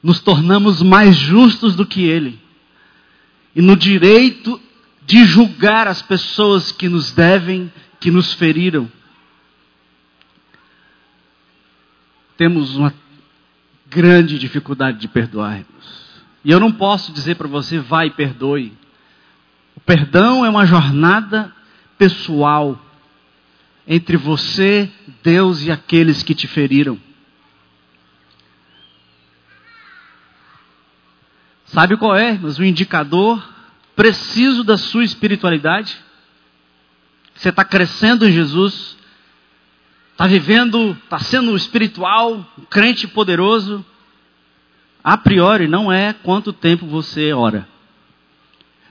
nos 0.02 0.20
tornamos 0.20 0.82
mais 0.82 1.16
justos 1.16 1.76
do 1.76 1.86
que 1.86 2.04
Ele, 2.04 2.40
e 3.56 3.62
no 3.62 3.76
direito 3.76 4.62
de 5.06 5.24
julgar 5.26 5.88
as 5.88 6.02
pessoas 6.02 6.72
que 6.72 6.90
nos 6.90 7.12
devem, 7.12 7.72
que 8.00 8.12
nos 8.12 8.34
feriram. 8.34 8.92
Temos 12.36 12.76
uma 12.76 12.94
grande 13.90 14.38
dificuldade 14.38 15.00
de 15.00 15.08
perdoar. 15.08 15.60
irmãos. 15.60 16.08
E 16.44 16.52
eu 16.52 16.60
não 16.60 16.72
posso 16.72 17.12
dizer 17.12 17.36
para 17.36 17.48
você, 17.48 17.80
vai 17.80 18.08
e 18.08 18.12
perdoe. 18.12 18.74
O 19.76 19.80
perdão 19.80 20.46
é 20.46 20.50
uma 20.50 20.66
jornada 20.66 21.54
pessoal 21.98 22.80
entre 23.88 24.18
você, 24.18 24.90
Deus 25.24 25.64
e 25.64 25.72
aqueles 25.72 26.22
que 26.22 26.36
te 26.36 26.48
feriram. 26.48 27.00
Sabe 31.68 31.98
qual 31.98 32.16
é, 32.16 32.32
irmãos, 32.32 32.58
o 32.58 32.64
indicador 32.64 33.44
preciso 33.96 34.64
da 34.64 34.78
sua 34.78 35.04
espiritualidade? 35.04 35.98
Você 37.36 37.50
está 37.50 37.64
crescendo 37.64 38.28
em 38.28 38.32
Jesus, 38.32 38.98
está 40.12 40.26
vivendo, 40.26 40.98
está 41.04 41.20
sendo 41.20 41.56
espiritual, 41.56 42.46
um 42.58 42.64
crente 42.70 43.08
poderoso. 43.08 43.86
A 45.04 45.18
priori, 45.18 45.68
não 45.68 45.92
é 45.92 46.14
quanto 46.14 46.54
tempo 46.54 46.86
você 46.86 47.34
ora, 47.34 47.68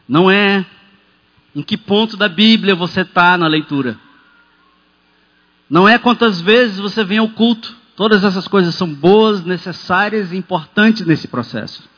não 0.09 0.31
é 0.31 0.65
em 1.55 1.63
que 1.63 1.77
ponto 1.77 2.17
da 2.17 2.29
Bíblia 2.29 2.75
você 2.75 3.01
está 3.01 3.37
na 3.39 3.47
leitura, 3.47 3.99
não 5.69 5.89
é 5.89 5.99
quantas 5.99 6.41
vezes 6.41 6.79
você 6.79 7.03
vem 7.03 7.19
ao 7.19 7.29
culto. 7.31 7.75
Todas 7.97 8.23
essas 8.23 8.47
coisas 8.47 8.75
são 8.75 8.93
boas, 8.93 9.43
necessárias 9.43 10.31
e 10.31 10.37
importantes 10.37 11.07
nesse 11.07 11.27
processo. 11.27 11.96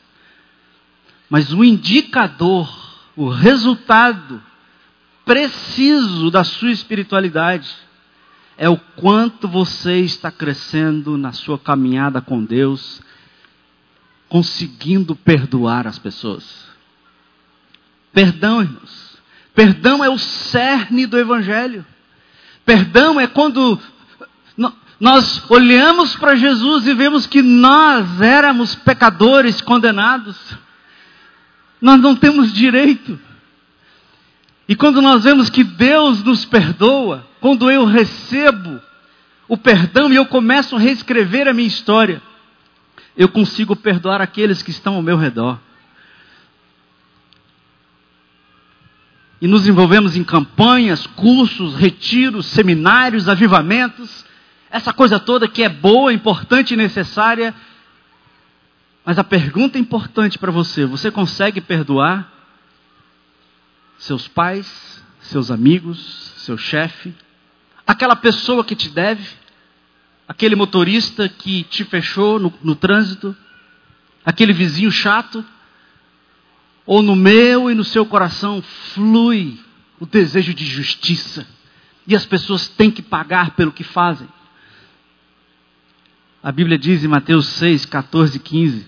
Mas 1.29 1.53
o 1.53 1.63
indicador, 1.63 2.69
o 3.15 3.29
resultado 3.29 4.41
preciso 5.23 6.31
da 6.31 6.43
sua 6.43 6.71
espiritualidade 6.71 7.69
é 8.57 8.67
o 8.67 8.77
quanto 8.77 9.47
você 9.47 9.99
está 9.99 10.31
crescendo 10.31 11.17
na 11.17 11.31
sua 11.31 11.57
caminhada 11.57 12.19
com 12.19 12.43
Deus, 12.43 13.01
conseguindo 14.27 15.15
perdoar 15.15 15.87
as 15.87 15.99
pessoas. 15.99 16.67
Perdão, 18.11 18.61
irmãos. 18.61 19.17
Perdão 19.53 20.03
é 20.03 20.09
o 20.09 20.17
cerne 20.17 21.05
do 21.05 21.17
Evangelho. 21.17 21.85
Perdão 22.65 23.19
é 23.19 23.27
quando 23.27 23.79
nós 24.99 25.49
olhamos 25.49 26.15
para 26.15 26.35
Jesus 26.35 26.85
e 26.85 26.93
vemos 26.93 27.25
que 27.25 27.41
nós 27.41 28.19
éramos 28.19 28.75
pecadores 28.75 29.61
condenados. 29.61 30.35
Nós 31.81 31.99
não 32.01 32.15
temos 32.15 32.53
direito. 32.53 33.19
E 34.67 34.75
quando 34.75 35.01
nós 35.01 35.23
vemos 35.23 35.49
que 35.49 35.63
Deus 35.63 36.23
nos 36.23 36.45
perdoa, 36.45 37.27
quando 37.41 37.71
eu 37.71 37.85
recebo 37.85 38.79
o 39.47 39.57
perdão 39.57 40.11
e 40.11 40.15
eu 40.15 40.25
começo 40.25 40.75
a 40.75 40.79
reescrever 40.79 41.47
a 41.47 41.53
minha 41.53 41.67
história, 41.67 42.21
eu 43.17 43.27
consigo 43.27 43.75
perdoar 43.75 44.21
aqueles 44.21 44.61
que 44.61 44.69
estão 44.69 44.95
ao 44.95 45.01
meu 45.01 45.17
redor. 45.17 45.59
E 49.41 49.47
nos 49.47 49.67
envolvemos 49.67 50.15
em 50.15 50.23
campanhas, 50.23 51.07
cursos, 51.07 51.73
retiros, 51.75 52.45
seminários, 52.45 53.29
avivamentos, 53.29 54.25
essa 54.69 54.93
coisa 54.93 55.19
toda 55.19 55.47
que 55.47 55.63
é 55.63 55.69
boa, 55.69 56.13
importante 56.13 56.73
e 56.73 56.77
necessária. 56.77 57.55
Mas 59.05 59.17
a 59.17 59.23
pergunta 59.23 59.77
importante 59.77 60.37
para 60.37 60.51
você: 60.51 60.85
você 60.85 61.09
consegue 61.09 61.61
perdoar 61.61 62.31
seus 63.97 64.27
pais, 64.27 65.03
seus 65.21 65.51
amigos, 65.51 66.33
seu 66.37 66.57
chefe, 66.57 67.13
aquela 67.85 68.15
pessoa 68.15 68.63
que 68.63 68.75
te 68.75 68.89
deve, 68.89 69.27
aquele 70.27 70.55
motorista 70.55 71.27
que 71.27 71.63
te 71.63 71.83
fechou 71.83 72.39
no, 72.39 72.53
no 72.63 72.75
trânsito, 72.75 73.35
aquele 74.25 74.53
vizinho 74.53 74.91
chato? 74.91 75.43
Ou 76.85 77.03
no 77.03 77.15
meu 77.15 77.69
e 77.69 77.75
no 77.75 77.83
seu 77.83 78.03
coração 78.03 78.63
flui 78.93 79.59
o 79.99 80.05
desejo 80.05 80.53
de 80.53 80.65
justiça? 80.65 81.45
E 82.07 82.15
as 82.15 82.25
pessoas 82.25 82.67
têm 82.67 82.89
que 82.89 83.03
pagar 83.03 83.51
pelo 83.51 83.71
que 83.71 83.83
fazem. 83.83 84.27
A 86.41 86.51
Bíblia 86.51 86.77
diz 86.77 87.03
em 87.03 87.07
Mateus 87.07 87.47
6, 87.47 87.85
14 87.85 88.37
e 88.37 88.39
15: 88.39 88.87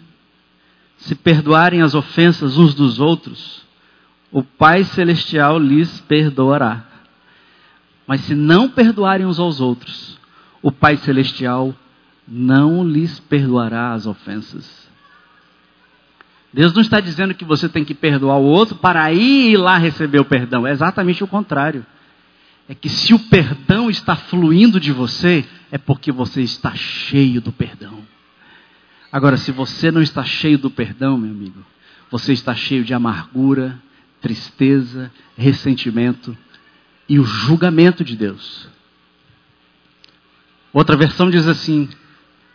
Se 0.97 1.15
perdoarem 1.15 1.81
as 1.81 1.93
ofensas 1.93 2.57
uns 2.57 2.73
dos 2.73 2.99
outros, 2.99 3.63
o 4.31 4.41
Pai 4.41 4.83
Celestial 4.83 5.59
lhes 5.59 5.99
perdoará. 6.01 6.85
Mas 8.07 8.21
se 8.21 8.33
não 8.33 8.69
perdoarem 8.69 9.25
uns 9.25 9.39
aos 9.39 9.59
outros, 9.59 10.17
o 10.61 10.71
Pai 10.71 10.95
Celestial 10.97 11.75
não 12.27 12.87
lhes 12.87 13.19
perdoará 13.19 13.93
as 13.93 14.05
ofensas. 14.05 14.89
Deus 16.53 16.73
não 16.73 16.81
está 16.81 16.99
dizendo 16.99 17.33
que 17.33 17.45
você 17.45 17.69
tem 17.69 17.83
que 17.83 17.93
perdoar 17.93 18.37
o 18.37 18.43
outro 18.43 18.75
para 18.75 19.11
ir 19.11 19.57
lá 19.57 19.77
receber 19.77 20.19
o 20.19 20.25
perdão. 20.25 20.67
É 20.67 20.71
exatamente 20.71 21.23
o 21.23 21.27
contrário. 21.27 21.85
É 22.71 22.73
que 22.73 22.87
se 22.87 23.13
o 23.13 23.19
perdão 23.19 23.89
está 23.89 24.15
fluindo 24.15 24.79
de 24.79 24.93
você, 24.93 25.45
é 25.69 25.77
porque 25.77 26.09
você 26.09 26.41
está 26.41 26.73
cheio 26.73 27.41
do 27.41 27.51
perdão. 27.51 28.01
Agora, 29.11 29.35
se 29.35 29.51
você 29.51 29.91
não 29.91 30.01
está 30.01 30.23
cheio 30.23 30.57
do 30.57 30.71
perdão, 30.71 31.17
meu 31.17 31.31
amigo, 31.31 31.65
você 32.09 32.31
está 32.31 32.55
cheio 32.55 32.85
de 32.85 32.93
amargura, 32.93 33.77
tristeza, 34.21 35.11
ressentimento 35.35 36.37
e 37.09 37.19
o 37.19 37.25
julgamento 37.25 38.05
de 38.05 38.15
Deus. 38.15 38.69
Outra 40.71 40.95
versão 40.95 41.29
diz 41.29 41.49
assim: 41.49 41.89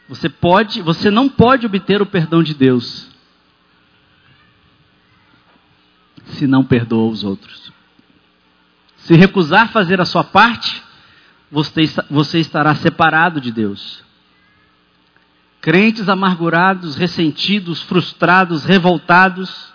você 0.08 0.30
pode, 0.30 0.80
você 0.80 1.10
não 1.10 1.28
pode 1.28 1.66
obter 1.66 2.00
o 2.00 2.06
perdão 2.06 2.42
de 2.42 2.54
Deus 2.54 3.10
se 6.28 6.46
não 6.46 6.64
perdoa 6.64 7.12
os 7.12 7.22
outros. 7.22 7.65
Se 9.06 9.14
recusar 9.14 9.70
fazer 9.70 10.00
a 10.00 10.04
sua 10.04 10.24
parte, 10.24 10.82
você, 11.48 12.40
estará 12.40 12.74
separado 12.74 13.40
de 13.40 13.52
Deus. 13.52 14.02
Crentes 15.60 16.08
amargurados, 16.08 16.96
ressentidos, 16.96 17.80
frustrados, 17.82 18.64
revoltados, 18.64 19.72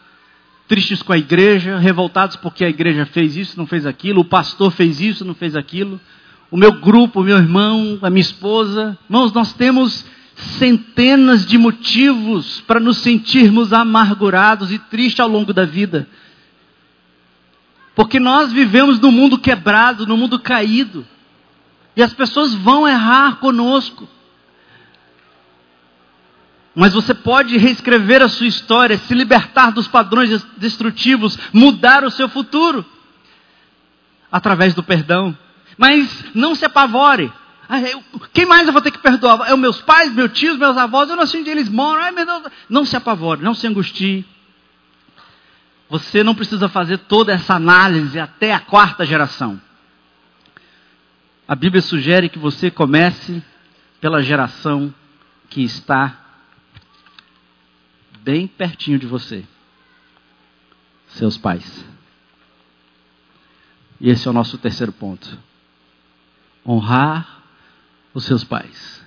tristes 0.67 1.01
com 1.01 1.13
a 1.13 1.17
igreja, 1.17 1.77
revoltados 1.77 2.35
porque 2.35 2.65
a 2.65 2.69
igreja 2.69 3.05
fez 3.05 3.37
isso, 3.37 3.57
não 3.57 3.65
fez 3.65 3.85
aquilo, 3.85 4.19
o 4.19 4.25
pastor 4.25 4.69
fez 4.69 4.99
isso, 4.99 5.23
não 5.23 5.33
fez 5.33 5.55
aquilo, 5.55 5.97
o 6.49 6.57
meu 6.57 6.73
grupo, 6.73 7.21
o 7.21 7.23
meu 7.23 7.37
irmão, 7.37 7.99
a 8.01 8.09
minha 8.09 8.19
esposa. 8.19 8.97
Irmãos, 9.09 9.31
nós 9.31 9.53
temos 9.53 10.05
centenas 10.35 11.45
de 11.45 11.57
motivos 11.57 12.59
para 12.67 12.81
nos 12.81 12.97
sentirmos 12.97 13.71
amargurados 13.71 14.73
e 14.73 14.77
tristes 14.77 15.21
ao 15.21 15.29
longo 15.29 15.53
da 15.53 15.63
vida. 15.63 16.05
Porque 17.95 18.19
nós 18.19 18.51
vivemos 18.51 18.99
num 18.99 19.11
mundo 19.11 19.37
quebrado, 19.37 20.07
num 20.07 20.17
mundo 20.17 20.39
caído. 20.39 21.05
E 21.95 22.01
as 22.01 22.13
pessoas 22.13 22.53
vão 22.53 22.87
errar 22.87 23.37
conosco. 23.37 24.07
Mas 26.73 26.93
você 26.93 27.13
pode 27.13 27.57
reescrever 27.57 28.21
a 28.21 28.29
sua 28.29 28.47
história, 28.47 28.97
se 28.97 29.13
libertar 29.13 29.71
dos 29.71 29.87
padrões 29.87 30.43
destrutivos, 30.55 31.37
mudar 31.51 32.05
o 32.05 32.09
seu 32.09 32.29
futuro 32.29 32.85
através 34.31 34.73
do 34.73 34.81
perdão. 34.81 35.37
Mas 35.77 36.25
não 36.33 36.55
se 36.55 36.63
apavore. 36.63 37.31
Quem 38.33 38.45
mais 38.45 38.67
eu 38.67 38.73
vou 38.73 38.81
ter 38.81 38.91
que 38.91 38.99
perdoar? 38.99 39.49
É 39.49 39.53
os 39.53 39.59
meus 39.59 39.81
pais, 39.81 40.13
meus 40.13 40.31
tios, 40.31 40.57
meus 40.57 40.77
avós, 40.77 41.09
eu 41.09 41.15
não 41.17 41.25
sei 41.25 41.41
onde 41.41 41.49
eles 41.49 41.67
moram. 41.67 42.01
Ai. 42.01 42.13
Não 42.69 42.85
se 42.85 42.95
apavore, 42.95 43.43
não 43.43 43.53
se 43.53 43.67
angustie. 43.67 44.25
Você 45.91 46.23
não 46.23 46.33
precisa 46.33 46.69
fazer 46.69 46.99
toda 46.99 47.33
essa 47.33 47.55
análise 47.55 48.17
até 48.17 48.53
a 48.53 48.61
quarta 48.61 49.05
geração. 49.05 49.61
A 51.45 51.53
Bíblia 51.53 51.81
sugere 51.81 52.29
que 52.29 52.39
você 52.39 52.71
comece 52.71 53.43
pela 53.99 54.23
geração 54.23 54.95
que 55.49 55.61
está 55.61 56.17
bem 58.21 58.47
pertinho 58.47 58.97
de 58.97 59.05
você. 59.05 59.43
Seus 61.09 61.37
pais. 61.37 61.85
E 63.99 64.09
esse 64.09 64.25
é 64.25 64.31
o 64.31 64.33
nosso 64.33 64.57
terceiro 64.57 64.93
ponto. 64.93 65.37
Honrar 66.65 67.43
os 68.13 68.23
seus 68.23 68.45
pais. 68.45 69.03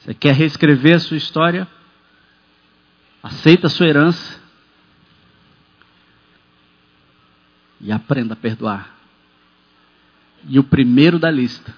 Você 0.00 0.14
quer 0.14 0.34
reescrever 0.34 0.96
a 0.96 1.00
sua 1.00 1.18
história? 1.18 1.68
Aceita 3.22 3.66
a 3.66 3.70
sua 3.70 3.86
herança 3.86 4.47
e 7.80 7.92
aprenda 7.92 8.34
a 8.34 8.36
perdoar. 8.36 8.94
E 10.48 10.58
o 10.58 10.64
primeiro 10.64 11.18
da 11.18 11.30
lista 11.30 11.74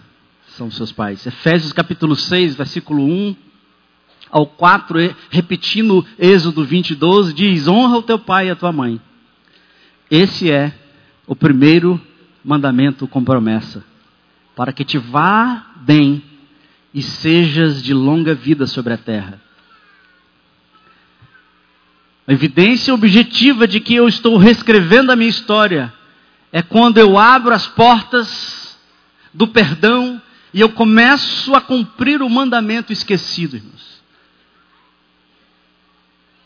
são 0.49 0.71
seus 0.71 0.93
pais. 0.93 1.27
Efésios 1.27 1.73
capítulo 1.73 2.15
6, 2.15 2.55
versículo 2.55 3.05
1 3.05 3.37
ao 4.31 4.47
4, 4.47 5.15
repetindo 5.31 6.07
Êxodo 6.19 6.65
20, 6.65 6.95
12, 6.95 7.35
diz: 7.35 7.67
Honra 7.67 7.99
o 7.99 8.03
teu 8.03 8.19
pai 8.19 8.49
e 8.49 8.51
a 8.51 8.57
tua 8.57 8.73
mãe. 8.73 9.01
Esse 10.11 10.51
é 10.51 10.75
o 11.27 11.37
primeiro 11.37 12.01
mandamento 12.45 13.07
com 13.07 13.25
promessa, 13.25 13.85
para 14.57 14.73
que 14.73 14.85
te 14.85 14.99
vá 14.99 15.75
bem 15.83 16.23
e 16.93 17.03
sejas 17.03 17.83
de 17.83 17.95
longa 17.95 18.35
vida 18.35 18.67
sobre 18.67 18.93
a 18.93 18.99
terra. 18.99 19.41
A 22.31 22.33
evidência 22.33 22.95
objetiva 22.95 23.67
de 23.67 23.81
que 23.81 23.93
eu 23.93 24.07
estou 24.07 24.37
reescrevendo 24.37 25.11
a 25.11 25.17
minha 25.17 25.29
história 25.29 25.93
é 26.53 26.63
quando 26.63 26.99
eu 26.99 27.19
abro 27.19 27.53
as 27.53 27.67
portas 27.67 28.79
do 29.35 29.49
perdão 29.49 30.23
e 30.55 30.61
eu 30.61 30.69
começo 30.69 31.53
a 31.57 31.61
cumprir 31.61 32.23
o 32.23 32.31
mandamento 32.31 32.93
esquecido, 32.93 33.57
irmãos. 33.57 34.01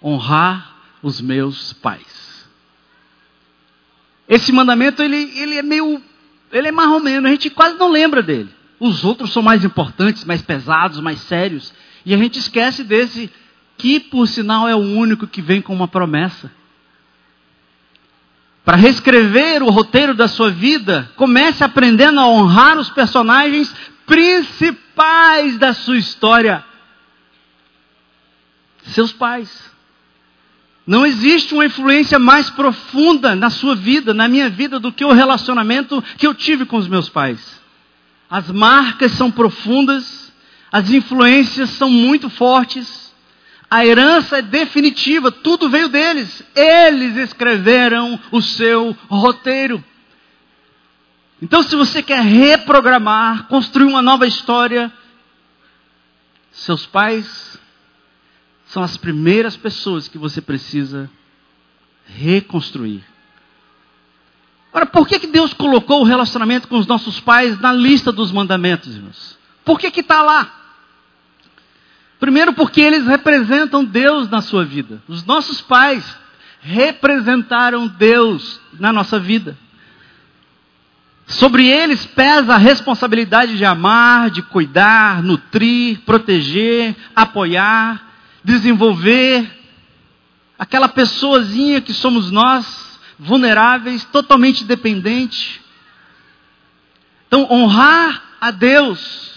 Honrar 0.03 0.74
os 1.03 1.20
meus 1.20 1.74
pais. 1.74 2.49
Esse 4.26 4.53
mandamento 4.53 5.03
ele, 5.03 5.39
ele 5.39 5.59
é 5.59 5.62
meio, 5.62 6.03
ele 6.51 6.68
é 6.68 6.72
menos, 6.72 7.26
a 7.26 7.28
gente 7.30 7.51
quase 7.51 7.78
não 7.78 7.91
lembra 7.91 8.22
dele. 8.22 8.49
Os 8.80 9.05
outros 9.05 9.35
são 9.35 9.43
mais 9.43 9.62
importantes, 9.62 10.24
mais 10.24 10.41
pesados, 10.41 10.99
mais 11.01 11.20
sérios, 11.20 11.74
e 12.07 12.14
a 12.14 12.16
gente 12.16 12.39
esquece 12.39 12.82
desse 12.82 13.30
que 13.77 14.01
por 14.01 14.27
sinal 14.29 14.68
é 14.68 14.75
o 14.75 14.79
único 14.79 15.27
que 15.27 15.43
vem 15.43 15.61
com 15.61 15.75
uma 15.75 15.89
promessa. 15.89 16.51
Para 18.64 18.77
reescrever 18.77 19.62
o 19.62 19.70
roteiro 19.70 20.14
da 20.14 20.27
sua 20.27 20.51
vida, 20.51 21.11
comece 21.16 21.62
aprendendo 21.62 22.18
a 22.18 22.27
honrar 22.27 22.79
os 22.79 22.89
personagens 22.89 23.75
principais 24.07 25.59
da 25.59 25.75
sua 25.75 25.99
história. 25.99 26.64
Seus 28.85 29.12
pais. 29.12 29.72
Não 30.87 31.07
existe 31.07 31.55
uma 31.55 31.64
influência 31.64 32.18
mais 32.18 32.51
profunda 32.51 33.35
na 33.35 33.49
sua 33.49 33.75
vida, 33.75 34.12
na 34.12 34.29
minha 34.29 34.51
vida, 34.51 34.79
do 34.79 34.93
que 34.93 35.05
o 35.05 35.12
relacionamento 35.12 36.03
que 36.18 36.27
eu 36.27 36.35
tive 36.35 36.66
com 36.66 36.77
os 36.77 36.87
meus 36.87 37.09
pais. 37.09 37.61
As 38.29 38.51
marcas 38.51 39.12
são 39.12 39.31
profundas, 39.31 40.33
as 40.70 40.91
influências 40.91 41.70
são 41.70 41.91
muito 41.91 42.29
fortes. 42.29 43.04
A 43.71 43.85
herança 43.85 44.39
é 44.39 44.43
definitiva, 44.43 45.33
tudo 45.33 45.69
veio 45.69 45.89
deles. 45.89 46.43
Eles 46.55 47.17
escreveram 47.17 48.19
o 48.31 48.41
seu 48.41 48.97
roteiro. 49.09 49.83
Então, 51.43 51.62
se 51.62 51.75
você 51.75 52.03
quer 52.03 52.23
reprogramar, 52.23 53.49
construir 53.49 53.87
uma 53.87 54.01
nova 54.01 54.27
história, 54.27 54.93
Seus 56.55 56.87
pais 56.87 57.59
são 58.67 58.83
as 58.83 58.97
primeiras 58.97 59.57
pessoas 59.57 60.07
que 60.07 60.17
você 60.17 60.41
precisa 60.41 61.11
reconstruir. 62.07 63.05
Ora, 64.73 64.87
por 64.87 65.07
que, 65.07 65.19
que 65.19 65.27
Deus 65.27 65.53
colocou 65.53 66.01
o 66.01 66.05
relacionamento 66.05 66.69
com 66.69 66.79
os 66.79 66.87
nossos 66.87 67.19
pais 67.19 67.61
na 67.61 67.73
lista 67.73 68.12
dos 68.12 68.31
mandamentos, 68.31 68.95
irmãos? 68.95 69.37
Por 69.65 69.81
que 69.81 69.89
está 70.01 70.23
lá? 70.23 70.64
Primeiro, 72.25 72.55
porque 72.55 72.81
eles 72.81 73.07
representam 73.07 73.85
Deus 73.85 74.31
na 74.31 74.41
sua 74.41 74.64
vida. 74.64 75.03
Os 75.07 75.27
nossos 75.27 75.61
pais 75.61 76.03
representaram 76.59 77.87
Deus 77.87 78.59
na 78.81 78.91
nossa 78.91 79.18
vida. 79.18 79.59
Sobre 81.27 81.66
eles 81.66 82.07
pesa 82.07 82.55
a 82.55 82.57
responsabilidade 82.57 83.59
de 83.59 83.64
amar, 83.66 84.31
de 84.31 84.41
cuidar, 84.41 85.22
nutrir, 85.22 86.01
proteger, 86.07 86.97
apoiar, 87.14 88.03
desenvolver. 88.43 89.47
Aquela 90.59 90.89
pessoazinha 90.89 91.83
que 91.83 91.93
somos 91.93 92.31
nós, 92.31 92.99
vulneráveis, 93.18 94.03
totalmente 94.07 94.64
dependentes. 94.64 95.61
Então, 97.27 97.47
honrar 97.51 98.22
a 98.41 98.51
Deus, 98.51 99.34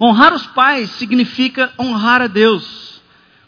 honrar 0.00 0.32
os 0.32 0.46
pais 0.46 0.90
significa 0.92 1.72
honrar 1.78 2.22
a 2.22 2.26
Deus, 2.26 3.00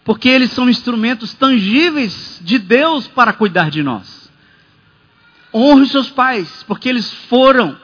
porque 0.05 0.29
eles 0.29 0.51
são 0.51 0.69
instrumentos 0.69 1.33
tangíveis 1.35 2.41
de 2.43 2.59
Deus 2.59 3.09
para 3.09 3.33
cuidar 3.33 3.71
de 3.71 3.83
nós. 3.83 4.31
Honre 5.55 5.83
os 5.83 5.91
seus 5.91 6.11
pais, 6.11 6.65
porque 6.67 6.89
eles 6.89 7.13
foram, 7.29 7.77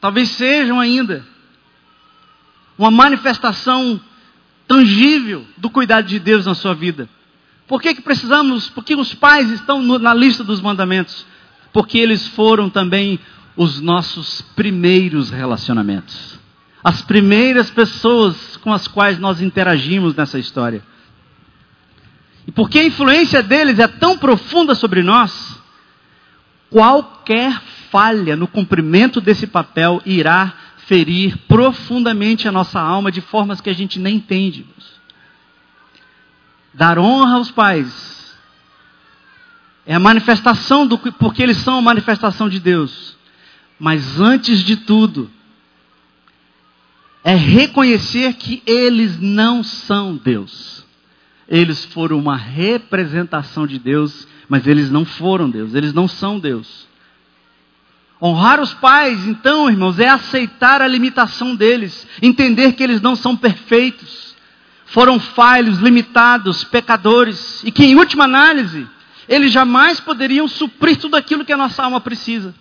talvez 0.00 0.30
sejam 0.30 0.80
ainda, 0.80 1.24
uma 2.78 2.90
manifestação 2.90 4.00
tangível 4.66 5.46
do 5.56 5.70
cuidado 5.70 6.06
de 6.06 6.18
Deus 6.18 6.46
na 6.46 6.54
sua 6.54 6.74
vida. 6.74 7.08
Por 7.66 7.80
que, 7.80 7.94
que 7.94 8.02
precisamos? 8.02 8.68
Porque 8.68 8.94
os 8.94 9.14
pais 9.14 9.50
estão 9.50 9.82
no, 9.82 9.98
na 9.98 10.12
lista 10.12 10.44
dos 10.44 10.60
mandamentos. 10.60 11.26
Porque 11.72 11.98
eles 11.98 12.26
foram 12.28 12.68
também 12.68 13.18
os 13.56 13.80
nossos 13.80 14.42
primeiros 14.54 15.30
relacionamentos. 15.30 16.38
As 16.84 17.00
primeiras 17.00 17.70
pessoas 17.70 18.58
com 18.58 18.70
as 18.70 18.86
quais 18.86 19.18
nós 19.18 19.40
interagimos 19.40 20.14
nessa 20.14 20.38
história. 20.38 20.82
E 22.46 22.52
porque 22.52 22.78
a 22.78 22.84
influência 22.84 23.42
deles 23.42 23.78
é 23.78 23.88
tão 23.88 24.18
profunda 24.18 24.74
sobre 24.74 25.02
nós, 25.02 25.58
qualquer 26.70 27.58
falha 27.90 28.36
no 28.36 28.46
cumprimento 28.46 29.20
desse 29.20 29.46
papel 29.46 30.02
irá 30.04 30.52
ferir 30.86 31.38
profundamente 31.48 32.46
a 32.46 32.52
nossa 32.52 32.78
alma 32.78 33.10
de 33.10 33.20
formas 33.20 33.60
que 33.60 33.70
a 33.70 33.74
gente 33.74 33.98
nem 33.98 34.16
entende. 34.16 34.66
Dar 36.74 36.98
honra 36.98 37.36
aos 37.36 37.50
pais 37.50 38.36
é 39.86 39.94
a 39.94 40.00
manifestação 40.00 40.86
do 40.86 40.98
porque 40.98 41.42
eles 41.42 41.58
são 41.58 41.78
a 41.78 41.82
manifestação 41.82 42.48
de 42.48 42.58
Deus. 42.58 43.16
Mas 43.78 44.20
antes 44.20 44.60
de 44.60 44.76
tudo, 44.76 45.30
é 47.24 47.34
reconhecer 47.34 48.34
que 48.34 48.62
eles 48.66 49.18
não 49.18 49.64
são 49.64 50.14
Deus. 50.14 50.84
Eles 51.48 51.84
foram 51.86 52.18
uma 52.18 52.36
representação 52.36 53.66
de 53.66 53.78
Deus 53.78 54.28
mas 54.48 54.66
eles 54.66 54.90
não 54.90 55.04
foram 55.04 55.48
Deus, 55.48 55.74
eles 55.74 55.92
não 55.92 56.06
são 56.06 56.38
Deus. 56.38 56.86
Honrar 58.22 58.60
os 58.60 58.72
pais, 58.74 59.26
então, 59.26 59.68
irmãos, 59.68 59.98
é 59.98 60.08
aceitar 60.08 60.80
a 60.80 60.88
limitação 60.88 61.54
deles, 61.54 62.06
entender 62.22 62.72
que 62.72 62.82
eles 62.82 63.00
não 63.00 63.16
são 63.16 63.36
perfeitos, 63.36 64.34
foram 64.86 65.18
falhos, 65.18 65.78
limitados, 65.78 66.64
pecadores, 66.64 67.62
e 67.64 67.72
que, 67.72 67.84
em 67.84 67.96
última 67.96 68.24
análise, 68.24 68.86
eles 69.28 69.50
jamais 69.50 69.98
poderiam 70.00 70.46
suprir 70.46 70.96
tudo 70.98 71.16
aquilo 71.16 71.44
que 71.44 71.52
a 71.52 71.56
nossa 71.56 71.82
alma 71.82 72.00
precisa. 72.00 72.54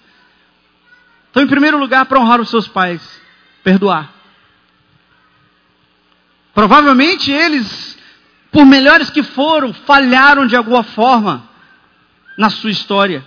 Então, 1.30 1.44
em 1.44 1.48
primeiro 1.48 1.78
lugar, 1.78 2.06
para 2.06 2.20
honrar 2.20 2.42
os 2.42 2.50
seus 2.50 2.68
pais, 2.68 3.02
perdoar. 3.64 4.12
Provavelmente 6.54 7.32
eles, 7.32 7.98
por 8.52 8.66
melhores 8.66 9.10
que 9.10 9.24
foram, 9.24 9.74
falharam 9.74 10.46
de 10.46 10.56
alguma 10.56 10.84
forma 10.84 11.50
na 12.38 12.50
sua 12.50 12.70
história. 12.70 13.26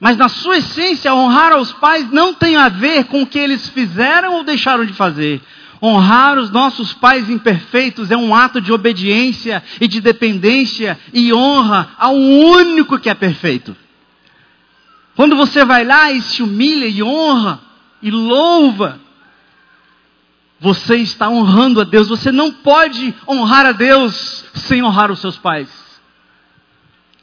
Mas 0.00 0.16
na 0.16 0.28
sua 0.28 0.58
essência, 0.58 1.12
honrar 1.12 1.52
aos 1.52 1.72
pais 1.72 2.10
não 2.10 2.32
tem 2.32 2.56
a 2.56 2.68
ver 2.68 3.04
com 3.04 3.22
o 3.22 3.26
que 3.26 3.38
eles 3.38 3.68
fizeram 3.68 4.34
ou 4.34 4.44
deixaram 4.44 4.86
de 4.86 4.92
fazer. 4.92 5.42
Honrar 5.82 6.38
os 6.38 6.50
nossos 6.50 6.92
pais 6.92 7.28
imperfeitos 7.28 8.10
é 8.10 8.16
um 8.16 8.34
ato 8.34 8.60
de 8.60 8.72
obediência 8.72 9.62
e 9.80 9.86
de 9.86 10.00
dependência 10.00 10.98
e 11.12 11.32
honra 11.32 11.90
ao 11.98 12.14
único 12.14 12.98
que 12.98 13.10
é 13.10 13.14
perfeito. 13.14 13.76
Quando 15.14 15.36
você 15.36 15.64
vai 15.64 15.84
lá 15.84 16.12
e 16.12 16.22
se 16.22 16.42
humilha 16.42 16.86
e 16.86 17.02
honra 17.02 17.60
e 18.00 18.10
louva, 18.10 19.00
você 20.60 20.96
está 20.96 21.28
honrando 21.28 21.80
a 21.80 21.84
Deus. 21.84 22.08
Você 22.08 22.32
não 22.32 22.50
pode 22.50 23.14
honrar 23.26 23.66
a 23.66 23.72
Deus 23.72 24.44
sem 24.54 24.82
honrar 24.82 25.10
os 25.10 25.20
seus 25.20 25.36
pais. 25.36 25.68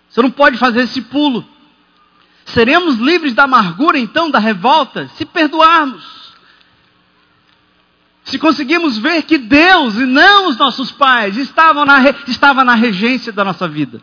Você 0.10 0.22
não 0.22 0.32
pode 0.32 0.58
fazer 0.58 0.82
esse 0.82 1.02
pulo. 1.02 1.46
Seremos 2.46 2.98
livres 2.98 3.34
da 3.34 3.44
amargura, 3.44 3.98
então, 3.98 4.30
da 4.30 4.40
revolta, 4.40 5.10
se 5.16 5.26
perdoarmos. 5.26 6.34
Se 8.24 8.40
conseguimos 8.40 8.98
ver 8.98 9.24
que 9.24 9.38
Deus 9.38 9.96
e 9.96 10.06
não 10.06 10.48
os 10.48 10.58
nossos 10.58 10.92
pais 10.92 11.38
estavam 11.38 11.86
na, 11.86 12.02
estava 12.28 12.64
na 12.64 12.74
regência 12.74 13.32
da 13.32 13.44
nossa 13.44 13.68
vida. 13.68 14.02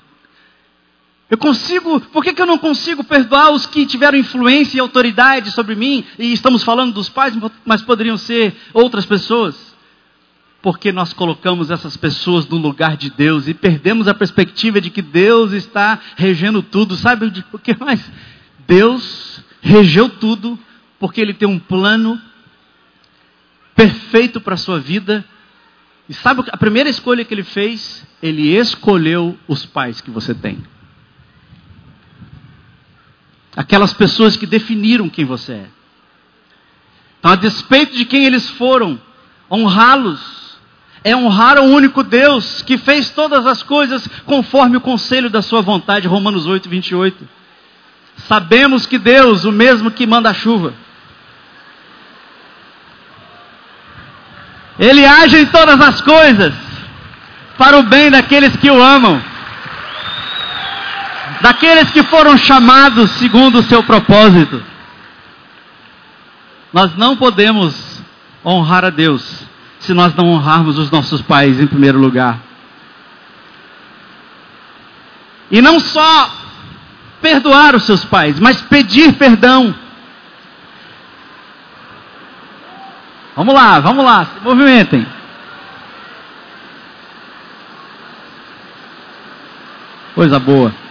Eu 1.32 1.38
consigo, 1.38 1.98
por 1.98 2.22
que, 2.22 2.34
que 2.34 2.42
eu 2.42 2.46
não 2.46 2.58
consigo 2.58 3.02
perdoar 3.02 3.52
os 3.52 3.64
que 3.64 3.86
tiveram 3.86 4.18
influência 4.18 4.76
e 4.76 4.80
autoridade 4.80 5.50
sobre 5.50 5.74
mim? 5.74 6.04
E 6.18 6.30
estamos 6.30 6.62
falando 6.62 6.92
dos 6.92 7.08
pais, 7.08 7.34
mas 7.64 7.80
poderiam 7.80 8.18
ser 8.18 8.54
outras 8.74 9.06
pessoas 9.06 9.72
porque 10.60 10.92
nós 10.92 11.14
colocamos 11.14 11.70
essas 11.70 11.96
pessoas 11.96 12.46
no 12.46 12.58
lugar 12.58 12.98
de 12.98 13.08
Deus 13.08 13.48
e 13.48 13.54
perdemos 13.54 14.06
a 14.08 14.12
perspectiva 14.14 14.78
de 14.78 14.90
que 14.90 15.00
Deus 15.00 15.52
está 15.52 15.98
regendo 16.16 16.62
tudo. 16.62 16.96
Sabe 16.96 17.30
por 17.50 17.62
que 17.62 17.74
mais? 17.80 18.12
Deus 18.68 19.42
regeu 19.62 20.10
tudo 20.10 20.58
porque 21.00 21.18
Ele 21.18 21.32
tem 21.32 21.48
um 21.48 21.58
plano 21.58 22.20
perfeito 23.74 24.38
para 24.38 24.52
a 24.52 24.58
sua 24.58 24.78
vida. 24.78 25.24
E 26.10 26.12
sabe 26.12 26.44
a 26.52 26.58
primeira 26.58 26.90
escolha 26.90 27.24
que 27.24 27.32
Ele 27.32 27.42
fez? 27.42 28.06
Ele 28.22 28.54
escolheu 28.54 29.34
os 29.48 29.64
pais 29.64 30.02
que 30.02 30.10
você 30.10 30.34
tem. 30.34 30.62
Aquelas 33.56 33.92
pessoas 33.92 34.36
que 34.36 34.46
definiram 34.46 35.08
quem 35.08 35.24
você 35.24 35.52
é. 35.52 35.66
Então, 37.18 37.30
a 37.30 37.36
despeito 37.36 37.96
de 37.96 38.04
quem 38.04 38.24
eles 38.24 38.48
foram, 38.50 39.00
honrá-los 39.50 40.42
é 41.04 41.14
honrar 41.14 41.58
o 41.58 41.64
único 41.64 42.02
Deus 42.02 42.62
que 42.62 42.78
fez 42.78 43.10
todas 43.10 43.46
as 43.46 43.62
coisas 43.62 44.08
conforme 44.24 44.76
o 44.76 44.80
conselho 44.80 45.28
da 45.28 45.42
sua 45.42 45.60
vontade, 45.60 46.08
Romanos 46.08 46.46
8, 46.46 46.68
28. 46.68 47.28
Sabemos 48.28 48.86
que 48.86 48.98
Deus, 48.98 49.44
o 49.44 49.52
mesmo 49.52 49.90
que 49.90 50.06
manda 50.06 50.30
a 50.30 50.34
chuva, 50.34 50.74
Ele 54.78 55.04
age 55.04 55.38
em 55.38 55.46
todas 55.46 55.80
as 55.80 56.00
coisas 56.00 56.54
para 57.58 57.78
o 57.78 57.82
bem 57.82 58.10
daqueles 58.10 58.56
que 58.56 58.70
o 58.70 58.82
amam, 58.82 59.22
daqueles 61.42 61.90
que 61.90 62.04
foram 62.04 62.38
chamados 62.38 63.10
segundo 63.12 63.58
o 63.58 63.62
seu 63.64 63.82
propósito. 63.82 64.62
Nós 66.72 66.96
não 66.96 67.16
podemos 67.16 68.00
honrar 68.44 68.84
a 68.84 68.90
Deus 68.90 69.44
se 69.80 69.92
nós 69.92 70.14
não 70.14 70.28
honrarmos 70.28 70.78
os 70.78 70.90
nossos 70.90 71.20
pais 71.20 71.60
em 71.60 71.66
primeiro 71.66 71.98
lugar. 71.98 72.38
E 75.50 75.60
não 75.60 75.80
só 75.80 76.30
perdoar 77.20 77.74
os 77.74 77.82
seus 77.82 78.04
pais, 78.04 78.38
mas 78.38 78.62
pedir 78.62 79.12
perdão. 79.14 79.74
Vamos 83.34 83.52
lá, 83.52 83.80
vamos 83.80 84.04
lá, 84.04 84.24
se 84.26 84.40
movimentem. 84.44 85.06
Coisa 90.14 90.38
boa. 90.38 90.81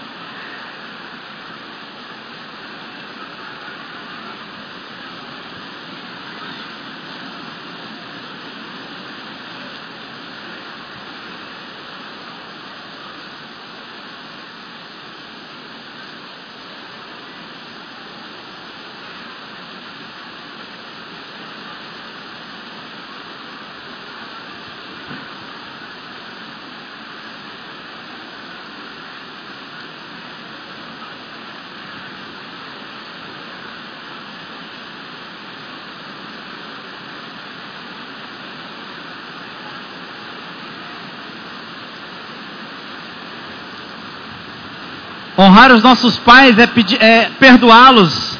Honrar 45.41 45.71
os 45.71 45.81
nossos 45.81 46.17
pais 46.17 46.55
é, 46.59 46.69
é 46.99 47.31
perdoá-los, 47.39 48.37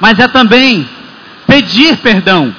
mas 0.00 0.18
é 0.18 0.26
também 0.26 0.88
pedir 1.46 1.96
perdão. 1.98 2.52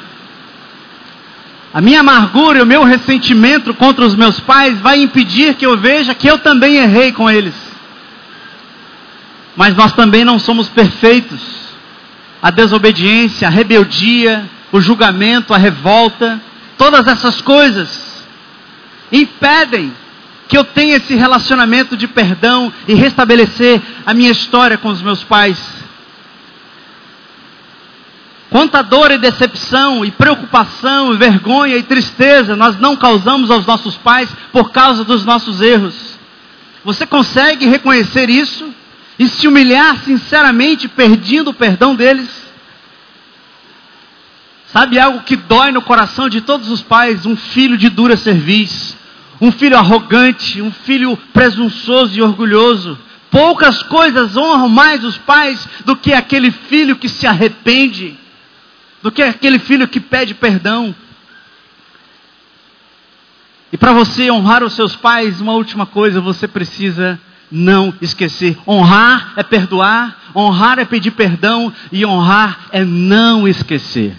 A 1.73 1.81
minha 1.81 1.99
amargura 1.99 2.59
e 2.59 2.61
o 2.61 2.65
meu 2.65 2.85
ressentimento 2.85 3.73
contra 3.73 4.05
os 4.05 4.15
meus 4.15 4.39
pais 4.39 4.79
vai 4.79 5.01
impedir 5.01 5.55
que 5.55 5.65
eu 5.65 5.77
veja 5.77 6.15
que 6.15 6.25
eu 6.25 6.37
também 6.37 6.77
errei 6.77 7.11
com 7.11 7.29
eles. 7.29 7.53
Mas 9.57 9.75
nós 9.75 9.91
também 9.91 10.23
não 10.23 10.39
somos 10.39 10.69
perfeitos. 10.69 11.41
A 12.41 12.49
desobediência, 12.49 13.49
a 13.49 13.51
rebeldia, 13.51 14.49
o 14.71 14.79
julgamento, 14.79 15.53
a 15.53 15.57
revolta, 15.57 16.39
todas 16.77 17.07
essas 17.07 17.41
coisas 17.41 18.23
impedem 19.11 19.91
que 20.51 20.57
eu 20.57 20.65
tenha 20.65 20.97
esse 20.97 21.15
relacionamento 21.15 21.95
de 21.95 22.09
perdão 22.09 22.73
e 22.85 22.93
restabelecer 22.93 23.81
a 24.05 24.13
minha 24.13 24.29
história 24.29 24.77
com 24.77 24.89
os 24.89 25.01
meus 25.01 25.23
pais. 25.23 25.57
Quanta 28.49 28.81
dor 28.81 29.11
e 29.11 29.17
decepção, 29.17 30.03
e 30.03 30.11
preocupação, 30.11 31.13
e 31.13 31.17
vergonha 31.17 31.77
e 31.77 31.83
tristeza 31.83 32.53
nós 32.53 32.77
não 32.77 32.97
causamos 32.97 33.49
aos 33.49 33.65
nossos 33.65 33.95
pais 33.95 34.27
por 34.51 34.73
causa 34.73 35.05
dos 35.05 35.23
nossos 35.23 35.61
erros. 35.61 36.19
Você 36.83 37.05
consegue 37.05 37.65
reconhecer 37.65 38.29
isso 38.29 38.73
e 39.17 39.29
se 39.29 39.47
humilhar 39.47 39.99
sinceramente, 39.99 40.89
pedindo 40.89 41.51
o 41.51 41.53
perdão 41.53 41.95
deles? 41.95 42.29
Sabe 44.65 44.99
algo 44.99 45.21
que 45.21 45.37
dói 45.37 45.71
no 45.71 45.81
coração 45.81 46.27
de 46.27 46.41
todos 46.41 46.69
os 46.69 46.81
pais? 46.81 47.25
Um 47.25 47.37
filho 47.37 47.77
de 47.77 47.87
dura 47.87 48.17
cerviz, 48.17 48.97
um 49.41 49.51
filho 49.51 49.75
arrogante, 49.75 50.61
um 50.61 50.71
filho 50.71 51.17
presunçoso 51.33 52.17
e 52.17 52.21
orgulhoso. 52.21 52.97
Poucas 53.31 53.81
coisas 53.81 54.37
honram 54.37 54.69
mais 54.69 55.03
os 55.03 55.17
pais 55.17 55.67
do 55.83 55.95
que 55.95 56.13
aquele 56.13 56.51
filho 56.51 56.95
que 56.95 57.09
se 57.09 57.25
arrepende 57.25 58.17
do 59.01 59.11
que 59.11 59.21
aquele 59.21 59.59
filho 59.59 59.87
que 59.87 59.99
pede 59.99 60.33
perdão. 60.35 60.93
E 63.73 63.77
para 63.77 63.93
você 63.93 64.29
honrar 64.29 64.63
os 64.63 64.73
seus 64.73 64.95
pais, 64.95 65.41
uma 65.41 65.53
última 65.53 65.85
coisa, 65.85 66.21
você 66.21 66.47
precisa 66.47 67.19
não 67.51 67.93
esquecer. 68.01 68.57
Honrar 68.67 69.33
é 69.35 69.43
perdoar, 69.43 70.17
honrar 70.35 70.77
é 70.77 70.85
pedir 70.85 71.11
perdão 71.11 71.73
e 71.91 72.05
honrar 72.05 72.67
é 72.71 72.83
não 72.83 73.47
esquecer. 73.47 74.15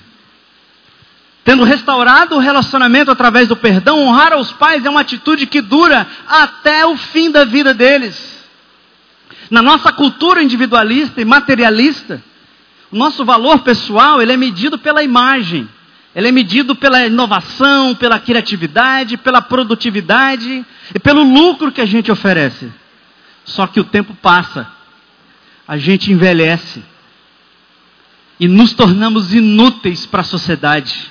Tendo 1.45 1.64
restaurado 1.64 2.36
o 2.36 2.38
relacionamento 2.38 3.11
através 3.11 3.49
do 3.49 3.57
perdão, 3.57 4.01
honrar 4.01 4.32
aos 4.32 4.53
pais 4.53 4.84
é 4.84 4.90
uma 4.90 5.01
atitude 5.01 5.47
que 5.47 5.61
dura 5.61 6.07
até 6.28 6.86
o 6.86 6.97
fim 6.97 7.30
da 7.30 7.45
vida 7.45 7.74
deles. 7.74 8.40
Na 9.51 9.61
nossa 9.61 9.93
cultura 9.93 10.43
individualista 10.43 11.20
e 11.20 11.24
materialista, 11.24 12.22
o 12.93 12.97
nosso 12.97 13.24
valor 13.24 13.61
pessoal, 13.61 14.22
ele 14.22 14.32
é 14.32 14.36
medido 14.36 14.78
pela 14.78 15.03
imagem. 15.03 15.68
Ele 16.14 16.28
é 16.28 16.32
medido 16.32 16.76
pela 16.76 17.07
inovação, 17.07 17.95
pela 17.95 18.20
criatividade, 18.20 19.16
pela 19.16 19.40
produtividade 19.40 20.64
e 20.95 20.99
pelo 20.99 21.22
lucro 21.22 21.72
que 21.72 21.80
a 21.80 21.86
gente 21.86 22.12
oferece. 22.12 22.70
Só 23.45 23.66
que 23.66 23.80
o 23.80 23.84
tempo 23.84 24.14
passa, 24.14 24.70
a 25.66 25.78
gente 25.78 26.12
envelhece 26.12 26.84
e 28.38 28.47
nos 28.47 28.74
tornamos 28.74 29.32
inúteis 29.32 30.05
para 30.05 30.20
a 30.20 30.24
sociedade. 30.24 31.11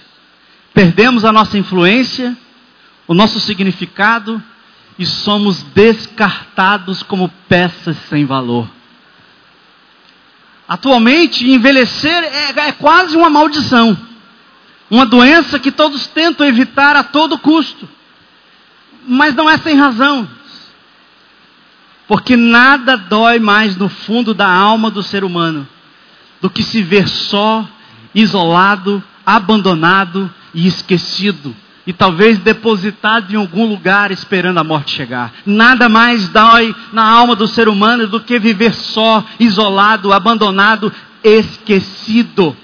Perdemos 0.73 1.25
a 1.25 1.31
nossa 1.31 1.57
influência, 1.57 2.37
o 3.07 3.13
nosso 3.13 3.39
significado 3.39 4.41
e 4.97 5.05
somos 5.05 5.63
descartados 5.63 7.03
como 7.03 7.29
peças 7.47 7.97
sem 8.09 8.25
valor. 8.25 8.69
Atualmente, 10.67 11.49
envelhecer 11.49 12.23
é, 12.23 12.67
é 12.67 12.71
quase 12.71 13.17
uma 13.17 13.29
maldição. 13.29 13.97
Uma 14.89 15.05
doença 15.05 15.59
que 15.59 15.71
todos 15.71 16.07
tentam 16.07 16.45
evitar 16.45 16.95
a 16.95 17.03
todo 17.03 17.37
custo. 17.37 17.87
Mas 19.07 19.35
não 19.35 19.49
é 19.49 19.57
sem 19.57 19.75
razão. 19.75 20.27
Porque 22.07 22.37
nada 22.37 22.95
dói 22.95 23.39
mais 23.39 23.75
no 23.75 23.89
fundo 23.89 24.33
da 24.33 24.49
alma 24.49 24.89
do 24.89 25.03
ser 25.03 25.23
humano 25.23 25.67
do 26.41 26.49
que 26.49 26.63
se 26.63 26.81
ver 26.81 27.07
só, 27.07 27.65
isolado, 28.13 29.01
abandonado 29.23 30.33
e 30.53 30.67
esquecido 30.67 31.55
e 31.85 31.91
talvez 31.91 32.37
depositado 32.37 33.33
em 33.33 33.35
algum 33.35 33.65
lugar 33.65 34.11
esperando 34.11 34.59
a 34.59 34.63
morte 34.63 34.95
chegar. 34.95 35.33
Nada 35.45 35.89
mais 35.89 36.27
dói 36.29 36.75
na 36.93 37.03
alma 37.03 37.35
do 37.35 37.47
ser 37.47 37.67
humano 37.67 38.07
do 38.07 38.19
que 38.19 38.39
viver 38.39 38.73
só, 38.73 39.23
isolado, 39.39 40.13
abandonado, 40.13 40.93
esquecido. 41.23 42.55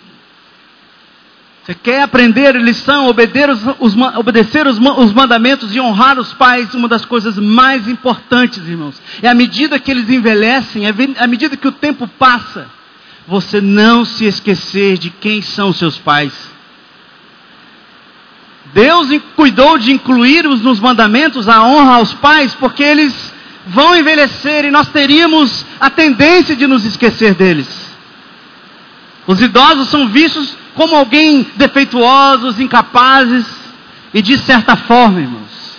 Você 1.64 1.74
quer 1.74 2.04
aprender 2.04 2.56
a 2.56 2.60
lição, 2.60 3.08
obedecer, 3.08 3.50
os, 3.50 3.62
os, 3.80 3.96
obedecer 4.16 4.68
os, 4.68 4.78
os, 4.78 5.12
mandamentos 5.12 5.76
e 5.76 5.82
honrar 5.82 6.18
os 6.18 6.32
pais? 6.34 6.74
Uma 6.74 6.88
das 6.88 7.04
coisas 7.04 7.38
mais 7.38 7.90
importantes, 7.90 8.66
irmãos, 8.66 9.02
é 9.22 9.28
à 9.28 9.34
medida 9.34 9.78
que 9.78 9.92
eles 9.92 10.10
envelhecem, 10.10 10.88
é 10.88 10.94
à 11.20 11.28
medida 11.28 11.58
que 11.58 11.68
o 11.68 11.74
tempo 11.74 12.08
passa, 12.08 12.68
você 13.28 13.60
não 13.60 14.06
se 14.06 14.24
esquecer 14.24 14.98
de 14.98 15.10
quem 15.10 15.42
são 15.42 15.74
seus 15.74 15.98
pais 15.98 16.57
Deus 18.74 19.08
cuidou 19.36 19.78
de 19.78 19.92
incluir-os 19.92 20.62
nos 20.62 20.80
mandamentos 20.80 21.48
a 21.48 21.64
honra 21.64 21.96
aos 21.96 22.14
pais, 22.14 22.54
porque 22.56 22.84
eles 22.84 23.34
vão 23.68 23.96
envelhecer 23.96 24.66
e 24.66 24.72
nós 24.72 24.90
teríamos 24.90 25.66
a 25.80 25.90
tendência 25.90 26.56
de 26.56 26.68
nos 26.68 26.86
esquecer 26.86 27.34
deles. 27.34 27.68
Os 29.26 29.42
idosos 29.42 29.90
são 29.90 30.08
vistos 30.08 30.56
como 30.74 30.96
alguém 30.96 31.46
defeituosos, 31.56 32.60
incapazes, 32.60 33.46
e 34.14 34.22
de 34.22 34.38
certa 34.38 34.76
forma, 34.76 35.20
irmãos, 35.20 35.78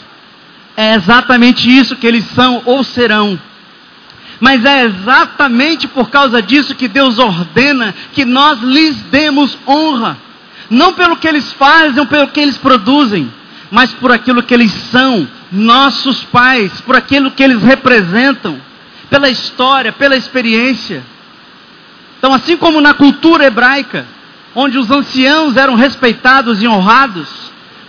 é 0.77 0.95
exatamente 0.95 1.69
isso 1.69 1.97
que 1.97 2.07
eles 2.07 2.25
são 2.35 2.63
ou 2.65 2.85
serão. 2.85 3.39
Mas 4.41 4.65
é 4.65 4.85
exatamente 4.85 5.89
por 5.89 6.11
causa 6.11 6.41
disso 6.41 6.75
que 6.75 6.87
Deus 6.87 7.19
ordena 7.19 7.95
que 8.13 8.25
nós 8.25 8.61
lhes 8.61 8.97
demos 9.11 9.59
honra 9.67 10.17
não 10.71 10.93
pelo 10.93 11.17
que 11.17 11.27
eles 11.27 11.53
fazem 11.53 12.05
pelo 12.07 12.29
que 12.29 12.41
eles 12.41 12.57
produzem, 12.57 13.33
mas 13.71 13.93
por 13.95 14.13
aquilo 14.13 14.43
que 14.43 14.55
eles 14.55 14.73
são, 14.73 15.29
nossos 15.51 16.25
pais, 16.25 16.81
por 16.83 16.97
aquilo 16.97 17.31
que 17.31 17.43
eles 17.43 17.63
representam, 17.63 18.61
pela 19.11 19.29
história, 19.29 19.93
pela 19.93 20.17
experiência. 20.17 21.03
Então, 22.19 22.35
assim 22.35 22.57
como 22.57 22.81
na 22.81 22.95
cultura 22.95 23.45
hebraica, 23.45 24.07
onde 24.55 24.79
os 24.79 24.91
anciãos 24.91 25.57
eram 25.57 25.75
respeitados 25.75 26.63
e 26.63 26.69
honrados, 26.69 27.29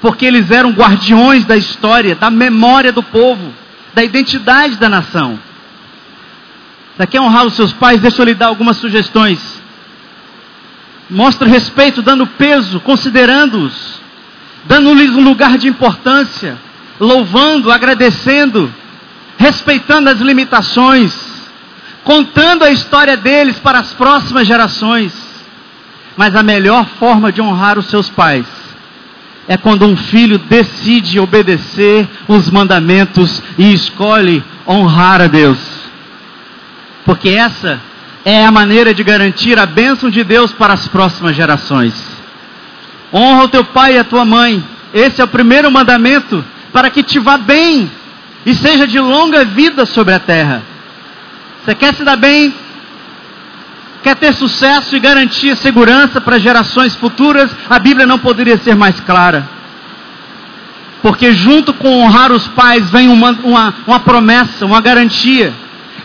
porque 0.01 0.25
eles 0.25 0.51
eram 0.51 0.71
guardiões 0.71 1.43
da 1.45 1.57
história, 1.57 2.15
da 2.15 2.29
memória 2.29 2.91
do 2.91 3.03
povo, 3.03 3.53
da 3.93 4.03
identidade 4.03 4.75
da 4.75 4.87
nação. 4.87 5.39
Você 6.95 7.07
quer 7.07 7.21
honrar 7.21 7.45
os 7.45 7.53
seus 7.53 7.71
pais? 7.73 8.01
Deixa 8.01 8.21
eu 8.21 8.25
lhe 8.25 8.33
dar 8.33 8.47
algumas 8.47 8.77
sugestões. 8.77 9.58
Mostra 11.09 11.47
respeito, 11.47 12.01
dando 12.01 12.27
peso, 12.27 12.79
considerando-os, 12.81 13.99
dando-lhes 14.65 15.11
um 15.11 15.23
lugar 15.23 15.57
de 15.57 15.67
importância, 15.67 16.57
louvando, 16.99 17.71
agradecendo, 17.71 18.71
respeitando 19.37 20.09
as 20.09 20.19
limitações, 20.19 21.13
contando 22.03 22.63
a 22.63 22.71
história 22.71 23.17
deles 23.17 23.57
para 23.57 23.79
as 23.79 23.93
próximas 23.93 24.47
gerações. 24.47 25.13
Mas 26.15 26.35
a 26.35 26.43
melhor 26.43 26.85
forma 26.99 27.31
de 27.31 27.41
honrar 27.41 27.79
os 27.79 27.87
seus 27.87 28.09
pais 28.09 28.45
é 29.47 29.57
quando 29.57 29.83
um 29.87 29.97
filho 29.97 30.37
decide 30.37 31.19
obedecer 31.19 32.07
os 32.27 32.51
mandamentos 32.51 33.41
e 33.57 33.73
escolhe 33.73 34.43
honrar 34.67 35.21
a 35.21 35.27
Deus. 35.27 35.57
Porque 37.03 37.29
essa 37.29 37.81
é 38.25 38.45
a 38.45 38.51
maneira 38.51 38.93
de 38.93 39.03
garantir 39.03 39.57
a 39.57 39.65
bênção 39.65 40.09
de 40.09 40.23
Deus 40.23 40.51
para 40.51 40.73
as 40.73 40.87
próximas 40.87 41.35
gerações. 41.35 41.93
Honra 43.13 43.43
o 43.43 43.49
teu 43.49 43.63
pai 43.63 43.95
e 43.95 43.99
a 43.99 44.03
tua 44.03 44.25
mãe. 44.25 44.63
Esse 44.93 45.21
é 45.21 45.23
o 45.23 45.27
primeiro 45.27 45.71
mandamento 45.71 46.43
para 46.71 46.89
que 46.89 47.03
te 47.03 47.19
vá 47.19 47.37
bem 47.37 47.89
e 48.45 48.53
seja 48.53 48.85
de 48.85 48.99
longa 48.99 49.45
vida 49.45 49.85
sobre 49.85 50.13
a 50.13 50.19
terra. 50.19 50.61
Você 51.63 51.75
quer 51.75 51.93
se 51.95 52.03
dar 52.03 52.17
bem? 52.17 52.53
Quer 54.03 54.15
ter 54.15 54.33
sucesso 54.33 54.95
e 54.95 54.99
garantir 54.99 55.55
segurança 55.57 56.21
para 56.21 56.39
gerações 56.39 56.95
futuras? 56.95 57.51
A 57.69 57.79
Bíblia 57.79 58.05
não 58.05 58.17
poderia 58.17 58.57
ser 58.57 58.75
mais 58.75 58.99
clara. 58.99 59.47
Porque 61.01 61.31
junto 61.31 61.73
com 61.73 62.01
honrar 62.01 62.31
os 62.31 62.47
pais 62.47 62.89
vem 62.89 63.07
uma, 63.07 63.31
uma, 63.43 63.73
uma 63.87 63.99
promessa, 63.99 64.65
uma 64.65 64.81
garantia 64.81 65.53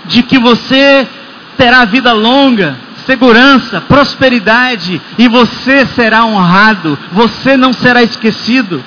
de 0.06 0.22
que 0.22 0.38
você 0.38 1.08
terá 1.56 1.84
vida 1.84 2.12
longa, 2.12 2.76
segurança, 3.06 3.80
prosperidade, 3.80 5.00
e 5.18 5.28
você 5.28 5.86
será 5.86 6.24
honrado, 6.24 6.98
você 7.12 7.56
não 7.56 7.72
será 7.72 8.02
esquecido. 8.02 8.82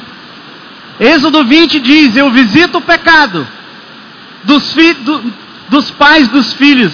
Êxodo 1.00 1.46
20 1.46 1.80
diz: 1.80 2.16
Eu 2.16 2.32
visito 2.32 2.80
o 2.80 2.82
pecado 2.82 3.48
dos, 4.44 4.74
fi, 4.74 4.94
do, 4.94 5.34
dos 5.70 5.92
pais 5.92 6.28
dos 6.30 6.54
filhos, 6.54 6.94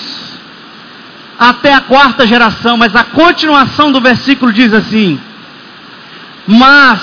até 1.40 1.74
a 1.74 1.82
quarta 1.82 2.28
geração, 2.28 2.78
mas 2.78 2.96
a 2.96 3.04
continuação 3.04 3.92
do 3.92 4.02
versículo 4.02 4.52
diz 4.52 4.74
assim: 4.74 5.20
Mas 6.46 7.00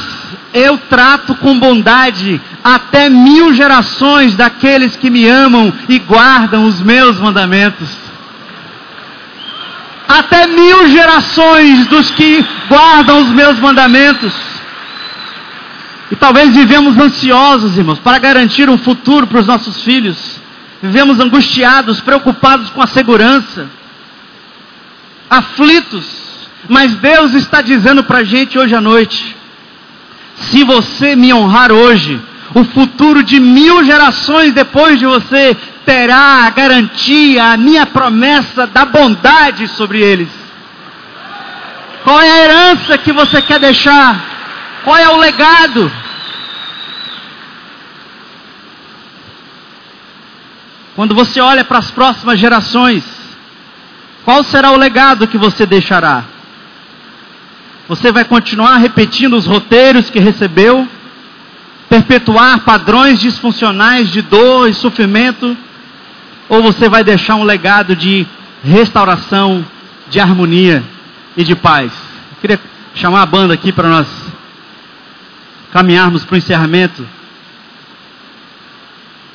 eu 0.53 0.77
trato 0.77 1.35
com 1.37 1.59
bondade 1.59 2.41
até 2.63 3.09
mil 3.09 3.55
gerações 3.55 4.37
daqueles 4.37 4.97
que 4.97 5.09
me 5.09 5.27
amam 5.27 5.73
e 5.89 5.99
guardam 5.99 6.67
os 6.67 6.81
meus 6.83 7.19
mandamentos. 7.19 8.10
Até 10.19 10.49
mil 10.49 10.89
gerações 10.89 11.87
dos 11.87 12.11
que 12.11 12.45
guardam 12.69 13.23
os 13.23 13.29
meus 13.29 13.61
mandamentos. 13.61 14.35
E 16.11 16.17
talvez 16.17 16.53
vivemos 16.53 16.99
ansiosos, 16.99 17.79
irmãos, 17.79 18.01
para 18.01 18.19
garantir 18.19 18.69
um 18.69 18.77
futuro 18.77 19.29
para 19.29 19.39
os 19.39 19.47
nossos 19.47 19.85
filhos. 19.85 20.41
Vivemos 20.83 21.21
angustiados, 21.21 22.01
preocupados 22.01 22.71
com 22.71 22.83
a 22.83 22.89
segurança, 22.89 23.69
aflitos. 25.31 26.07
Mas 26.69 26.93
Deus 26.95 27.33
está 27.35 27.63
dizendo 27.63 28.03
para 28.03 28.19
a 28.19 28.25
gente 28.25 28.59
hoje 28.59 28.75
à 28.75 28.81
noite: 28.81 29.37
se 30.35 30.65
você 30.65 31.15
me 31.15 31.33
honrar 31.33 31.71
hoje, 31.71 32.21
o 32.53 32.65
futuro 32.65 33.23
de 33.23 33.39
mil 33.39 33.85
gerações 33.85 34.53
depois 34.53 34.99
de 34.99 35.07
você 35.07 35.57
terá 35.85 36.45
a 36.47 36.51
garantia, 36.51 37.53
a 37.53 37.57
minha 37.57 37.87
promessa 37.87 38.67
da 38.67 38.85
bondade 38.85 39.67
sobre 39.69 40.01
eles. 40.01 40.29
Qual 42.05 42.21
é 42.21 42.31
a 42.31 42.45
herança 42.45 42.99
que 42.99 43.13
você 43.13 43.43
quer 43.43 43.59
deixar? 43.59 44.25
Qual 44.85 44.97
é 44.97 45.09
o 45.09 45.17
legado? 45.17 45.93
Quando 50.97 51.15
você 51.15 51.41
olha 51.41 51.65
para 51.65 51.79
as 51.79 51.91
próximas 51.91 52.39
gerações, 52.39 53.05
qual 54.25 54.43
será 54.45 54.71
o 54.71 54.77
legado 54.77 55.27
que 55.27 55.39
você 55.39 55.65
deixará? 55.67 56.25
Você 57.89 58.13
vai 58.13 58.25
continuar 58.25 58.77
repetindo 58.77 59.35
os 59.35 59.47
roteiros 59.47 60.11
que 60.11 60.21
recebeu? 60.21 60.87
Perpetuar 61.89 62.61
padrões 62.61 63.19
disfuncionais 63.19 64.11
de 64.11 64.23
dor 64.23 64.69
e 64.69 64.75
sofrimento? 64.75 65.57
Ou 66.51 66.65
você 66.65 66.89
vai 66.89 67.05
deixar 67.05 67.37
um 67.37 67.45
legado 67.45 67.95
de 67.95 68.27
restauração, 68.65 69.65
de 70.11 70.19
harmonia 70.19 70.83
e 71.37 71.45
de 71.45 71.55
paz? 71.55 71.93
Eu 72.33 72.37
queria 72.41 72.61
chamar 72.93 73.23
a 73.23 73.27
banda 73.27 73.55
aqui 73.55 73.71
para 73.71 73.89
nós 73.89 74.09
caminharmos 75.71 76.25
para 76.25 76.35
o 76.35 76.39
encerramento. 76.39 77.07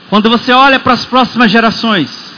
Quando 0.10 0.30
você 0.30 0.52
olha 0.52 0.78
para 0.78 0.92
as 0.92 1.06
próximas 1.06 1.50
gerações, 1.50 2.34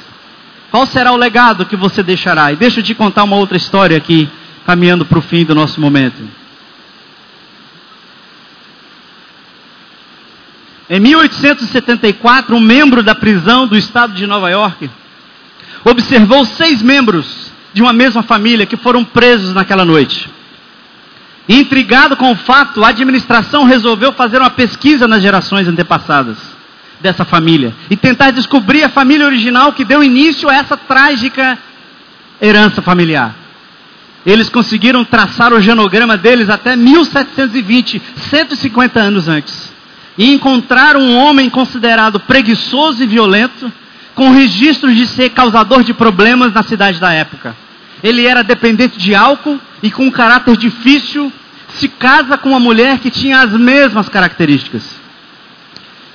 qual 0.70 0.86
será 0.86 1.12
o 1.12 1.18
legado 1.18 1.66
que 1.66 1.76
você 1.76 2.04
deixará? 2.04 2.52
E 2.52 2.56
deixa 2.56 2.80
eu 2.80 2.84
te 2.84 2.94
contar 2.94 3.24
uma 3.24 3.36
outra 3.36 3.58
história 3.58 3.98
aqui, 3.98 4.30
caminhando 4.64 5.08
para 5.08 5.18
o 5.18 5.24
fim 5.24 5.44
do 5.44 5.56
nosso 5.56 5.82
momento. 5.82 6.22
Em 10.90 11.00
1874, 11.02 12.56
um 12.56 12.62
membro 12.62 13.04
da 13.04 13.14
prisão 13.14 13.68
do 13.68 13.78
estado 13.78 14.14
de 14.14 14.26
Nova 14.26 14.50
York 14.50 14.90
observou 15.84 16.46
seis 16.46 16.82
membros 16.82 17.52
de 17.74 17.82
uma 17.82 17.92
mesma 17.92 18.24
família 18.24 18.66
que 18.66 18.78
foram 18.78 19.04
presos 19.04 19.54
naquela 19.54 19.84
noite. 19.84 20.30
Intrigado 21.48 22.16
com 22.16 22.32
o 22.32 22.36
fato, 22.36 22.84
a 22.84 22.90
administração 22.90 23.66
resolveu 23.66 24.14
fazer 24.14 24.40
uma 24.40 24.50
pesquisa 24.50 25.08
nas 25.08 25.22
gerações 25.22 25.68
antepassadas 25.68 26.38
dessa 27.02 27.24
família 27.24 27.74
e 27.90 27.96
tentar 27.96 28.32
descobrir 28.32 28.84
a 28.84 28.90
família 28.90 29.26
original 29.26 29.74
que 29.74 29.86
deu 29.86 30.04
início 30.04 30.50
a 30.50 30.56
essa 30.56 30.76
trágica 30.76 31.58
herança 32.42 32.82
familiar. 32.82 33.36
Eles 34.26 34.50
conseguiram 34.50 35.06
traçar 35.06 35.54
o 35.54 35.62
genograma 35.62 36.18
deles 36.18 36.50
até 36.50 36.76
1720, 36.76 38.02
150 38.30 39.00
anos 39.00 39.28
antes. 39.28 39.77
E 40.18 40.34
encontraram 40.34 41.02
um 41.02 41.16
homem 41.16 41.50
considerado 41.50 42.20
preguiçoso 42.20 43.04
e 43.04 43.08
violento, 43.08 43.72
com 44.16 44.32
registros 44.32 44.96
de 44.96 45.06
ser 45.06 45.30
causador 45.30 45.84
de 45.84 45.94
problemas 45.94 46.52
na 46.52 46.64
cidade 46.64 47.00
da 47.00 47.14
época. 47.14 47.56
Ele 48.04 48.26
era 48.26 48.44
dependente 48.44 48.98
de 48.98 49.14
álcool 49.14 49.60
e 49.82 49.92
com 49.92 50.06
um 50.06 50.12
caráter 50.12 50.58
difícil, 50.58 51.32
se 51.70 51.88
casa 51.88 52.38
com 52.38 52.50
uma 52.50 52.60
mulher 52.60 52.98
que 53.00 53.12
tinha 53.12 53.42
as 53.42 53.52
mesmas 53.52 54.10
características. 54.10 54.84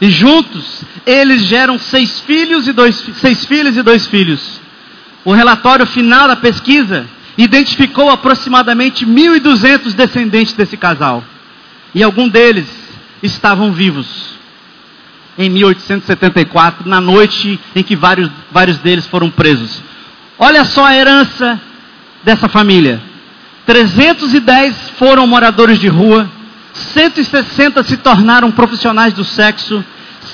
E 0.00 0.10
juntos, 0.10 0.82
eles 1.06 1.42
geram 1.42 1.78
seis 1.78 2.18
filhos 2.20 2.66
e 2.66 2.72
dois, 2.72 2.96
seis 3.14 3.44
filhos 3.44 3.76
e 3.76 3.82
dois 3.82 4.04
filhos. 4.06 4.60
O 5.24 5.32
relatório 5.32 5.86
final 5.86 6.26
da 6.26 6.34
pesquisa 6.34 7.06
identificou 7.38 8.10
aproximadamente 8.10 9.06
1.200 9.06 9.92
descendentes 9.94 10.54
desse 10.54 10.76
casal. 10.76 11.22
E 11.94 12.02
algum 12.02 12.28
deles 12.28 12.81
estavam 13.22 13.72
vivos. 13.72 14.06
Em 15.38 15.48
1874, 15.48 16.88
na 16.88 17.00
noite 17.00 17.58
em 17.74 17.82
que 17.82 17.96
vários, 17.96 18.30
vários 18.50 18.78
deles 18.78 19.06
foram 19.06 19.30
presos. 19.30 19.82
Olha 20.38 20.64
só 20.64 20.84
a 20.84 20.94
herança 20.94 21.60
dessa 22.22 22.48
família. 22.48 23.00
310 23.64 24.90
foram 24.98 25.26
moradores 25.26 25.78
de 25.78 25.88
rua, 25.88 26.28
160 26.72 27.82
se 27.84 27.96
tornaram 27.96 28.50
profissionais 28.50 29.14
do 29.14 29.24
sexo, 29.24 29.84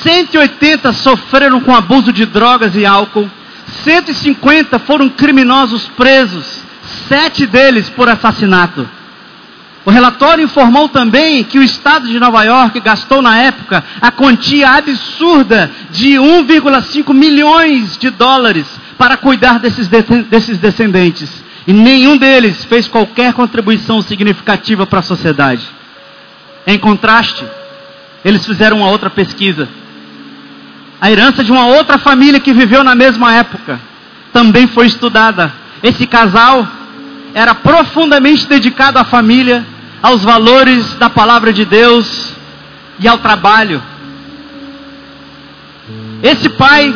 180 0.02 0.92
sofreram 0.92 1.60
com 1.60 1.74
abuso 1.74 2.12
de 2.12 2.24
drogas 2.24 2.74
e 2.74 2.86
álcool, 2.86 3.28
150 3.84 4.78
foram 4.80 5.08
criminosos 5.08 5.86
presos, 5.96 6.62
sete 7.08 7.46
deles 7.46 7.88
por 7.90 8.08
assassinato. 8.08 8.88
O 9.84 9.90
relatório 9.90 10.44
informou 10.44 10.88
também 10.88 11.42
que 11.44 11.58
o 11.58 11.62
estado 11.62 12.06
de 12.06 12.18
Nova 12.18 12.42
York 12.44 12.78
gastou 12.80 13.22
na 13.22 13.38
época 13.38 13.82
a 14.00 14.10
quantia 14.10 14.70
absurda 14.70 15.70
de 15.90 16.14
1,5 16.14 17.14
milhões 17.14 17.96
de 17.96 18.10
dólares 18.10 18.66
para 18.98 19.16
cuidar 19.16 19.58
desses, 19.58 19.88
desses 19.88 20.58
descendentes. 20.58 21.42
E 21.66 21.72
nenhum 21.72 22.16
deles 22.16 22.64
fez 22.64 22.88
qualquer 22.88 23.32
contribuição 23.32 24.02
significativa 24.02 24.86
para 24.86 25.00
a 25.00 25.02
sociedade. 25.02 25.66
Em 26.66 26.78
contraste, 26.78 27.44
eles 28.24 28.44
fizeram 28.44 28.78
uma 28.78 28.90
outra 28.90 29.08
pesquisa 29.08 29.68
a 31.00 31.10
herança 31.10 31.44
de 31.44 31.52
uma 31.52 31.66
outra 31.66 31.96
família 31.96 32.40
que 32.40 32.52
viveu 32.52 32.82
na 32.82 32.94
mesma 32.94 33.32
época 33.32 33.80
também 34.32 34.66
foi 34.66 34.86
estudada. 34.86 35.52
Esse 35.82 36.06
casal 36.06 36.66
era 37.34 37.54
profundamente 37.54 38.46
dedicado 38.46 38.98
à 38.98 39.04
família, 39.04 39.66
aos 40.02 40.22
valores 40.22 40.94
da 40.94 41.10
palavra 41.10 41.52
de 41.52 41.64
Deus 41.64 42.32
e 42.98 43.08
ao 43.08 43.18
trabalho. 43.18 43.82
Esse 46.22 46.48
pai 46.50 46.94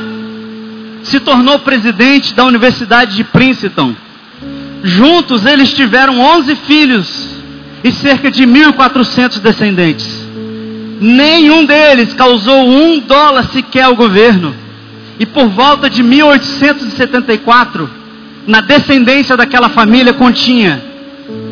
se 1.02 1.20
tornou 1.20 1.58
presidente 1.60 2.34
da 2.34 2.44
Universidade 2.44 3.16
de 3.16 3.24
Princeton. 3.24 3.94
Juntos 4.82 5.46
eles 5.46 5.72
tiveram 5.72 6.18
11 6.18 6.56
filhos 6.56 7.28
e 7.84 7.92
cerca 7.92 8.30
de 8.30 8.44
1.400 8.44 9.40
descendentes. 9.40 10.22
Nenhum 11.00 11.64
deles 11.64 12.14
causou 12.14 12.68
um 12.68 13.00
dólar 13.00 13.44
sequer 13.44 13.84
ao 13.84 13.96
governo. 13.96 14.54
E 15.18 15.26
por 15.26 15.48
volta 15.48 15.90
de 15.90 16.02
1874, 16.02 18.01
na 18.46 18.60
descendência 18.60 19.36
daquela 19.36 19.68
família 19.68 20.12
continha 20.12 20.82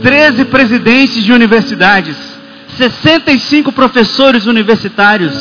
13 0.03 0.47
presidentes 0.47 1.23
de 1.23 1.33
universidades, 1.33 2.17
65 2.77 3.71
professores 3.73 4.47
universitários, 4.47 5.35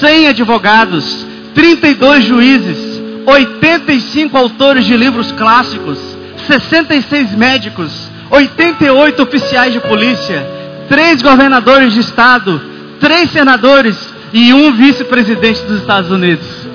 100 0.00 0.28
advogados, 0.28 1.26
32 1.54 2.24
juízes, 2.24 3.02
85 3.26 4.36
autores 4.36 4.84
de 4.84 4.96
livros 4.96 5.32
clássicos, 5.32 5.98
66 6.46 7.32
médicos, 7.34 7.92
88 8.30 9.22
oficiais 9.22 9.72
de 9.72 9.80
polícia, 9.80 10.46
3 10.88 11.20
governadores 11.22 11.92
de 11.92 12.00
estado, 12.00 12.60
três 13.00 13.30
senadores 13.30 13.96
e 14.32 14.52
um 14.52 14.72
vice-presidente 14.72 15.62
dos 15.62 15.80
Estados 15.80 16.10
Unidos. 16.10 16.68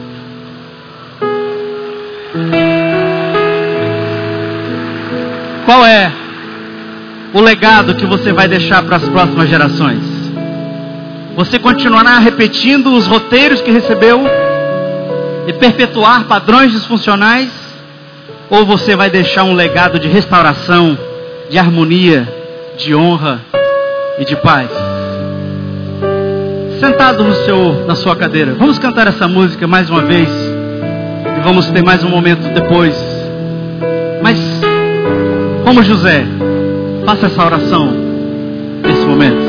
Qual 5.73 5.87
é 5.87 6.11
o 7.33 7.41
legado 7.41 7.95
que 7.95 8.05
você 8.05 8.31
vai 8.31 8.47
deixar 8.47 8.83
para 8.83 8.97
as 8.97 9.09
próximas 9.09 9.49
gerações? 9.49 10.03
Você 11.35 11.57
continuará 11.57 12.19
repetindo 12.19 12.93
os 12.93 13.07
roteiros 13.07 13.59
que 13.59 13.71
recebeu 13.71 14.21
e 15.47 15.53
perpetuar 15.53 16.25
padrões 16.25 16.73
disfuncionais? 16.73 17.49
Ou 18.51 18.67
você 18.67 18.95
vai 18.95 19.09
deixar 19.09 19.45
um 19.45 19.55
legado 19.55 19.97
de 19.97 20.07
restauração, 20.07 20.95
de 21.49 21.57
harmonia, 21.57 22.31
de 22.77 22.93
honra 22.93 23.41
e 24.19 24.25
de 24.25 24.35
paz? 24.35 24.69
sentado 26.79 27.23
no 27.23 27.33
seu, 27.33 27.85
na 27.87 27.95
sua 27.95 28.15
cadeira. 28.15 28.53
Vamos 28.53 28.77
cantar 28.77 29.07
essa 29.07 29.27
música 29.27 29.65
mais 29.65 29.89
uma 29.89 30.01
vez. 30.01 30.29
E 30.29 31.41
vamos 31.43 31.65
ter 31.71 31.81
mais 31.81 32.03
um 32.03 32.09
momento 32.09 32.53
depois. 32.53 33.12
Como 35.73 35.85
José. 35.85 36.23
Faça 37.03 37.25
essa 37.25 37.43
oração 37.43 37.91
nesse 38.83 39.03
momento. 39.07 39.41